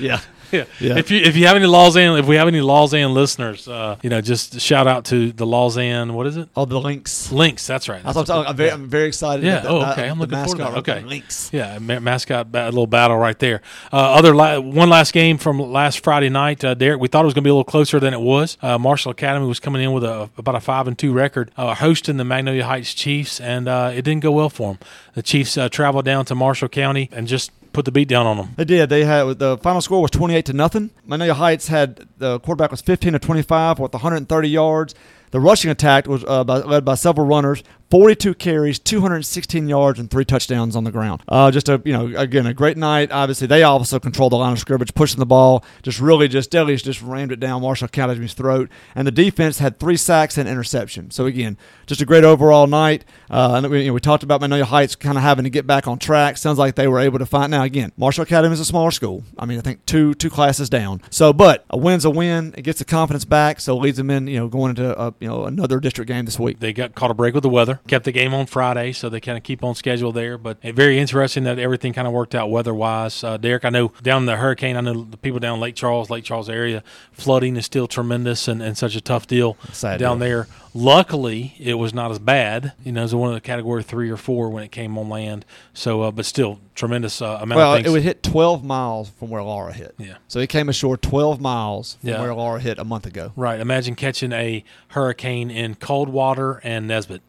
Yeah. 0.00 0.20
Yeah. 0.52 0.64
Yeah. 0.80 0.98
If 0.98 1.10
you 1.10 1.20
if 1.20 1.36
you 1.36 1.46
have 1.46 1.56
any 1.56 1.66
Lausanne, 1.66 2.18
if 2.18 2.26
we 2.26 2.36
have 2.36 2.48
any 2.48 2.60
Lausanne 2.60 3.14
listeners, 3.14 3.68
uh, 3.68 3.96
you 4.02 4.10
know, 4.10 4.20
just 4.20 4.60
shout 4.60 4.86
out 4.86 5.04
to 5.06 5.30
the 5.32 5.46
Lausanne. 5.46 6.14
What 6.14 6.26
is 6.26 6.36
it? 6.36 6.48
Oh, 6.56 6.64
the 6.64 6.80
links. 6.80 7.30
Lynx. 7.30 7.66
That's 7.66 7.88
right. 7.88 8.02
That's 8.02 8.16
what 8.16 8.22
I'm, 8.28 8.36
talking. 8.44 8.50
I'm 8.50 8.56
very, 8.56 8.68
Yeah. 8.68 8.74
I'm 8.74 8.88
very 8.88 9.06
excited. 9.08 9.44
Yeah. 9.44 9.60
that- 9.60 9.70
Oh, 9.70 9.82
okay. 9.92 10.08
I'm 10.08 10.18
the 10.18 10.22
looking 10.26 10.38
forward 10.44 10.58
to 10.58 10.82
that. 10.82 10.90
Okay. 10.96 11.04
Lynx. 11.06 11.50
Yeah, 11.52 11.78
ma- 11.78 12.00
mascot 12.00 12.50
ba- 12.50 12.64
little 12.66 12.86
battle 12.86 13.16
right 13.16 13.38
there. 13.38 13.62
Uh, 13.92 13.96
other 14.14 14.34
la- 14.34 14.58
one 14.58 14.88
last 14.90 15.12
game 15.12 15.38
from 15.38 15.58
last 15.60 16.02
Friday 16.02 16.28
night, 16.30 16.64
uh, 16.64 16.74
Derek. 16.74 17.00
We 17.00 17.08
thought 17.08 17.22
it 17.22 17.26
was 17.26 17.34
going 17.34 17.42
to 17.44 17.46
be 17.48 17.50
a 17.50 17.54
little 17.54 17.64
closer 17.64 18.00
than 18.00 18.12
it 18.14 18.20
was. 18.20 18.56
Uh, 18.60 18.78
Marshall 18.78 19.12
Academy 19.12 19.46
was 19.46 19.60
coming 19.60 19.82
in 19.82 19.92
with 19.92 20.02
a 20.04 20.30
about 20.36 20.54
a 20.56 20.60
five 20.60 20.88
and 20.88 20.98
two 20.98 21.12
record, 21.12 21.50
uh, 21.56 21.74
hosting 21.74 22.16
the 22.16 22.24
Magnolia 22.24 22.64
Heights 22.64 22.92
Chiefs, 22.94 23.40
and 23.40 23.68
uh, 23.68 23.92
it 23.94 24.02
didn't 24.02 24.22
go 24.22 24.32
well 24.32 24.50
for 24.50 24.72
them. 24.74 24.78
The 25.14 25.22
Chiefs 25.22 25.56
uh, 25.56 25.68
traveled 25.68 26.04
down 26.04 26.24
to 26.26 26.34
Marshall 26.34 26.68
County 26.68 27.08
and 27.12 27.26
just 27.28 27.50
put 27.72 27.84
the 27.84 27.92
beat 27.92 28.08
down 28.08 28.26
on 28.26 28.36
them. 28.36 28.50
They 28.56 28.64
did. 28.64 28.88
They 28.88 29.04
had 29.04 29.38
the 29.38 29.58
final 29.58 29.80
score 29.80 30.02
was 30.02 30.10
28 30.10 30.46
to 30.46 30.52
nothing. 30.52 30.90
Magnolia 31.04 31.34
Heights 31.34 31.68
had 31.68 32.08
the 32.18 32.40
quarterback 32.40 32.70
was 32.70 32.80
15 32.80 33.12
to 33.14 33.18
25 33.18 33.78
with 33.78 33.92
130 33.92 34.48
yards. 34.48 34.94
The 35.30 35.40
rushing 35.40 35.70
attack 35.70 36.06
was 36.06 36.24
uh, 36.26 36.44
by, 36.44 36.58
led 36.58 36.84
by 36.84 36.94
several 36.94 37.26
runners. 37.26 37.62
42 37.90 38.34
carries, 38.34 38.78
216 38.78 39.68
yards, 39.68 39.98
and 39.98 40.10
three 40.10 40.24
touchdowns 40.24 40.76
on 40.76 40.84
the 40.84 40.92
ground. 40.92 41.22
Uh, 41.26 41.50
just 41.50 41.68
a 41.68 41.82
you 41.84 41.92
know 41.92 42.06
again 42.16 42.46
a 42.46 42.54
great 42.54 42.76
night. 42.76 43.10
Obviously, 43.10 43.46
they 43.46 43.62
also 43.62 43.98
controlled 43.98 44.32
the 44.32 44.36
line 44.36 44.52
of 44.52 44.58
scrimmage, 44.58 44.94
pushing 44.94 45.18
the 45.18 45.26
ball, 45.26 45.64
just 45.82 46.00
really 46.00 46.28
just 46.28 46.50
Deadly 46.50 46.76
just 46.76 47.02
rammed 47.02 47.32
it 47.32 47.40
down 47.40 47.62
Marshall 47.62 47.86
Academy's 47.86 48.34
throat. 48.34 48.68
And 48.94 49.06
the 49.06 49.12
defense 49.12 49.58
had 49.58 49.78
three 49.78 49.96
sacks 49.96 50.36
and 50.36 50.48
interception. 50.48 51.10
So 51.10 51.26
again, 51.26 51.56
just 51.86 52.00
a 52.00 52.06
great 52.06 52.24
overall 52.24 52.66
night. 52.66 53.04
Uh, 53.30 53.54
and 53.56 53.70
we, 53.70 53.82
you 53.82 53.86
know, 53.88 53.92
we 53.94 54.00
talked 54.00 54.22
about 54.22 54.40
Magnolia 54.40 54.64
Heights 54.64 54.96
kind 54.96 55.16
of 55.16 55.22
having 55.22 55.44
to 55.44 55.50
get 55.50 55.66
back 55.66 55.86
on 55.86 55.98
track. 55.98 56.36
Sounds 56.36 56.58
like 56.58 56.74
they 56.74 56.88
were 56.88 57.00
able 57.00 57.18
to 57.18 57.26
find. 57.26 57.50
Now 57.50 57.62
again, 57.62 57.92
Marshall 57.96 58.22
Academy 58.22 58.52
is 58.52 58.60
a 58.60 58.64
smaller 58.64 58.90
school. 58.90 59.24
I 59.38 59.46
mean, 59.46 59.58
I 59.58 59.62
think 59.62 59.84
two 59.86 60.14
two 60.14 60.30
classes 60.30 60.68
down. 60.68 61.02
So, 61.10 61.32
but 61.32 61.64
a 61.70 61.76
win's 61.76 62.04
a 62.04 62.10
win. 62.10 62.54
It 62.56 62.62
gets 62.62 62.78
the 62.78 62.84
confidence 62.84 63.24
back, 63.24 63.60
so 63.60 63.76
leads 63.76 63.96
them 63.96 64.10
in 64.10 64.26
you 64.26 64.38
know 64.38 64.48
going 64.48 64.70
into 64.70 64.98
a, 65.00 65.14
you 65.20 65.28
know 65.28 65.44
another 65.44 65.80
district 65.80 66.08
game 66.08 66.24
this 66.24 66.38
week. 66.38 66.60
They 66.60 66.72
got 66.72 66.94
caught 66.94 67.10
a 67.10 67.14
break 67.14 67.34
with 67.34 67.42
the 67.42 67.48
weather, 67.48 67.79
kept 67.88 68.04
the 68.04 68.12
game 68.12 68.32
on 68.34 68.46
Friday, 68.46 68.92
so 68.92 69.08
they 69.08 69.20
kind 69.20 69.36
of 69.38 69.44
keep 69.44 69.62
on 69.64 69.74
schedule 69.74 70.12
there. 70.12 70.38
But 70.38 70.58
eh, 70.62 70.72
very 70.72 70.98
interesting 70.98 71.44
that 71.44 71.58
everything 71.58 71.92
kind 71.92 72.06
of 72.06 72.12
worked 72.12 72.34
out 72.34 72.50
weather 72.50 72.74
wise. 72.74 73.22
Uh, 73.24 73.36
Derek, 73.36 73.64
I 73.64 73.70
know 73.70 73.92
down 74.02 74.26
the 74.26 74.36
hurricane, 74.36 74.76
I 74.76 74.80
know 74.80 75.04
the 75.04 75.16
people 75.16 75.40
down 75.40 75.60
Lake 75.60 75.74
Charles, 75.74 76.10
Lake 76.10 76.24
Charles 76.24 76.48
area, 76.50 76.82
flooding 77.12 77.56
is 77.56 77.64
still 77.66 77.86
tremendous 77.86 78.48
and, 78.48 78.62
and 78.62 78.76
such 78.78 78.94
a 78.96 79.00
tough 79.00 79.26
deal 79.26 79.56
Sad 79.72 79.98
down 80.00 80.18
deal. 80.18 80.28
there. 80.28 80.46
Luckily, 80.72 81.54
it 81.58 81.74
was 81.74 81.92
not 81.92 82.10
as 82.10 82.18
bad. 82.18 82.72
You 82.84 82.92
know, 82.92 83.00
it 83.00 83.04
was 83.04 83.14
one 83.14 83.28
of 83.28 83.34
the 83.34 83.40
category 83.40 83.82
three 83.82 84.08
or 84.08 84.16
four 84.16 84.48
when 84.50 84.62
it 84.62 84.70
came 84.70 84.96
on 84.96 85.08
land. 85.08 85.44
So, 85.74 86.02
uh, 86.02 86.10
but 86.12 86.24
still, 86.24 86.60
tremendous 86.74 87.20
uh, 87.20 87.38
amount 87.40 87.56
Well, 87.58 87.74
of 87.74 87.84
it 87.86 87.90
would 87.90 88.02
hit 88.02 88.22
12 88.22 88.64
miles 88.64 89.10
from 89.10 89.30
where 89.30 89.42
Laura 89.42 89.72
hit. 89.72 89.94
Yeah. 89.98 90.14
So 90.28 90.38
it 90.38 90.48
came 90.48 90.68
ashore 90.68 90.96
12 90.96 91.40
miles 91.40 91.94
from 92.00 92.08
Yeah. 92.10 92.20
where 92.20 92.32
Laura 92.34 92.60
hit 92.60 92.78
a 92.78 92.84
month 92.84 93.04
ago. 93.06 93.32
right. 93.36 93.58
Imagine 93.60 93.94
catching 93.94 94.32
a 94.32 94.64
hurricane 94.88 95.50
in 95.50 95.74
Coldwater 95.74 96.60
and 96.64 96.86
Nesbit. 96.86 97.22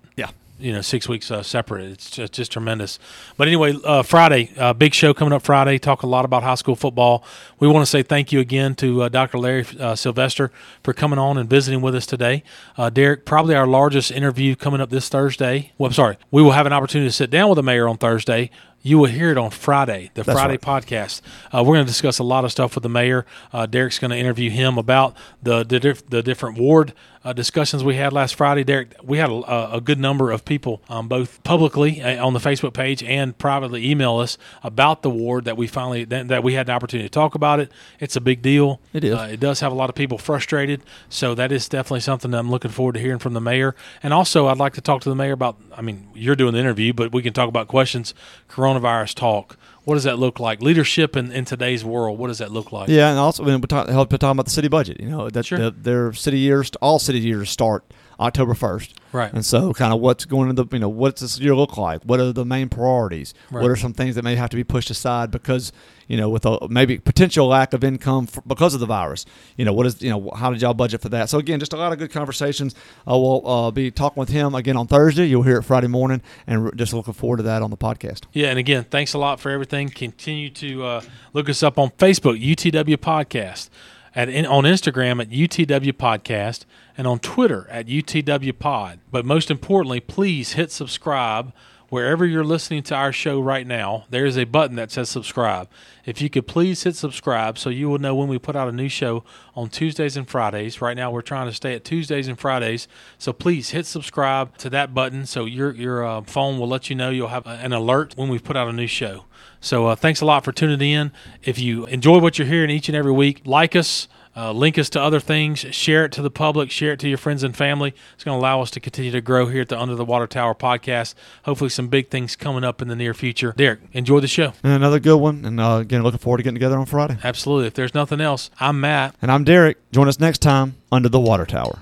You 0.61 0.73
know 0.73 0.81
six 0.81 1.09
weeks 1.09 1.31
uh, 1.31 1.43
separate. 1.43 1.85
It's 1.91 2.11
just, 2.11 2.33
just 2.33 2.51
tremendous. 2.51 2.99
But 3.35 3.47
anyway, 3.47 3.75
uh, 3.83 4.03
Friday, 4.03 4.51
uh, 4.57 4.73
big 4.73 4.93
show 4.93 5.13
coming 5.13 5.33
up 5.33 5.41
Friday. 5.41 5.77
Talk 5.79 6.03
a 6.03 6.07
lot 6.07 6.23
about 6.23 6.43
high 6.43 6.55
school 6.55 6.75
football. 6.75 7.23
We 7.59 7.67
want 7.67 7.83
to 7.83 7.89
say 7.89 8.03
thank 8.03 8.31
you 8.31 8.39
again 8.39 8.75
to 8.75 9.03
uh, 9.03 9.09
Dr. 9.09 9.39
Larry 9.39 9.65
uh, 9.79 9.95
Sylvester 9.95 10.51
for 10.83 10.93
coming 10.93 11.19
on 11.19 11.37
and 11.37 11.49
visiting 11.49 11.81
with 11.81 11.95
us 11.95 12.05
today. 12.05 12.43
Uh, 12.77 12.89
Derek, 12.89 13.25
probably 13.25 13.55
our 13.55 13.67
largest 13.67 14.11
interview 14.11 14.55
coming 14.55 14.81
up 14.81 14.89
this 14.89 15.09
Thursday. 15.09 15.71
Well, 15.77 15.87
I'm 15.87 15.93
sorry, 15.93 16.17
we 16.29 16.41
will 16.41 16.51
have 16.51 16.65
an 16.65 16.73
opportunity 16.73 17.09
to 17.09 17.13
sit 17.13 17.29
down 17.29 17.49
with 17.49 17.55
the 17.55 17.63
mayor 17.63 17.87
on 17.87 17.97
Thursday. 17.97 18.51
You 18.83 18.97
will 18.97 19.05
hear 19.09 19.29
it 19.29 19.37
on 19.37 19.51
Friday, 19.51 20.09
the 20.15 20.23
That's 20.23 20.35
Friday 20.39 20.53
right. 20.53 20.61
podcast. 20.61 21.21
Uh, 21.53 21.63
we're 21.63 21.75
going 21.75 21.85
to 21.85 21.91
discuss 21.91 22.17
a 22.17 22.23
lot 22.23 22.45
of 22.45 22.51
stuff 22.51 22.73
with 22.73 22.81
the 22.81 22.89
mayor. 22.89 23.27
Uh, 23.53 23.67
Derek's 23.67 23.99
going 23.99 24.09
to 24.09 24.17
interview 24.17 24.49
him 24.49 24.79
about 24.79 25.15
the 25.41 25.63
the, 25.63 25.79
diff- 25.79 26.09
the 26.09 26.23
different 26.23 26.57
ward 26.57 26.93
uh, 27.23 27.33
discussions 27.33 27.83
we 27.83 27.95
had 27.95 28.13
last 28.13 28.35
Friday. 28.35 28.63
Derek, 28.63 28.95
we 29.03 29.17
had 29.17 29.29
a, 29.29 29.75
a 29.75 29.81
good 29.81 29.99
number 29.99 30.31
of 30.31 30.43
people, 30.43 30.81
um, 30.89 31.07
both 31.07 31.43
publicly 31.43 32.01
uh, 32.01 32.25
on 32.25 32.33
the 32.33 32.39
Facebook 32.39 32.73
page 32.73 33.03
and 33.03 33.37
privately, 33.37 33.89
email 33.89 34.17
us 34.17 34.37
about 34.63 35.01
the 35.01 35.09
ward 35.09 35.45
that 35.45 35.57
we 35.57 35.67
finally 35.67 36.03
that, 36.05 36.27
that 36.29 36.43
we 36.43 36.53
had 36.53 36.67
an 36.67 36.75
opportunity 36.75 37.07
to 37.07 37.13
talk 37.13 37.35
about 37.35 37.59
it. 37.59 37.71
It's 37.99 38.15
a 38.15 38.21
big 38.21 38.41
deal. 38.41 38.79
It 38.93 39.03
is. 39.03 39.15
Uh, 39.15 39.29
it 39.31 39.39
does 39.39 39.59
have 39.59 39.71
a 39.71 39.75
lot 39.75 39.89
of 39.89 39.95
people 39.95 40.17
frustrated, 40.17 40.81
so 41.09 41.35
that 41.35 41.51
is 41.51 41.69
definitely 41.69 42.01
something 42.01 42.31
that 42.31 42.37
I'm 42.37 42.49
looking 42.49 42.71
forward 42.71 42.93
to 42.93 42.99
hearing 42.99 43.19
from 43.19 43.33
the 43.33 43.41
mayor. 43.41 43.75
And 44.01 44.13
also, 44.13 44.47
I'd 44.47 44.57
like 44.57 44.73
to 44.73 44.81
talk 44.81 45.01
to 45.01 45.09
the 45.09 45.15
mayor 45.15 45.33
about. 45.33 45.57
I 45.75 45.81
mean, 45.81 46.09
you're 46.13 46.35
doing 46.35 46.53
the 46.53 46.59
interview, 46.59 46.93
but 46.93 47.11
we 47.11 47.21
can 47.21 47.33
talk 47.33 47.47
about 47.47 47.67
questions. 47.67 48.13
Coronavirus 48.49 49.15
talk. 49.15 49.57
What 49.83 49.95
does 49.95 50.03
that 50.03 50.19
look 50.19 50.39
like? 50.39 50.61
Leadership 50.61 51.17
in, 51.17 51.31
in 51.31 51.43
today's 51.45 51.83
world. 51.83 52.19
What 52.19 52.27
does 52.27 52.37
that 52.37 52.51
look 52.51 52.71
like? 52.71 52.89
Yeah, 52.89 53.09
and 53.09 53.17
also 53.17 53.43
we 53.43 53.59
talk, 53.61 53.89
help 53.89 54.09
talking 54.09 54.29
about 54.29 54.45
the 54.45 54.51
city 54.51 54.67
budget. 54.67 54.99
You 54.99 55.09
know 55.09 55.29
that 55.29 55.45
Sure. 55.45 55.57
the, 55.57 55.71
their 55.71 56.13
city 56.13 56.37
years, 56.39 56.69
all 56.81 56.99
city 56.99 57.19
years 57.19 57.49
start 57.49 57.83
October 58.21 58.53
first. 58.53 58.93
Right. 59.11 59.33
And 59.33 59.45
so, 59.45 59.73
kind 59.73 59.93
of 59.93 59.99
what's 59.99 60.25
going 60.25 60.55
to 60.55 60.63
the, 60.63 60.65
you 60.71 60.79
know, 60.79 60.87
what's 60.89 61.21
this 61.21 61.39
year 61.39 61.55
look 61.55 61.75
like? 61.75 62.03
What 62.03 62.19
are 62.19 62.31
the 62.31 62.45
main 62.45 62.69
priorities? 62.69 63.33
Right. 63.49 63.61
What 63.61 63.71
are 63.71 63.75
some 63.75 63.93
things 63.93 64.15
that 64.15 64.23
may 64.23 64.35
have 64.35 64.49
to 64.51 64.55
be 64.55 64.63
pushed 64.63 64.89
aside 64.89 65.31
because, 65.31 65.73
you 66.07 66.15
know, 66.15 66.29
with 66.29 66.45
a 66.45 66.67
maybe 66.69 66.97
potential 66.97 67.47
lack 67.47 67.73
of 67.73 67.83
income 67.83 68.27
f 68.31 68.41
because 68.47 68.73
of 68.73 68.79
the 68.79 68.85
virus? 68.85 69.25
You 69.57 69.65
know, 69.65 69.73
what 69.73 69.85
is, 69.85 70.01
you 70.01 70.09
know, 70.09 70.31
how 70.35 70.51
did 70.51 70.61
y'all 70.61 70.73
budget 70.73 71.01
for 71.01 71.09
that? 71.09 71.29
So 71.29 71.39
again, 71.39 71.59
just 71.59 71.73
a 71.73 71.77
lot 71.77 71.91
of 71.91 71.99
good 71.99 72.11
conversations. 72.11 72.73
Uh, 73.09 73.17
we'll 73.17 73.45
uh, 73.47 73.71
be 73.71 73.91
talking 73.91 74.21
with 74.21 74.29
him 74.29 74.55
again 74.55 74.77
on 74.77 74.87
Thursday. 74.87 75.25
You'll 75.25 75.43
hear 75.43 75.57
it 75.57 75.63
Friday 75.63 75.87
morning, 75.87 76.21
and 76.47 76.71
just 76.77 76.93
looking 76.93 77.13
forward 77.13 77.37
to 77.37 77.43
that 77.43 77.61
on 77.61 77.69
the 77.69 77.77
podcast. 77.77 78.23
Yeah, 78.31 78.47
and 78.47 78.59
again, 78.59 78.85
thanks 78.85 79.13
a 79.13 79.17
lot 79.17 79.39
for 79.39 79.49
everything. 79.49 79.89
Continue 79.89 80.49
to 80.51 80.85
uh, 80.85 81.01
look 81.33 81.49
us 81.49 81.63
up 81.63 81.77
on 81.77 81.89
Facebook, 81.91 82.41
UTW 82.41 82.97
Podcast, 82.97 83.69
at 84.15 84.29
on 84.29 84.63
Instagram 84.63 85.21
at 85.21 85.29
UTW 85.29 85.93
Podcast, 85.93 86.65
and 86.97 87.07
on 87.07 87.19
Twitter 87.19 87.67
at 87.69 87.87
UTW 87.87 88.57
Pod. 88.57 88.99
But 89.11 89.25
most 89.25 89.49
importantly, 89.49 89.99
please 89.99 90.53
hit 90.53 90.71
subscribe 90.71 91.53
wherever 91.91 92.25
you're 92.25 92.45
listening 92.45 92.81
to 92.81 92.95
our 92.95 93.11
show 93.11 93.37
right 93.41 93.67
now. 93.67 94.05
There 94.09 94.25
is 94.25 94.37
a 94.37 94.45
button 94.45 94.77
that 94.77 94.91
says 94.91 95.09
subscribe. 95.09 95.67
If 96.05 96.21
you 96.21 96.29
could 96.29 96.47
please 96.47 96.83
hit 96.83 96.95
subscribe 96.95 97.57
so 97.57 97.69
you 97.69 97.89
will 97.89 97.99
know 97.99 98.15
when 98.15 98.29
we 98.29 98.39
put 98.39 98.55
out 98.55 98.69
a 98.69 98.71
new 98.71 98.87
show 98.87 99.25
on 99.55 99.69
Tuesdays 99.69 100.15
and 100.15 100.27
Fridays. 100.27 100.81
Right 100.81 100.95
now, 100.95 101.11
we're 101.11 101.21
trying 101.21 101.47
to 101.47 101.53
stay 101.53 101.75
at 101.75 101.83
Tuesdays 101.83 102.29
and 102.29 102.39
Fridays. 102.39 102.87
So 103.17 103.33
please 103.33 103.71
hit 103.71 103.85
subscribe 103.85 104.57
to 104.59 104.69
that 104.69 104.93
button 104.93 105.25
so 105.25 105.43
your 105.43 105.73
your 105.75 106.05
uh, 106.05 106.21
phone 106.21 106.57
will 106.59 106.69
let 106.69 106.89
you 106.89 106.95
know 106.95 107.09
you'll 107.09 107.27
have 107.27 107.45
an 107.45 107.73
alert 107.73 108.13
when 108.15 108.29
we 108.29 108.39
put 108.39 108.55
out 108.55 108.69
a 108.69 108.73
new 108.73 108.87
show. 108.87 109.25
So 109.61 109.87
uh, 109.87 109.95
thanks 109.95 110.19
a 110.21 110.25
lot 110.25 110.43
for 110.43 110.51
tuning 110.51 110.81
in. 110.81 111.11
If 111.43 111.59
you 111.59 111.85
enjoy 111.85 112.19
what 112.19 112.37
you're 112.37 112.47
hearing 112.47 112.69
each 112.69 112.89
and 112.89 112.95
every 112.95 113.11
week, 113.13 113.41
like 113.45 113.75
us. 113.75 114.07
Uh, 114.33 114.49
link 114.53 114.77
us 114.77 114.89
to 114.89 115.01
other 115.01 115.19
things, 115.19 115.59
share 115.59 116.05
it 116.05 116.11
to 116.13 116.21
the 116.21 116.31
public, 116.31 116.71
share 116.71 116.93
it 116.93 116.99
to 117.01 117.09
your 117.09 117.17
friends 117.17 117.43
and 117.43 117.53
family. 117.53 117.93
It's 118.13 118.23
going 118.23 118.33
to 118.33 118.39
allow 118.39 118.61
us 118.61 118.71
to 118.71 118.79
continue 118.79 119.11
to 119.11 119.19
grow 119.19 119.47
here 119.47 119.63
at 119.63 119.67
the 119.67 119.77
Under 119.77 119.93
the 119.93 120.05
Water 120.05 120.25
Tower 120.25 120.55
podcast. 120.55 121.15
Hopefully, 121.43 121.69
some 121.69 121.89
big 121.89 122.07
things 122.07 122.37
coming 122.37 122.63
up 122.63 122.81
in 122.81 122.87
the 122.87 122.95
near 122.95 123.13
future. 123.13 123.53
Derek, 123.57 123.81
enjoy 123.91 124.21
the 124.21 124.29
show. 124.29 124.53
And 124.63 124.71
another 124.71 125.01
good 125.01 125.17
one. 125.17 125.43
And 125.43 125.59
uh, 125.59 125.79
again, 125.81 126.01
looking 126.01 126.19
forward 126.19 126.37
to 126.37 126.43
getting 126.43 126.55
together 126.55 126.79
on 126.79 126.85
Friday. 126.85 127.17
Absolutely. 127.21 127.67
If 127.67 127.73
there's 127.73 127.93
nothing 127.93 128.21
else, 128.21 128.49
I'm 128.57 128.79
Matt. 128.79 129.15
And 129.21 129.29
I'm 129.29 129.43
Derek. 129.43 129.77
Join 129.91 130.07
us 130.07 130.17
next 130.17 130.37
time 130.37 130.75
under 130.93 131.09
the 131.09 131.19
Water 131.19 131.45
Tower. 131.45 131.79